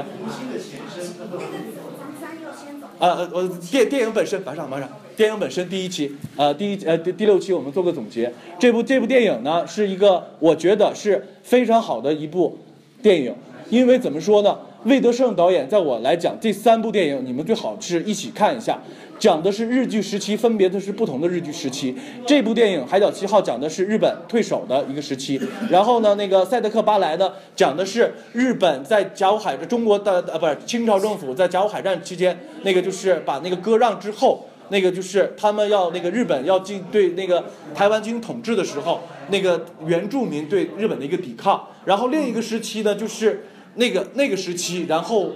[2.99, 4.87] 啊呃，我电电影本身马上马上，
[5.17, 8.31] 电影本身第一期，呃第一呃第第六期我们做个总结。
[8.59, 12.59] 这部这部电影呢，是一个我觉得是非常好的一部
[13.03, 13.35] 电影，
[13.71, 14.59] 因为怎么说呢？
[14.85, 18.79] 魏德胜导演，在我来讲，这三部电影你们最好是一起看一下，
[19.19, 21.95] 讲的是日据时期，分别的是不同的日据时期。
[22.27, 25.39] 这部电影《海角七号》讲的是日本退守的一个时期，
[25.69, 34.47] 然后呢，那个《赛德克·巴莱》呢，讲的是日本在甲午海战中国的呃不是清朝政府在甲午海战期间，那个就是把那个割让之后。
[34.73, 37.45] 那个就是他们要那个日本要进对那个
[37.75, 41.67] 台湾进行统治的时候，那个原住民对日本的一个抵抗。
[41.85, 43.47] 然后另一个时期呢，就是
[43.81, 45.33] 那个那个时期，然后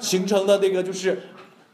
[0.00, 1.20] 形成的那个就是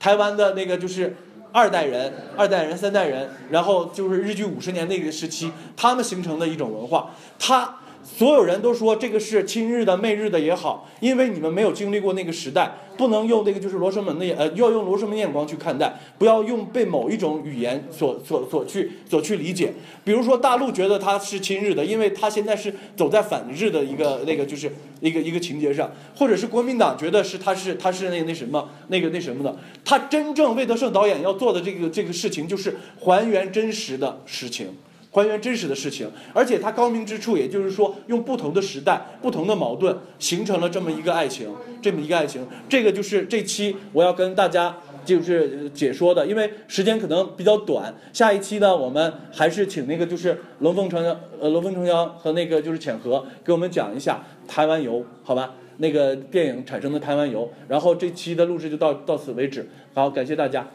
[0.00, 1.14] 台湾的那个就是
[1.52, 7.14] 二代人、二代人、三代人，然后就是日据五十年那个时期，他们形成的一种文化。
[7.38, 7.76] 他。
[8.16, 19.72] 所有人都说这个是亲日的、媚日的也好，因为你们没有经历过那个时代，不能用那个就是罗生门的眼，呃，要用罗生门眼光去看待，不要用被某一种语言所所所去所去理解。
[20.04, 24.70] 比如说大陆觉得他是亲日的，因为他现在是走在反日的一个那个就是
[25.00, 29.58] 一个一个情节上，或者是国民党觉得是他是他是那那什么那个那什么的。
[29.84, 34.68] 他真正魏德胜导演要做的这个这个事情，就是还原真实的事情。
[35.14, 42.44] 还原真实的事情，而且它高明之处，也就是说，用不同的时代、不同的矛盾，形成了这么一个爱情，这么一个爱情。
[42.68, 47.94] 这个就是这期我要跟大家就是解说的，因为时间可能比较短。
[48.12, 55.52] 下一期呢，我们还是请那个就是龙凤呈呃龙凤呈祥和那个就是浅河给我们讲一下台湾游，好吧？
[55.76, 57.48] 那个电影产生的台湾游。
[57.68, 59.70] 然后这期的录制就到到此为止。
[59.94, 60.66] 好，感谢大家。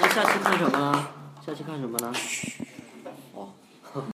[0.00, 1.21] 那下期看什么？
[1.44, 2.12] 下期看什么呢？